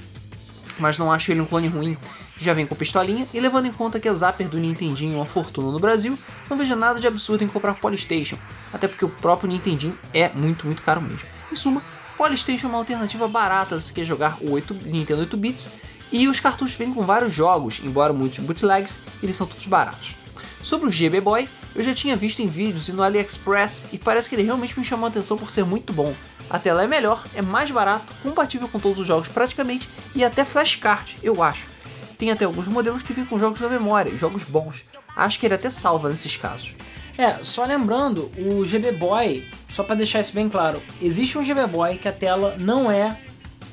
[0.80, 1.96] Mas não acho ele um clone ruim,
[2.40, 5.26] já vem com pistolinha, e levando em conta que a Zapper do Nintendinho é uma
[5.26, 6.18] fortuna no Brasil,
[6.50, 8.38] não vejo nada de absurdo em comprar Polystation,
[8.72, 11.28] até porque o próprio Nintendinho é muito, muito caro mesmo.
[11.52, 11.82] Em suma,
[12.18, 15.72] Polystation é uma alternativa barata se quer jogar o 8, Nintendo 8 bits,
[16.12, 20.16] e os cartuchos vêm com vários jogos, embora muitos bootlegs, eles são todos baratos.
[20.62, 24.28] Sobre o GB Boy, eu já tinha visto em vídeos e no AliExpress e parece
[24.28, 26.14] que ele realmente me chamou a atenção por ser muito bom.
[26.50, 30.44] A tela é melhor, é mais barato, compatível com todos os jogos praticamente e até
[30.44, 31.68] flashcard, eu acho.
[32.18, 34.84] Tem até alguns modelos que vêm com jogos da memória, jogos bons.
[35.16, 36.76] Acho que ele até salva nesses casos.
[37.18, 41.66] É, só lembrando, o GB Boy, só para deixar isso bem claro, existe um GB
[41.66, 43.18] Boy que a tela não é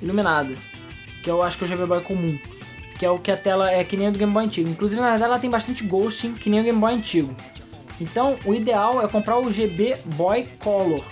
[0.01, 0.55] iluminada,
[1.23, 2.39] que eu acho que é o GB Boy comum,
[2.99, 4.71] que é o que a tela é que nem a do Game Boy antigo.
[4.71, 7.37] Inclusive, na verdade, ela tem bastante ghosting, que nem o Game Boy antigo.
[8.01, 11.05] Então, o ideal é comprar o GB Boy Color,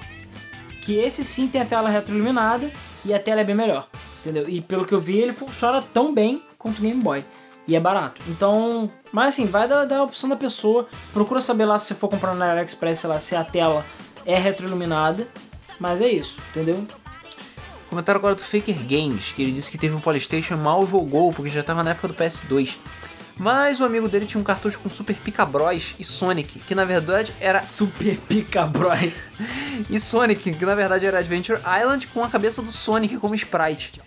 [0.81, 2.71] que esse sim tem a tela retroiluminada
[3.05, 3.89] e a tela é bem melhor,
[4.21, 4.49] entendeu?
[4.49, 7.25] E pelo que eu vi, ele funciona tão bem quanto o Game Boy.
[7.67, 8.21] E é barato.
[8.27, 10.89] Então, mas assim, vai da, da opção da pessoa.
[11.13, 13.85] Procura saber lá se você for comprar na AliExpress, sei lá, se a tela
[14.27, 15.29] é retroiluminada.
[15.79, 16.87] Mas é isso, entendeu?
[17.89, 21.33] Comentário agora do Faker Games, que ele disse que teve um Polystation e mal jogou
[21.33, 22.77] porque já estava na época do PS2.
[23.37, 26.85] Mas o amigo dele tinha um cartucho com Super Pica Bros e Sonic, que na
[26.85, 27.61] verdade era.
[27.61, 29.13] Super Pica Bros.
[29.89, 34.01] e Sonic, que na verdade era Adventure Island com a cabeça do Sonic como sprite.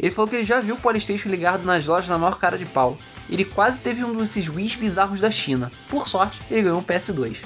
[0.00, 2.64] Ele falou que ele já viu o Polystation ligado nas lojas na maior cara de
[2.64, 2.96] pau.
[3.28, 5.70] Ele quase teve um desses Wii's bizarros da China.
[5.90, 7.44] Por sorte, ele ganhou um PS2.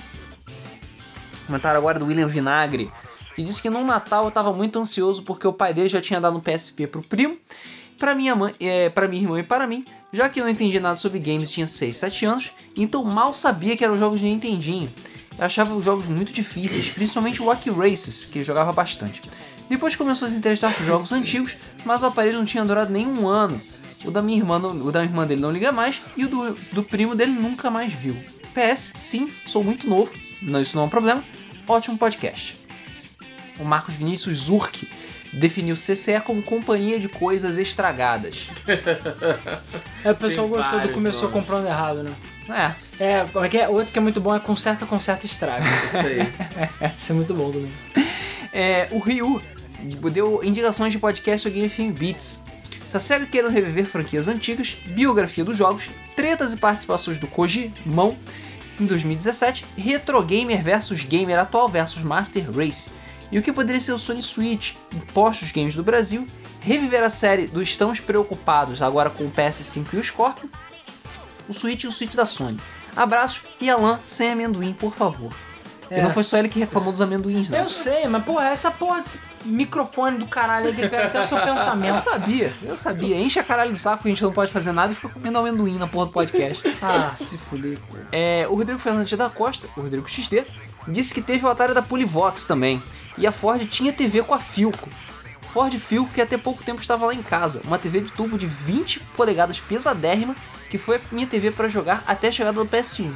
[1.46, 2.90] Comentário agora do William Vinagre,
[3.34, 6.20] que disse que no Natal eu estava muito ansioso porque o pai dele já tinha
[6.20, 7.36] dado um PSP pro primo,
[7.98, 10.80] para minha mãe, é, para minha irmã e para mim, já que eu não entendia
[10.80, 14.92] nada sobre games tinha 6, 7 anos, então mal sabia que eram jogos de Nintendinho.
[15.36, 19.20] Eu achava os jogos muito difíceis, principalmente o Wacky Races, que ele jogava bastante.
[19.68, 23.06] Depois começou a se interessar por jogos antigos, mas o aparelho não tinha durado nem
[23.06, 23.60] um ano.
[24.04, 26.82] O da minha irmã, o da irmã dele não liga mais e o do, do
[26.82, 28.14] primo dele nunca mais viu.
[28.52, 30.12] PS, sim, sou muito novo,
[30.42, 31.24] não, isso não é um problema.
[31.66, 32.54] Ótimo podcast.
[33.58, 34.86] O Marcos Vinícius Zurk
[35.32, 38.48] definiu CCE como companhia de coisas estragadas.
[40.04, 41.34] É, o pessoal Tem gostou do começou nomes.
[41.34, 42.12] comprando errado, né?
[42.98, 43.68] É, É, como é que é?
[43.68, 45.64] outro que é muito bom é conserta, conserta, estraga.
[45.86, 46.32] Isso aí.
[46.96, 47.72] Isso é muito bom também.
[48.52, 49.42] É, o Ryu
[50.10, 52.40] deu indicações de podcast do Game FM Beats.
[52.88, 58.16] Se a SEGA querendo reviver franquias antigas, biografia dos jogos, tretas e participações do Kojimão
[58.78, 62.90] em 2017, Retro Gamer versus Gamer atual versus Master Race,
[63.30, 66.26] e o que poderia ser o Sony Switch, impostos games do Brasil,
[66.60, 70.48] reviver a série do Estamos Preocupados agora com o PS5 e o Scorpio,
[71.48, 72.60] o Switch e o Switch da Sony.
[72.96, 75.34] Abraços e Alan sem amendoim, por favor.
[75.90, 75.98] É.
[75.98, 77.58] E não foi só ele que reclamou dos amendoins, não.
[77.58, 81.24] Eu sei, mas porra, essa porra desse microfone do caralho aí que pega até o
[81.24, 81.96] seu Eu pensamento.
[81.96, 83.16] sabia, eu sabia.
[83.16, 85.38] Enche a caralho de saco que a gente não pode fazer nada e fica comendo
[85.38, 86.62] amendoim na porra do podcast.
[86.82, 87.78] Ah, se fuder.
[88.10, 90.44] É, o Rodrigo Fernandes da Costa, o Rodrigo XD,
[90.88, 92.82] disse que teve o Atari da Polivox também.
[93.16, 94.88] E a Ford tinha TV com a Filco.
[95.52, 97.60] Ford Filco que até pouco tempo estava lá em casa.
[97.64, 100.34] Uma TV de tubo de 20 polegadas pesadérrima,
[100.68, 103.12] que foi a minha TV para jogar até a chegada do PS1.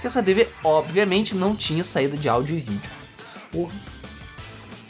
[0.00, 2.90] Que essa TV, obviamente, não tinha saída de áudio e vídeo.
[3.50, 3.72] Porra.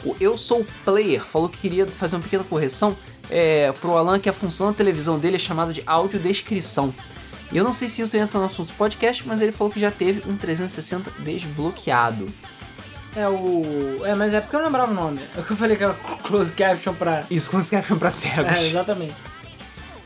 [0.03, 2.95] O Eu Sou Player falou que queria fazer uma pequena correção
[3.29, 6.93] é, pro Alan que a função da televisão dele é chamada de audiodescrição.
[7.51, 9.79] E eu não sei se isso entra no assunto do podcast, mas ele falou que
[9.79, 12.31] já teve um 360 desbloqueado.
[13.15, 14.05] É o.
[14.05, 15.19] É, mas é porque eu não lembrava o nome.
[15.35, 15.93] É o que eu falei que era
[16.23, 17.25] close caption pra.
[17.29, 18.59] Isso quando você pra cegos.
[18.59, 19.15] É, exatamente.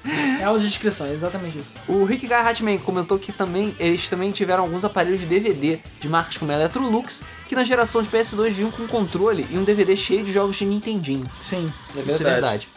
[0.05, 1.71] É audiodescrição, é exatamente isso.
[1.87, 6.09] O Rick Guy Hatman comentou que também eles também tiveram alguns aparelhos de DVD de
[6.09, 10.23] marcas como Electrolux, que na geração de PS2 vinham com controle e um DVD cheio
[10.23, 11.25] de jogos de Nintendinho.
[11.39, 11.67] Sim.
[11.95, 12.67] É Isso é verdade.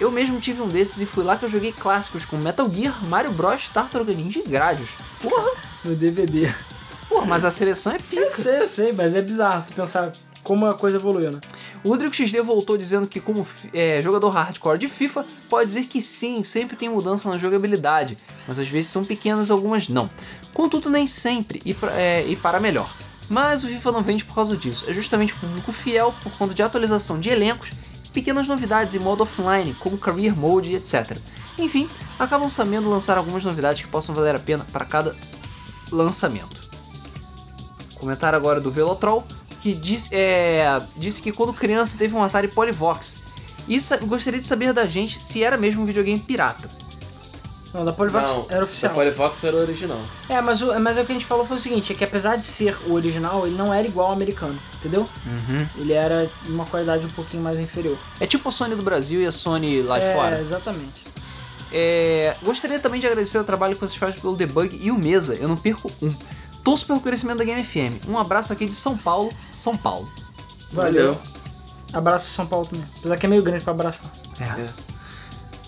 [0.00, 3.04] Eu mesmo tive um desses e fui lá que eu joguei clássicos como Metal Gear,
[3.04, 4.90] Mario Bros, Tartaruga Ninja e Gradius.
[5.20, 5.50] Porra!
[5.84, 6.54] No DVD.
[7.08, 8.30] Porra, mas a seleção é Eu pica.
[8.30, 10.12] sei, eu sei, mas é bizarro se pensar
[10.48, 11.40] como a coisa evoluiu, né?
[11.84, 16.00] O Rodrigo XD voltou dizendo que, como é, jogador hardcore de FIFA, pode dizer que
[16.00, 18.16] sim, sempre tem mudança na jogabilidade,
[18.48, 20.08] mas às vezes são pequenas algumas não.
[20.54, 22.90] Contudo, nem sempre e, pra- é, e para melhor.
[23.28, 26.54] Mas o FIFA não vende por causa disso, é justamente um público fiel por conta
[26.54, 27.72] de atualização de elencos
[28.10, 31.18] pequenas novidades em modo offline, como Career Mode etc.
[31.58, 31.86] Enfim,
[32.18, 35.14] acabam sabendo lançar algumas novidades que possam valer a pena para cada
[35.92, 36.66] lançamento.
[37.96, 39.26] Comentário agora do Velotrol,
[39.62, 43.18] que diz, é, disse que quando criança teve um Atari Polyvox.
[43.68, 46.70] E sa- gostaria de saber da gente se era mesmo um videogame pirata.
[47.72, 48.92] Não, da Polivox Não, era oficial.
[48.92, 50.00] A Polivox era o original.
[50.26, 52.02] É, mas o, mas é o que a gente falou foi o seguinte, é que
[52.02, 55.02] apesar de ser o original, ele não era igual ao americano, entendeu?
[55.26, 55.68] Uhum.
[55.76, 57.98] Ele era de uma qualidade um pouquinho mais inferior.
[58.18, 60.40] É tipo a Sony do Brasil e a Sony lá de é, fora.
[60.40, 61.04] exatamente.
[61.70, 65.34] É, gostaria também de agradecer o trabalho que vocês fazem pelo debug e o Mesa,
[65.34, 66.10] eu não perco um.
[66.68, 68.06] Torço pelo crescimento da Game FM.
[68.06, 70.06] Um abraço aqui de São Paulo, São Paulo.
[70.70, 71.16] Valeu.
[71.94, 72.84] Abraço pro São Paulo também.
[72.98, 74.12] Apesar que é meio grande pra abraçar.
[74.38, 74.68] É.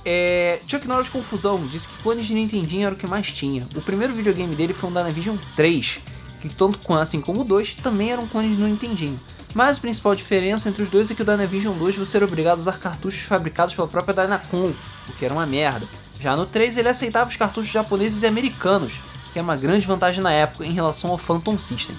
[0.04, 3.66] É, Chuck Norris Confusão disse que clones de Nintendinho era o que mais tinha.
[3.74, 6.00] O primeiro videogame dele foi um Dynavision 3,
[6.38, 9.18] que tanto assim como o 2 também era um clone do Nintendinho.
[9.54, 12.58] Mas a principal diferença entre os dois é que o Dynavision 2 você era obrigado
[12.58, 14.70] a usar cartuchos fabricados pela própria Dynacon,
[15.08, 15.88] o que era uma merda.
[16.20, 19.00] Já no 3 ele aceitava os cartuchos japoneses e americanos,
[19.32, 21.96] que é uma grande vantagem na época em relação ao Phantom System.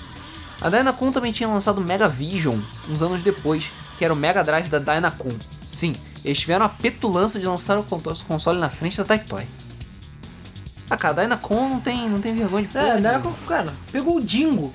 [0.59, 2.59] A Dynacon também tinha lançado o Mega Vision
[2.89, 5.31] uns anos depois, que era o Mega Drive da Dynacon.
[5.65, 9.43] Sim, eles tiveram a petulância de lançar o con- console na frente da Tectoy.
[10.89, 13.21] Ah, cara, a Dynacon não tem, não tem vergonha de porra É, era nenhuma.
[13.21, 14.73] com- cara, pegou o Dingo.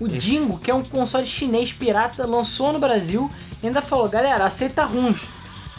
[0.00, 3.30] O Dingo, que é um console chinês pirata, lançou no Brasil
[3.62, 5.20] e ainda falou, galera, aceita runs.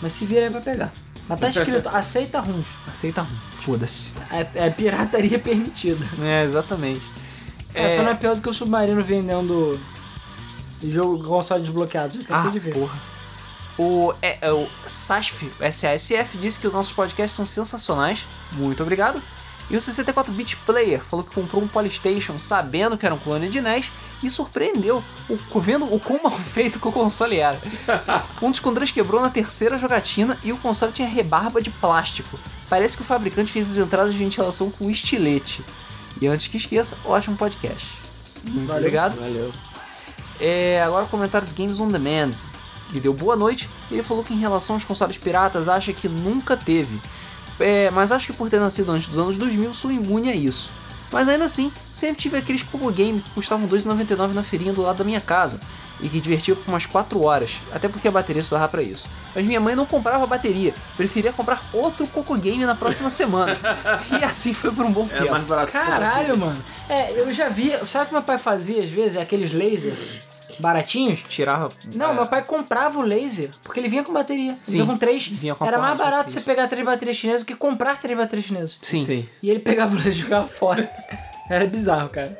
[0.01, 0.93] Mas se vira aí pra pegar.
[1.27, 2.67] Mas tá escrito, aceita runs.
[2.87, 3.25] Aceita,
[3.57, 4.13] foda-se.
[4.29, 6.05] É, é pirataria permitida.
[6.21, 7.09] É, exatamente.
[7.73, 9.79] Cara, Só não é pior do que o Submarino vendendo
[10.81, 12.13] jogo console desbloqueado.
[12.19, 12.73] Já cansei Ah, de ver.
[12.73, 12.97] porra.
[13.77, 18.27] O, é, é, o SASF, SASF, disse que os nossos podcasts são sensacionais.
[18.51, 19.21] Muito obrigado.
[19.69, 23.61] E o 64-bit Player falou que comprou um Polystation sabendo que era um clone de
[23.61, 23.91] NES
[24.21, 27.61] e surpreendeu o, vendo o quão mal feito que o console era.
[28.41, 32.37] Um dos controles quebrou na terceira jogatina e o console tinha rebarba de plástico.
[32.69, 35.63] Parece que o fabricante fez as entradas de ventilação com estilete.
[36.21, 37.97] E antes que esqueça, ótimo podcast.
[38.43, 38.81] Muito Valeu.
[38.81, 39.15] obrigado.
[39.19, 39.51] Valeu.
[40.39, 42.31] É, agora o comentário do Games on Demand.
[42.91, 43.69] Ele deu boa noite.
[43.89, 46.99] Ele falou que em relação aos consoles piratas acha que nunca teve.
[47.59, 50.71] É, mas acho que por ter nascido antes dos anos 2000 sou imune a isso.
[51.11, 54.81] Mas ainda assim, sempre tive aqueles Cobo Game que custavam R$ 2,99 na feirinha do
[54.81, 55.59] lado da minha casa.
[56.01, 59.07] E que divertia por umas 4 horas, até porque a bateria só dava pra isso.
[59.33, 63.55] Mas minha mãe não comprava bateria, preferia comprar outro Coco Game na próxima semana.
[64.19, 65.31] E assim foi por um bom É tempo.
[65.31, 66.61] mais barato Caralho, mano.
[66.89, 67.69] É, eu já vi.
[67.85, 69.15] Sabe o que meu pai fazia às vezes?
[69.15, 69.99] Aqueles lasers
[70.59, 71.23] baratinhos?
[71.27, 71.71] Tirava.
[71.85, 74.57] Não, é, meu pai comprava o laser, porque ele vinha com bateria.
[74.61, 75.27] Sim, vinha com três.
[75.27, 78.45] vinha com Era mais barato você pegar três baterias chinesas do que comprar três baterias
[78.45, 78.77] chinesas.
[78.81, 79.05] Sim.
[79.05, 79.29] Sim.
[79.41, 80.89] E ele pegava o laser e jogava fora.
[81.49, 82.37] Era bizarro, cara.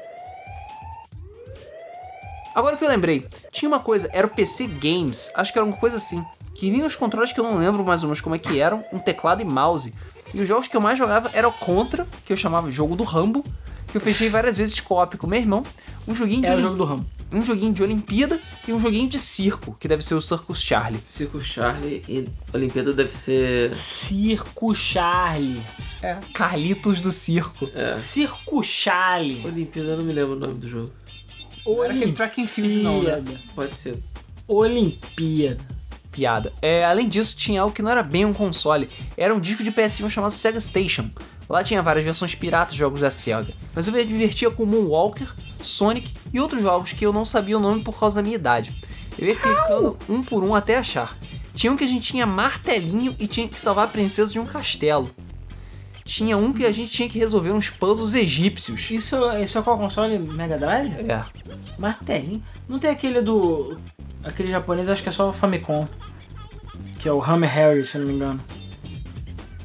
[2.56, 5.76] Agora que eu lembrei, tinha uma coisa, era o PC Games, acho que era uma
[5.76, 6.24] coisa assim,
[6.54, 8.86] que vinha os controles que eu não lembro mais ou menos como é que eram,
[8.94, 9.94] um teclado e mouse.
[10.34, 13.04] E os jogos que eu mais jogava era o Contra, que eu chamava jogo do
[13.04, 13.44] Rambo,
[13.88, 15.64] que eu fechei várias vezes co-op com meu irmão,
[16.08, 17.06] um joguinho de Era o jogo do ramo.
[17.32, 21.00] um joguinho de Olimpíada e um joguinho de circo, que deve ser o Circus Charlie.
[21.06, 23.76] Circo Charlie e Olimpíada deve ser.
[23.76, 25.62] Circo Charlie.
[26.02, 26.20] É.
[26.34, 27.70] Carlitos do circo.
[27.74, 27.92] É.
[27.94, 29.46] Circo Charlie.
[29.46, 30.92] Olimpíada, eu não me lembro o nome do jogo.
[31.66, 33.14] Era aquele track and field, não, né?
[33.14, 33.40] Olimpíada.
[33.56, 33.98] Pode ser.
[34.48, 35.58] Olimpíada.
[36.12, 36.52] piada.
[36.62, 39.72] É, além disso, tinha algo que não era bem um console, era um disco de
[39.72, 41.10] PS1 chamado Sega Station.
[41.50, 45.28] Lá tinha várias versões piratas de jogos da Sega, mas eu me divertia com Moonwalker,
[45.64, 48.74] Sonic e outros jogos que eu não sabia o nome por causa da minha idade.
[49.18, 51.16] Eu ia clicando um por um até achar.
[51.54, 54.46] Tinha um que a gente tinha martelinho e tinha que salvar a princesa de um
[54.46, 55.10] castelo.
[56.04, 58.92] Tinha um que a gente tinha que resolver uns puzzles egípcios.
[58.92, 60.18] Isso, isso é qual console?
[60.20, 61.10] Mega Drive?
[61.10, 61.24] É.
[61.78, 62.44] Martelinho.
[62.68, 63.78] Não tem aquele do.
[64.24, 65.86] Aquele japonês, acho que é só o Famicom.
[67.00, 68.40] Que é o Hammer Harry, se não me engano.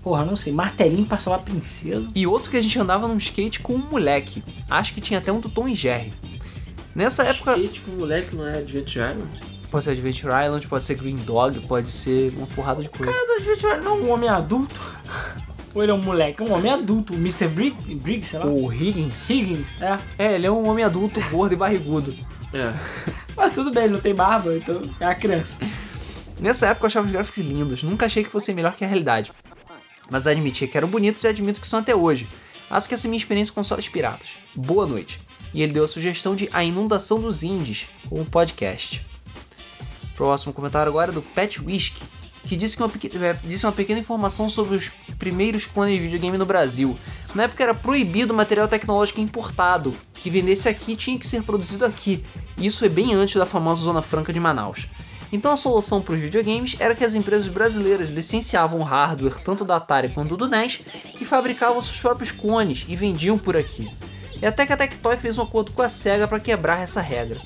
[0.08, 0.54] Porra, não sei.
[0.54, 2.08] Martelinho pra salvar a princesa.
[2.14, 4.42] E outro que a gente andava num skate com um moleque.
[4.70, 6.10] Acho que tinha até um do Tom e Jerry.
[6.94, 7.58] Nessa época.
[7.58, 9.28] Skate com moleque não é Adventure Island?
[9.70, 13.12] Pode ser Adventure Island, pode ser Green Dog, pode ser uma porrada de coisa.
[13.12, 14.80] Cara do Adventure não é um homem adulto?
[15.74, 16.42] Ou ele é um moleque?
[16.42, 17.12] É um homem adulto.
[17.12, 17.46] O Mr.
[17.48, 18.46] Briggs, Briggs sei lá.
[18.46, 19.28] O Higgins?
[19.28, 19.98] Higgins, é.
[20.18, 22.14] É, ele é um homem adulto, gordo e barrigudo.
[22.54, 22.72] É.
[23.36, 25.58] Mas tudo bem, ele não tem barba, então é a criança.
[26.40, 29.32] Nessa época eu achava os gráficos lindos, nunca achei que fossem melhor que a realidade.
[30.10, 32.26] Mas admitia que eram bonitos e admito que são até hoje.
[32.70, 34.30] Acho que essa é a minha experiência com consoles piratas.
[34.54, 35.20] Boa noite.
[35.54, 39.04] E ele deu a sugestão de A Inundação dos Indies, um podcast.
[40.14, 42.02] Próximo comentário agora é do Pet Whisky,
[42.48, 42.90] que disse, que uma,
[43.26, 46.98] é, disse uma pequena informação sobre os primeiros clones de videogame no Brasil.
[47.34, 52.24] Na época era proibido material tecnológico importado, que vendesse aqui tinha que ser produzido aqui.
[52.56, 54.86] Isso foi bem antes da famosa Zona Franca de Manaus.
[55.32, 59.64] Então a solução para os videogames era que as empresas brasileiras licenciavam o hardware tanto
[59.64, 60.80] da Atari quanto do NES
[61.20, 63.90] e fabricavam seus próprios clones e vendiam por aqui.
[64.40, 67.38] E até que a Tectoy fez um acordo com a SEGA para quebrar essa regra.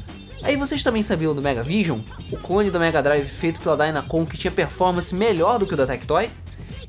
[0.43, 2.01] Aí vocês também sabiam do Mega Vision,
[2.31, 5.77] o clone do Mega Drive feito pela Dynacon que tinha performance melhor do que o
[5.77, 6.29] da Tectoy?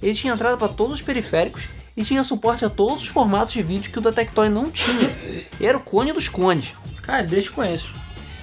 [0.02, 3.62] Ele tinha entrada para todos os periféricos e tinha suporte a todos os formatos de
[3.62, 5.10] vídeo que o da Tectoy não tinha.
[5.62, 6.74] Era o clone dos clones.
[7.02, 7.94] Cara, deixa eu conheço.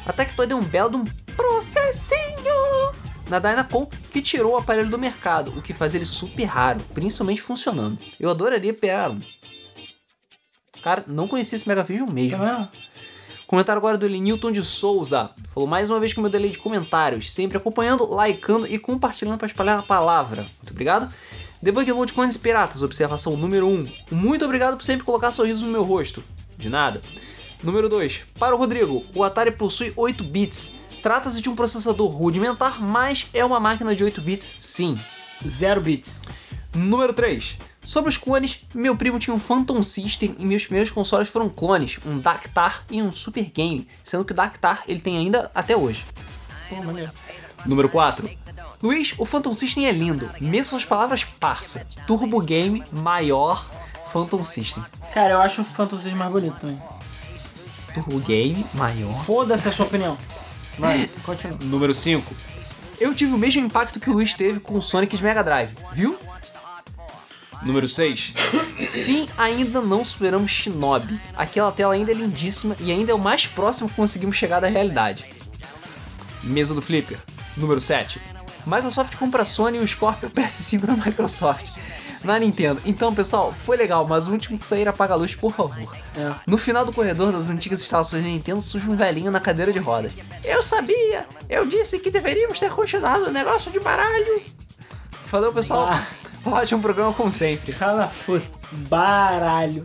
[0.07, 1.05] A Tectoy deu um belo de um
[1.41, 2.95] processinho
[3.29, 7.41] na Dynacon que tirou o aparelho do mercado, o que faz ele super raro, principalmente
[7.41, 7.99] funcionando.
[8.19, 9.21] Eu adoraria pegar um.
[10.83, 12.39] Cara, não conhecia esse Mega Vision mesmo.
[12.39, 12.69] Tá?
[13.47, 15.31] Comentário agora do Newton de Souza.
[15.49, 19.39] Falou mais uma vez com o meu delay de comentários, sempre acompanhando, likeando e compartilhando
[19.39, 20.43] para espalhar a palavra.
[20.43, 21.13] Muito obrigado.
[21.63, 23.93] Debug Mode Clones Piratas, observação número 1.
[24.13, 26.23] Muito obrigado por sempre colocar sorriso no meu rosto.
[26.57, 27.03] De nada.
[27.63, 28.25] Número 2.
[28.39, 30.80] Para o Rodrigo, o Atari possui 8 bits.
[31.03, 34.99] Trata-se de um processador rudimentar, mas é uma máquina de 8 bits, sim.
[35.47, 36.19] Zero bits.
[36.75, 37.57] Número 3.
[37.83, 41.99] Sobre os clones, meu primo tinha um Phantom System e meus primeiros consoles foram clones,
[42.05, 46.05] um Dactar e um Super Game, sendo que o Dactar ele tem ainda até hoje.
[46.69, 47.11] Pô, maneiro.
[47.65, 48.31] Número 4.
[48.83, 51.87] Luiz, o Phantom System é lindo, mesmo as palavras parça.
[52.07, 53.67] Turbo Game, maior
[54.13, 54.85] Phantom System.
[55.13, 56.81] Cara, eu acho o Phantom System mais bonito também.
[57.95, 59.25] Turbo Game, maior.
[59.25, 60.17] Foda-se a sua opinião.
[60.79, 61.59] Vai, continua.
[61.63, 62.35] Número 5.
[63.01, 65.75] Eu tive o mesmo impacto que o Luiz teve com o Sonic de Mega Drive,
[65.93, 66.19] viu?
[67.63, 68.35] Número 6.
[68.87, 71.21] Sim, ainda não superamos Shinobi.
[71.37, 74.69] Aquela tela ainda é lindíssima e ainda é o mais próximo que conseguimos chegar da
[74.69, 75.31] realidade.
[76.43, 77.19] Mesa do Flipper.
[77.57, 78.21] Número 7.
[78.67, 81.69] Microsoft compra a Sony e o Scorpio PS5 da Microsoft.
[82.23, 82.81] Na Nintendo.
[82.85, 85.97] Então, pessoal, foi legal, mas o último que sair apaga a luz, por favor.
[86.17, 86.35] É.
[86.47, 89.79] No final do corredor das antigas instalações da Nintendo surge um velhinho na cadeira de
[89.79, 90.13] rodas.
[90.45, 91.27] Eu sabia!
[91.49, 94.43] Eu disse que deveríamos ter continuado o negócio de baralho!
[95.31, 95.89] Valeu, pessoal.
[95.91, 96.07] Ah.
[96.45, 97.73] Ótimo programa, como sempre.
[97.73, 98.43] Cala foi.
[98.73, 99.83] Baralho.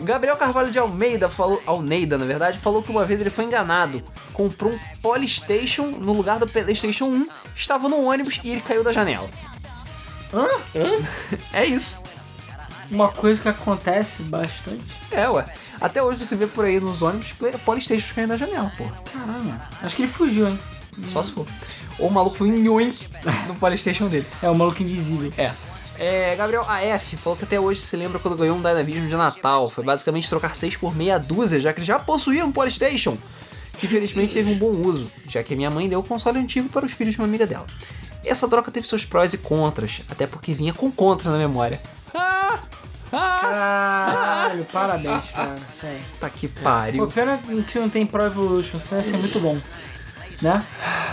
[0.00, 1.62] Gabriel Carvalho de Almeida falou.
[1.66, 4.02] Almeida, na verdade, falou que uma vez ele foi enganado.
[4.32, 8.92] Comprou um Polystation no lugar do PlayStation 1, estava no ônibus e ele caiu da
[8.92, 9.28] janela.
[10.32, 10.46] Hã?
[11.52, 12.02] É isso.
[12.90, 14.82] Uma coisa que acontece bastante.
[15.10, 15.46] É, ué.
[15.80, 17.34] Até hoje você vê por aí nos ônibus
[17.64, 19.02] Polystation caindo da janela, porra.
[19.12, 19.68] Caramba.
[19.82, 20.58] Acho que ele fugiu, hein?
[21.08, 21.46] Só se for.
[21.98, 23.08] Ou o maluco foi um yoink
[23.48, 24.26] no Polystation dele.
[24.42, 25.32] É o maluco invisível.
[25.36, 25.52] É.
[25.98, 29.70] É, Gabriel AF falou que até hoje se lembra quando ganhou um Dynavision de Natal.
[29.70, 33.16] Foi basicamente trocar 6 por meia dúzia, já que ele já possuía um Polystation.
[33.78, 36.86] Que infelizmente teve um bom uso, já que minha mãe deu o console antigo para
[36.86, 37.66] os filhos de uma amiga dela.
[38.24, 41.80] Essa troca teve seus prós e contras, até porque vinha com contra na memória.
[42.14, 42.60] Ah!
[43.12, 43.38] Ah!
[43.42, 45.56] Caralho, parabéns, cara.
[45.72, 46.00] Sério.
[46.20, 47.06] Tá que Pô, pariu.
[47.08, 47.38] pena
[47.68, 49.58] que não tem Pro Evolution, isso ia ser muito bom.
[50.40, 50.64] Né?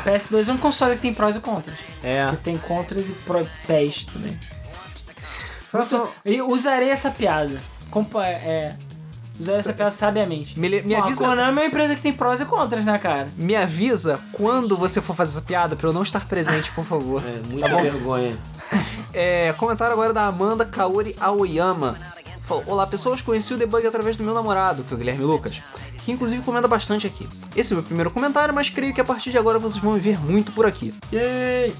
[0.05, 1.77] PS2 é um console que tem prós e contras.
[2.03, 2.29] É.
[2.31, 4.39] Que tem contras e pro pés também.
[5.71, 7.59] Próximo- Eu usarei essa piada.
[7.91, 8.75] Compa é,
[9.39, 10.59] usarei essa piada sabiamente.
[10.59, 11.23] Me, le- me Bom, avisa.
[11.25, 13.27] A Konami é uma empresa que tem prós e contras, né, cara?
[13.37, 17.23] Me avisa quando você for fazer essa piada pra eu não estar presente, por favor.
[17.25, 18.37] É, muita vergonha.
[19.13, 21.97] É, comentário agora da Amanda Kaori Aoyama.
[22.41, 25.61] Falou, Olá pessoas, conheci o debug através do meu namorado, que é o Guilherme Lucas,
[26.03, 27.27] que inclusive comenta bastante aqui.
[27.55, 29.93] Esse é o meu primeiro comentário, mas creio que a partir de agora vocês vão
[29.93, 30.93] me ver muito por aqui.
[31.13, 31.75] Yay!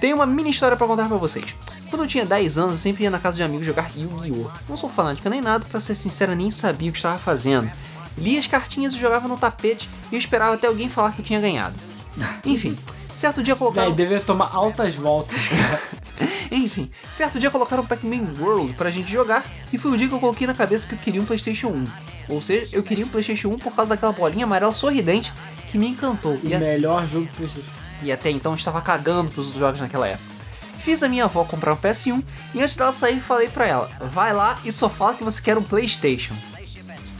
[0.00, 1.54] Tenho uma mini história pra contar pra vocês.
[1.90, 4.50] Quando eu tinha 10 anos, eu sempre ia na casa de amigos jogar Yu-Gi-Oh!
[4.68, 7.70] Não sou fanática nem nada, pra ser sincera, nem sabia o que estava fazendo.
[8.16, 11.24] Lia as cartinhas e jogava no tapete e eu esperava até alguém falar que eu
[11.24, 11.74] tinha ganhado.
[12.44, 12.76] Enfim,
[13.14, 13.94] certo dia colocaram...
[13.94, 15.80] Véi, devia tomar altas voltas, cara.
[16.50, 20.18] Enfim, certo dia colocaram Pac-Man World pra gente jogar e foi o dia que eu
[20.18, 21.86] coloquei na cabeça que eu queria um PlayStation 1.
[22.28, 25.32] Ou seja, eu queria um PlayStation 1 por causa daquela bolinha amarela sorridente
[25.70, 26.32] que me encantou.
[26.34, 27.68] O E, a- melhor jogo do PlayStation.
[28.02, 30.37] e até então eu estava cagando pros outros jogos naquela época.
[30.82, 32.22] Fiz a minha avó comprar um PS1
[32.54, 35.58] e antes dela sair falei pra ela: vai lá e só fala que você quer
[35.58, 36.34] um PlayStation.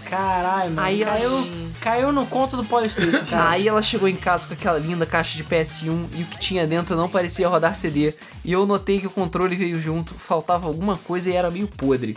[0.09, 0.80] Caralho, mano.
[0.86, 3.51] Aí ela- caiu, caiu no conto do Polystation, cara.
[3.51, 6.66] Aí ela chegou em casa com aquela linda caixa de PS1 e o que tinha
[6.66, 8.14] dentro não parecia rodar CD.
[8.43, 12.16] E eu notei que o controle veio junto, faltava alguma coisa e era meio podre.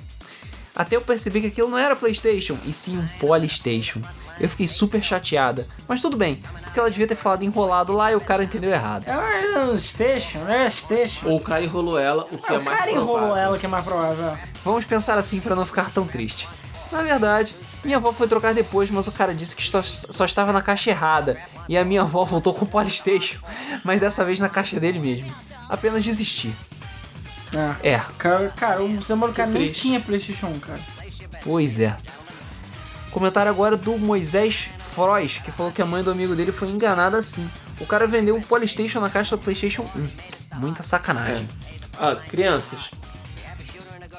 [0.74, 4.02] Até eu percebi que aquilo não era PlayStation, e sim um Polystation.
[4.42, 8.16] Eu fiquei super chateada, mas tudo bem, porque ela devia ter falado enrolado lá e
[8.16, 9.06] o cara entendeu errado.
[9.08, 11.28] É um Station, é Station.
[11.28, 13.38] Ou o cara enrolou ela, o que é o mais cara enrolou provável.
[13.38, 14.36] ela, que é mais provável.
[14.66, 16.50] Vamos pensar assim para não ficar tão triste.
[16.92, 17.54] Na verdade,
[17.84, 21.38] minha avó foi trocar depois, mas o cara disse que só, estava na caixa errada.
[21.70, 23.40] E a minha avó voltou com o Polystation,
[23.86, 25.32] mas dessa vez na caixa dele mesmo.
[25.70, 26.52] Apenas desisti.
[27.56, 27.76] Ah.
[27.84, 30.80] É, Cara, cara o Samuel cara nem tinha PlayStation 1, cara.
[31.44, 31.96] pois é.
[33.12, 37.18] Comentário agora do Moisés Frois, que falou que a mãe do amigo dele foi enganada
[37.18, 37.50] assim.
[37.80, 39.86] O cara vendeu um Polystation na caixa do PlayStation
[40.54, 40.60] 1.
[40.60, 41.48] Muita sacanagem.
[42.00, 42.90] Ah, crianças.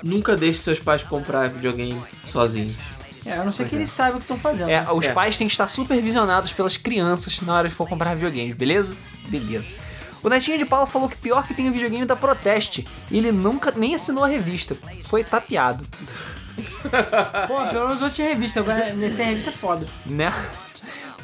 [0.05, 2.77] Nunca deixe seus pais comprar videogame sozinhos.
[3.25, 3.79] É, a não ser Pois que é.
[3.79, 4.69] eles saibam o que estão fazendo.
[4.69, 4.91] É, né?
[4.93, 5.13] os É.
[5.13, 8.93] pais têm que estar supervisionados pelas crianças na hora de for comprar videogames, beleza?
[9.29, 9.71] Beleza.
[10.23, 12.87] O Netinho de Paula falou que pior que tem o videogame da Proteste.
[13.11, 14.77] E ele nunca nem assinou a revista.
[15.07, 15.87] Foi tapeado.
[17.49, 19.87] Pô, pelo menos eu tinha revista, agora nessa revista é foda.
[20.07, 20.33] Né?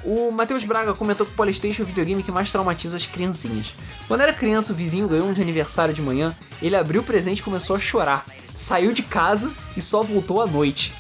[0.04, 3.74] O Matheus Braga comentou que o Polystation é o videogame que mais traumatiza as criancinhas.
[4.06, 7.40] Quando era criança, o vizinho ganhou um de aniversário de manhã, ele abriu o presente
[7.40, 8.24] e começou a chorar.
[8.54, 10.92] Saiu de casa e só voltou à noite.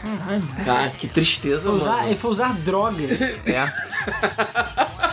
[0.00, 0.42] Caralho.
[0.64, 2.06] Cara, que tristeza, Foi usar, mano.
[2.08, 3.04] ele foi usar droga.
[3.44, 3.72] É.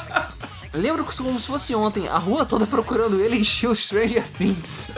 [0.76, 4.92] Lembro como se fosse ontem, a rua toda procurando ele encheu Stranger Things.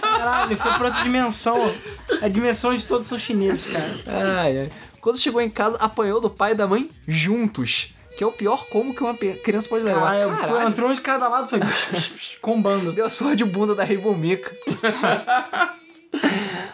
[0.00, 1.72] Caralho, ele foi pra outra dimensão.
[2.20, 4.00] A dimensão de todos são chineses, cara.
[4.06, 4.70] Ai, ai.
[5.00, 7.94] Quando chegou em casa, apanhou do pai e da mãe juntos.
[8.16, 10.00] Que é o pior como que uma criança pode levar.
[10.00, 11.60] Caralho, foi, entrou um de cada lado, foi
[12.40, 12.92] combando.
[12.92, 14.54] Deu a surra de bunda da Rainbow Mika.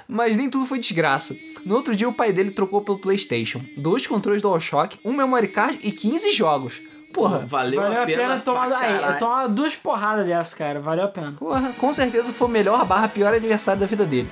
[0.06, 1.36] Mas nem tudo foi desgraça.
[1.64, 3.60] No outro dia, o pai dele trocou pelo PlayStation.
[3.76, 6.80] Dois controles DualShock, um memory card e 15 jogos.
[7.12, 10.80] Porra, Valeu, Valeu a pena, tomar, pra aí, tomar duas porradas dessa, cara.
[10.80, 11.32] Valeu a pena.
[11.32, 14.30] porra, com certeza foi o melhor barra pior aniversário da vida dele.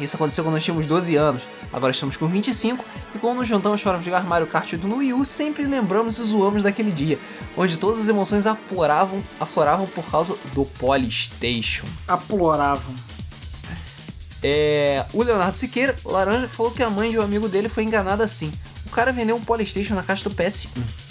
[0.00, 1.42] Isso aconteceu quando nós tínhamos 12 anos,
[1.72, 2.84] agora estamos com 25,
[3.14, 6.62] e quando nos juntamos para jogar Mario Kart do Wii U, sempre lembramos e zoamos
[6.62, 7.18] daquele dia,
[7.56, 11.86] onde todas as emoções afloravam, afloravam por causa do Polystation.
[12.06, 12.94] Aploravam.
[14.40, 18.22] É, o Leonardo Siqueira, Laranja, falou que a mãe de um amigo dele foi enganada
[18.22, 18.52] assim.
[18.86, 21.07] O cara vendeu um Polystation na caixa do PS1.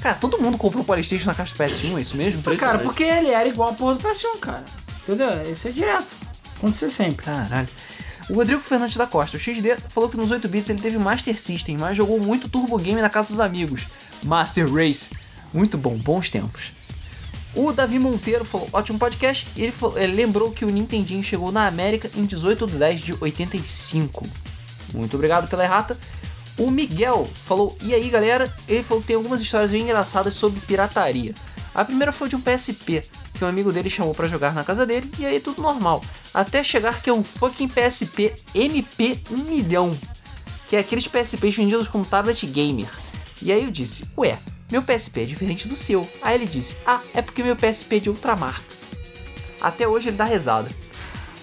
[0.00, 2.40] Cara, todo mundo comprou Polystation na caixa do PS1, é isso mesmo?
[2.42, 4.64] Cara, porque ele era igual a porra do PS1, cara.
[5.02, 5.50] Entendeu?
[5.50, 6.14] Isso é direto.
[6.56, 7.24] Acontecer sempre.
[7.24, 7.68] Caralho.
[8.30, 11.38] O Rodrigo Fernandes da Costa, o XD, falou que nos 8 bits ele teve Master
[11.40, 13.86] System, mas jogou muito Turbo Game na casa dos amigos.
[14.22, 15.10] Master Race.
[15.52, 16.72] Muito bom, bons tempos.
[17.54, 21.66] O Davi Monteiro falou, ótimo podcast, ele, falou- ele lembrou que o Nintendinho chegou na
[21.66, 24.26] América em 18 de 10 de 85.
[24.92, 25.96] Muito obrigado pela errata.
[26.58, 28.52] O Miguel falou, e aí galera?
[28.66, 31.32] Ele falou que tem algumas histórias bem engraçadas sobre pirataria.
[31.72, 34.84] A primeira foi de um PSP, que um amigo dele chamou pra jogar na casa
[34.84, 36.02] dele, e aí tudo normal.
[36.34, 39.96] Até chegar que é um fucking PSP MP 1 milhão,
[40.68, 42.88] que é aqueles PSPs vendidos como tablet gamer.
[43.40, 44.36] E aí eu disse, ué,
[44.70, 46.06] meu PSP é diferente do seu.
[46.20, 48.66] Aí ele disse, ah, é porque meu PSP é de outra marca.
[49.60, 50.68] Até hoje ele dá risada.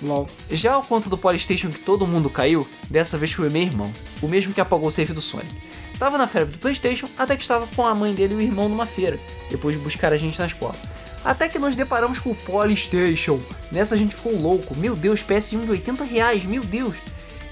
[0.02, 0.28] LOL.
[0.52, 3.92] Já o conto do Polystation que todo mundo caiu, dessa vez foi meu irmão,
[4.22, 5.56] o mesmo que apagou o save do Sonic.
[5.98, 8.68] Tava na febre do Playstation até que estava com a mãe dele e o irmão
[8.68, 9.20] numa feira,
[9.50, 10.76] depois de buscar a gente na escola.
[11.24, 13.40] Até que nos deparamos com o Polystation.
[13.72, 16.96] Nessa a gente ficou louco, meu Deus, PS1 de 80 reais, meu Deus.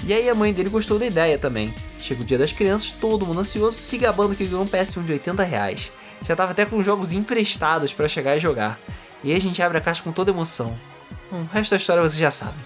[0.05, 1.73] E aí a mãe dele gostou da ideia também.
[1.97, 5.13] Chega o dia das crianças, todo mundo ansioso, se gabando que ganhou um PS1 de
[5.13, 5.91] 80 reais.
[6.27, 8.79] Já tava até com jogos emprestados para chegar e jogar.
[9.23, 10.77] E aí a gente abre a caixa com toda emoção.
[11.33, 12.63] O resto da história vocês já sabem.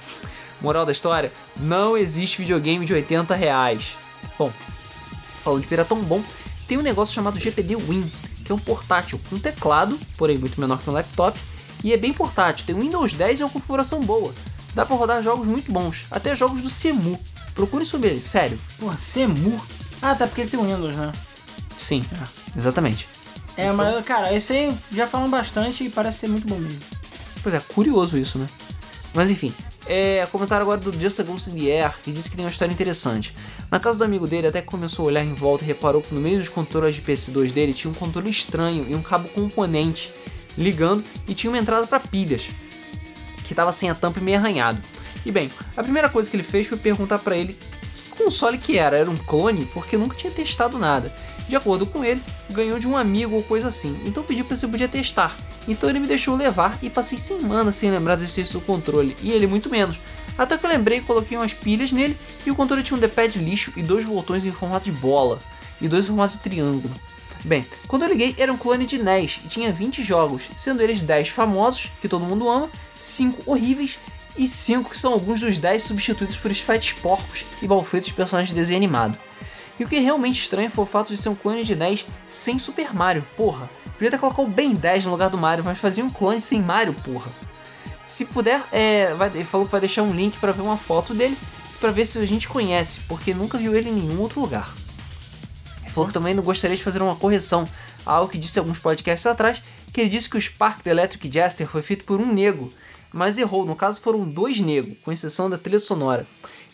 [0.62, 3.96] Moral da história: não existe videogame de 80 reais.
[4.38, 4.52] Bom,
[5.42, 6.22] falando de piratão bom,
[6.68, 8.12] tem um negócio chamado GPD Win,
[8.44, 11.40] que é um portátil com teclado, porém muito menor que um laptop,
[11.82, 14.34] e é bem portátil, tem Windows 10 e uma configuração boa.
[14.76, 17.20] Dá pra rodar jogos muito bons, até jogos do Semu.
[17.56, 18.58] Procure sobre ele, sério.
[18.78, 19.60] Porra, Semu.
[20.02, 21.14] Ah, tá, porque ele tem Windows, né?
[21.78, 22.06] Sim,
[22.56, 23.08] exatamente.
[23.56, 26.97] É, mas, cara, esse aí já falam bastante e parece ser muito bom mesmo.
[27.48, 28.46] Pois é, curioso isso, né?
[29.14, 29.54] Mas enfim,
[29.86, 32.52] é, comentário agora do Just a Ghost in the Air, que disse que tem uma
[32.52, 33.34] história interessante.
[33.72, 36.14] Na casa do amigo dele, até que começou a olhar em volta e reparou que
[36.14, 40.12] no meio dos controles de PS2 dele tinha um controle estranho e um cabo componente
[40.58, 42.50] ligando e tinha uma entrada para pilhas,
[43.46, 44.82] que estava sem a tampa e meio arranhado.
[45.26, 47.58] E bem, a primeira coisa que ele fez foi perguntar para ele
[47.96, 51.16] que console que era, era um clone, porque nunca tinha testado nada.
[51.48, 54.68] De acordo com ele, ganhou de um amigo ou coisa assim, então pediu para se
[54.68, 55.36] podia testar.
[55.68, 59.32] Então ele me deixou levar e passei semanas sem lembrar do exercício do controle, e
[59.32, 60.00] ele muito menos.
[60.38, 63.74] Até que eu lembrei coloquei umas pilhas nele e o controle tinha um D-pad lixo
[63.76, 65.40] e dois botões em formato de bola
[65.82, 66.94] e dois em formato de triângulo.
[67.44, 71.02] Bem, quando eu liguei era um clone de NES e tinha 20 jogos, sendo eles
[71.02, 73.98] 10 famosos, que todo mundo ama, 5 horríveis
[74.38, 78.50] e 5 que são alguns dos 10 substituídos por esfetes porcos e balfeitos de personagens
[78.50, 79.18] de desenho animado.
[79.80, 82.06] E o que é realmente estranho foi o fato de ser um clone de 10
[82.28, 83.70] sem Super Mario, porra.
[83.94, 86.62] Podia ter colocado o Ben 10 no lugar do Mario, mas fazia um clone sem
[86.62, 87.32] Mario, porra.
[88.04, 91.14] Se puder, é, vai- ele falou que vai deixar um link para ver uma foto
[91.14, 91.38] dele,
[91.80, 94.74] para ver se a gente conhece, porque nunca viu ele em nenhum outro lugar.
[95.84, 97.68] Ele falou que também não gostaria de fazer uma correção
[98.06, 99.62] a algo que disse alguns podcasts atrás,
[99.94, 102.72] que ele disse que o Spark the Electric Jester foi feito por um nego,
[103.14, 106.26] mas errou, no caso foram dois negros, com exceção da trilha sonora.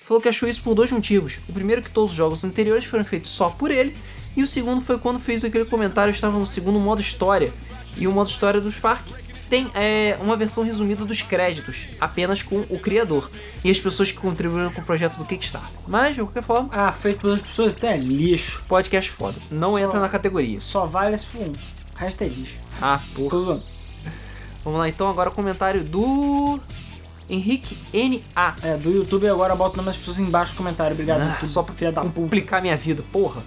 [0.03, 1.39] Falou que achou isso por dois motivos.
[1.47, 3.95] O primeiro que todos os jogos anteriores foram feitos só por ele,
[4.35, 7.51] e o segundo foi quando fez aquele comentário estava no segundo modo história,
[7.97, 9.01] e o modo história do Spark
[9.49, 13.29] tem é, uma versão resumida dos créditos, apenas com o criador
[13.63, 15.69] e as pessoas que contribuíram com o projeto do Kickstarter.
[15.87, 18.63] Mas, de qualquer forma, Ah, feito pelas pessoas, até é lixo.
[18.67, 19.35] podcast foda.
[19.51, 20.59] Não Só- entra na categoria.
[20.59, 21.51] Só vale se for um.
[21.51, 22.57] O resto é lixo.
[22.81, 23.29] Ah, porra.
[23.29, 23.63] Tô zoando.
[24.63, 26.59] Vamos lá então, agora o comentário do
[27.29, 28.55] Henrique N.A.
[28.61, 30.93] É, do YouTube agora bota o nome das pessoas embaixo no comentário.
[30.93, 31.47] Obrigado, Ah, YouTube.
[31.47, 32.13] só pra filha da puta.
[32.13, 33.41] complicar minha vida, porra.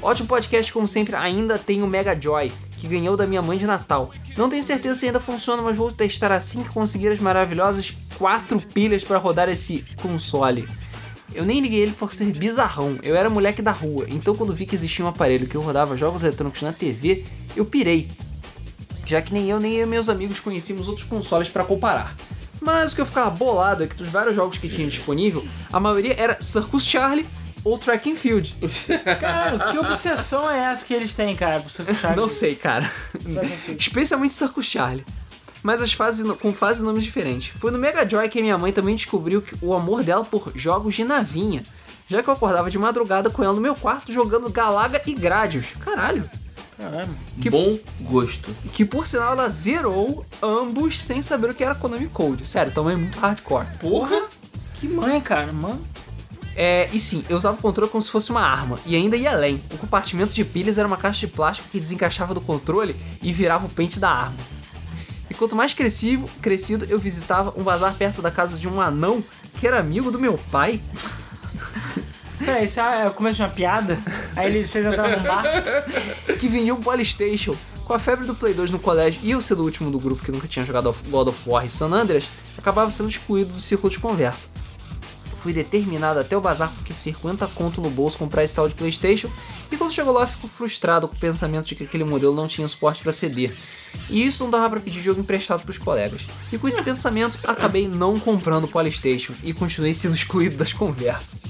[0.00, 3.66] Ótimo podcast, como sempre, ainda tem o Mega Joy, que ganhou da minha mãe de
[3.66, 4.10] Natal.
[4.36, 8.60] Não tenho certeza se ainda funciona, mas vou testar assim que conseguir as maravilhosas quatro
[8.60, 10.68] pilhas para rodar esse console.
[11.34, 14.64] Eu nem liguei ele por ser bizarrão, eu era moleque da rua, então quando vi
[14.64, 17.24] que existia um aparelho que eu rodava jogos eletrônicos na TV,
[17.56, 18.08] eu pirei.
[19.04, 22.14] Já que nem eu nem eu meus amigos conhecíamos outros consoles para comparar.
[22.60, 25.78] Mas o que eu ficava bolado é que dos vários jogos que tinha disponível, a
[25.78, 27.26] maioria era Circus Charlie
[27.64, 28.54] ou Track and Field.
[29.20, 32.16] Cara, que obsessão é essa que eles têm, cara, pro Circo Chaves?
[32.16, 32.90] Não sei, cara.
[33.78, 35.04] Especialmente Circus Charlie.
[35.62, 37.52] Mas as fases com fases e nomes diferentes.
[37.58, 40.94] Foi no Mega Joy que minha mãe também descobriu que o amor dela por jogos
[40.94, 41.62] de navinha.
[42.08, 45.74] Já que eu acordava de madrugada com ela no meu quarto jogando Galaga e Gradius.
[45.80, 46.24] Caralho.
[46.78, 47.10] Caralho.
[47.42, 48.54] Que- Bom gosto.
[48.72, 52.46] Que por sinal ela zerou ambos sem saber o que era Konami Code.
[52.46, 53.66] Sério, também muito hardcore.
[53.80, 54.22] Porra!
[54.76, 55.80] Que mãe, cara, mano.
[56.54, 59.30] É, e sim, eu usava o controle como se fosse uma arma, e ainda ia
[59.32, 59.60] além.
[59.72, 63.66] O compartimento de pilhas era uma caixa de plástico que desencaixava do controle e virava
[63.66, 64.36] o pente da arma.
[65.30, 69.22] E quanto mais crescido, crescido eu visitava um bazar perto da casa de um anão
[69.60, 70.80] que era amigo do meu pai.
[72.38, 73.98] Peraí, isso é o começo de uma piada?
[74.36, 75.44] Aí eles, vocês entraram num bar?
[76.38, 77.54] que vendia um Polystation.
[77.84, 80.22] Com a febre do Play 2 no colégio e eu sendo o último do grupo
[80.22, 83.90] que nunca tinha jogado God of War e San Andreas, acabava sendo excluído do círculo
[83.90, 84.50] de conversa.
[85.42, 89.30] Fui determinado até o bazar porque 50 conto no bolso comprar esse tal de Playstation
[89.72, 92.68] e quando chegou lá fico frustrado com o pensamento de que aquele modelo não tinha
[92.68, 93.50] suporte para CD.
[94.10, 96.26] E isso não dava para pedir jogo emprestado pros colegas.
[96.52, 101.40] E com esse pensamento acabei não comprando o Polystation e continuei sendo excluído das conversas.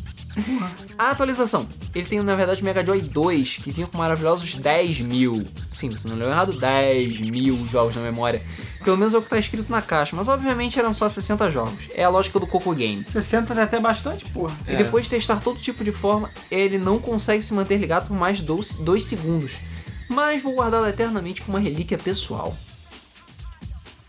[0.99, 1.67] A atualização.
[1.95, 5.45] Ele tem, na verdade, o Mega Joy 2, que vinha com maravilhosos 10 mil.
[5.71, 8.43] Sim, você não leu errado, 10 mil jogos na memória.
[8.85, 11.89] Pelo menos é o que está escrito na caixa, mas obviamente eram só 60 jogos.
[11.95, 13.05] É a lógica do Coco Game.
[13.07, 14.57] 60 tá até bastante, porra.
[14.67, 18.17] E depois de testar todo tipo de forma, ele não consegue se manter ligado por
[18.17, 19.57] mais 2 segundos.
[20.09, 22.57] Mas vou guardá-lo eternamente como uma relíquia pessoal.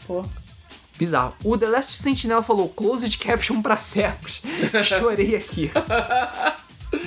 [0.07, 0.23] Pô.
[0.99, 1.33] Bizarro.
[1.45, 4.41] O The Last Sentinel falou Closed Caption pra cegos.
[4.83, 5.71] Chorei aqui.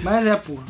[0.03, 0.65] Mas é, porra.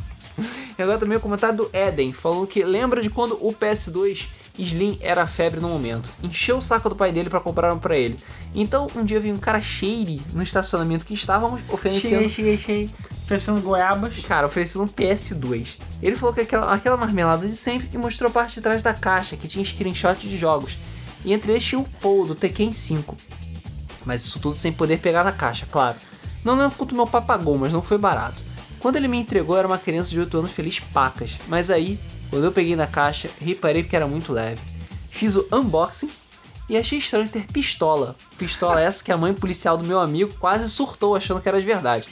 [0.76, 4.26] E agora também o comentário do Eden, falando que lembra de quando o PS2
[4.58, 6.08] Slim era febre no momento.
[6.20, 8.16] Encheu o saco do pai dele pra comprar um pra ele.
[8.52, 12.10] Então um dia veio um cara cheire no estacionamento que estávamos oferecendo.
[12.10, 12.90] Cheguei, cheguei, cheguei.
[13.22, 14.18] Oferecendo goiabas.
[14.26, 15.78] Cara, oferecendo um PS2.
[16.02, 18.92] Ele falou que aquela, aquela marmelada de sempre e mostrou a parte de trás da
[18.92, 20.76] caixa, que tinha screenshot de jogos.
[21.24, 23.16] E entre eles tinha o Paul do Tekken 5.
[24.04, 25.96] Mas isso tudo sem poder pegar na caixa, claro.
[26.44, 28.40] Não lembro quanto meu pai pagou, mas não foi barato.
[28.80, 31.38] Quando ele me entregou, era uma criança de 8 anos feliz pacas.
[31.46, 32.00] Mas aí,
[32.30, 34.60] quando eu peguei na caixa, reparei que era muito leve.
[35.08, 36.10] Fiz o unboxing
[36.68, 38.16] e achei estranho ter pistola.
[38.36, 41.66] Pistola essa que a mãe policial do meu amigo quase surtou achando que era de
[41.66, 42.08] verdade.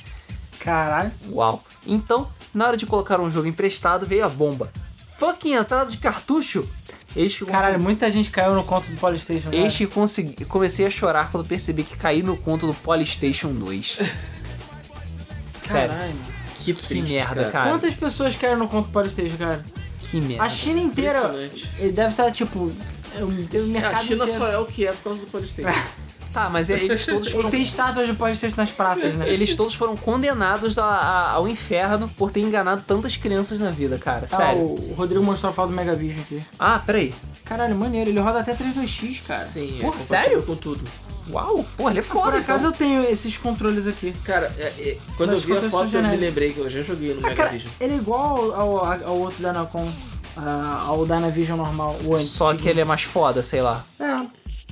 [0.60, 1.10] Caralho.
[1.30, 1.64] Uau.
[1.84, 4.70] Então, na hora de colocar um jogo emprestado, veio a bomba.
[5.18, 6.68] Fucking entrada de cartucho!
[7.16, 9.50] Eis que, Caralho, consegui- muita gente caiu no conto do Polystation.
[9.52, 13.98] eis que consegui- comecei a chorar quando percebi que caí no conto do Polystation 2.
[15.66, 16.14] Sério, Caralho.
[16.58, 17.70] Que que triste, merda, cara.
[17.70, 19.64] Quantas pessoas caíram no conto do Polystation, cara?
[20.10, 20.42] Que merda.
[20.44, 21.32] A China inteira.
[21.78, 22.70] Ele deve estar, tipo.
[23.18, 24.38] é um- tem um É, mercado a China inteiro.
[24.44, 25.70] só é o que é por causa do Polystation.
[26.32, 29.28] Tá, mas eles todos Eles foram, têm estátuas de Polystation nas praças, né?
[29.28, 33.98] eles todos foram condenados a- a- ao inferno por ter enganado tantas crianças na vida,
[33.98, 34.26] cara.
[34.30, 34.60] Ah, Sério.
[34.62, 36.40] o Rodrigo mostrou a foto do Megavision aqui.
[36.58, 37.12] Ah, peraí.
[37.44, 38.10] Caralho, maneiro.
[38.10, 39.40] Ele roda até 32x, cara.
[39.44, 40.42] Sim, é Porra, compatível sério?
[40.44, 40.84] com tudo.
[41.32, 42.38] Uau, pô, ele é Por foda.
[42.38, 42.70] acaso então.
[42.70, 44.12] eu tenho esses controles aqui.
[44.24, 46.20] Cara, é- é, quando Mas eu vi a foto, eu me genéricas?
[46.20, 47.72] lembrei que eu já joguei no Ah, cara, Megavision.
[47.80, 49.88] ele é igual ao, ao, ao outro Dynacon,
[50.36, 52.28] ah, ao Dynavision normal, o antigo.
[52.30, 53.84] Só que ele é mais foda, sei lá.
[53.98, 54.20] É.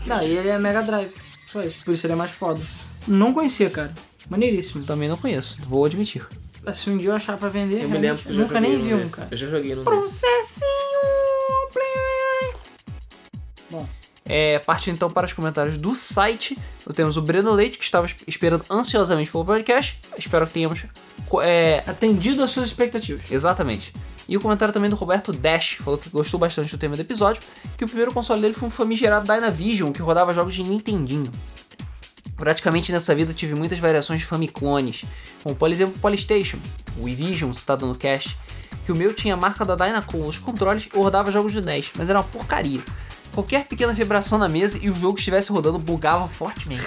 [0.06, 1.10] Não, e ele é Mega Drive.
[1.50, 2.60] Só isso, por isso ele é mais foda.
[3.06, 3.92] Não conhecia, cara.
[4.28, 4.84] Maneiríssimo.
[4.84, 6.26] Também não conheço, vou admitir.
[6.74, 8.68] Se um dia eu achar pra vender, Eu me lembro que eu já nunca joguei
[8.70, 9.28] nem no vi um, cara.
[9.30, 10.68] Eu já joguei no Processinho
[11.72, 12.54] Play.
[13.70, 13.88] Bom,
[14.26, 16.58] É, partindo então para os comentários do site,
[16.94, 19.98] temos o Breno Leite, que estava es- esperando ansiosamente pelo podcast.
[20.18, 20.84] Espero que tenhamos.
[21.26, 23.30] co- É, atendido às suas expectativas.
[23.30, 23.92] exatamente.
[24.28, 27.42] E o comentário também do Roberto Dash, falou que gostou bastante do tema do episódio,
[27.78, 31.30] que o primeiro console dele foi um famigerado Dynavision, que rodava jogos de Nintendinho.
[32.36, 35.04] Praticamente nessa vida tive muitas variações de Famiclones,
[35.42, 36.58] como por exemplo o Polystation,
[36.98, 38.36] o Vision citado no cast,
[38.84, 41.90] que o meu tinha a marca da Dynacon nos controles e rodava jogos de NES,
[41.96, 42.80] mas era uma porcaria.
[43.32, 46.84] Qualquer pequena vibração na mesa e o jogo estivesse rodando bugava fortemente.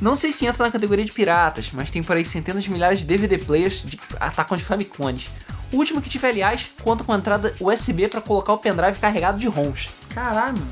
[0.00, 3.00] Não sei se entra na categoria de piratas, mas tem por aí centenas de milhares
[3.00, 5.28] de DVD players de atacam de Famicones.
[5.72, 9.46] O último que tive, aliás, conta com entrada USB para colocar o pendrive carregado de
[9.46, 9.90] ROMs.
[10.14, 10.70] Caralho, mano.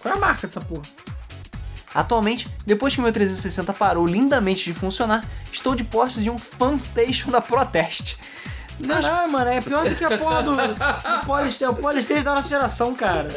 [0.00, 0.82] Qual é a marca dessa porra?
[1.94, 7.30] Atualmente, depois que meu 360 parou lindamente de funcionar, estou de posse de um Fanstation
[7.30, 8.16] da Protest.
[8.80, 11.72] Não, Caralho, mano, é pior do que a porra do, do Polystation.
[11.72, 13.28] O Polystation da nossa geração, cara.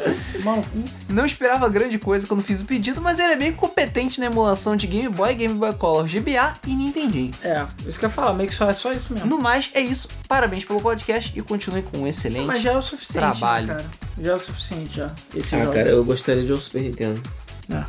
[0.42, 0.84] Mano, cu.
[1.08, 4.74] não esperava grande coisa quando fiz o pedido, mas ele é bem competente na emulação
[4.74, 7.30] de Game Boy, Game Boy Color, GBA e Nintendinho.
[7.42, 9.28] É, isso que eu ia falar, meio que só é só isso mesmo.
[9.28, 10.08] No mais, é isso.
[10.26, 13.66] Parabéns pelo podcast e continue com um excelente Mas já é o suficiente, né, trabalho.
[13.68, 13.84] cara.
[14.20, 15.10] Já é o suficiente, já.
[15.34, 15.72] Esse Ah, jogo.
[15.72, 17.22] cara, eu gostaria de um Super Nintendo.
[17.70, 17.84] É.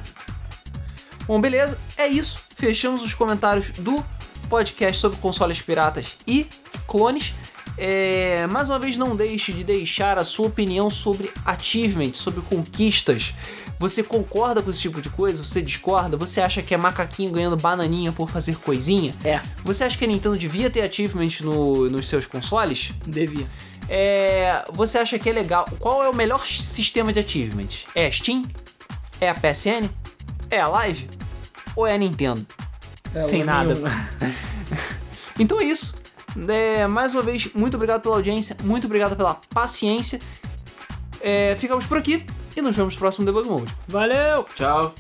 [1.26, 2.40] Bom, beleza, é isso.
[2.56, 4.04] Fechamos os comentários do
[4.50, 6.48] podcast sobre consoles piratas e
[6.90, 7.34] clones.
[7.78, 13.34] É, mais uma vez, não deixe de deixar a sua opinião sobre achievements, sobre conquistas.
[13.78, 15.42] Você concorda com esse tipo de coisa?
[15.42, 16.18] Você discorda?
[16.18, 19.14] Você acha que é macaquinho ganhando bananinha por fazer coisinha?
[19.24, 22.92] É, Você acha que a Nintendo devia ter achievements no- nos seus consoles?
[23.08, 23.48] devia.
[23.88, 25.66] É, você acha que é legal?
[25.80, 27.86] Qual é o melhor sistema de achievements?
[27.96, 28.44] É a Steam?
[29.22, 29.90] É a PSN?
[30.52, 31.10] É a Live?
[31.78, 32.46] Ou é a Nintendo?
[33.16, 33.74] É, Sem o nada.
[35.40, 35.96] Então é isso.
[36.48, 40.20] É, mais uma vez, muito obrigado pela audiência, muito obrigado pela paciência.
[41.22, 42.26] É, ficamos por aqui
[42.56, 43.76] e nos vemos no próximo Debug Mode.
[43.88, 44.46] Valeu!
[44.56, 44.94] Tchau.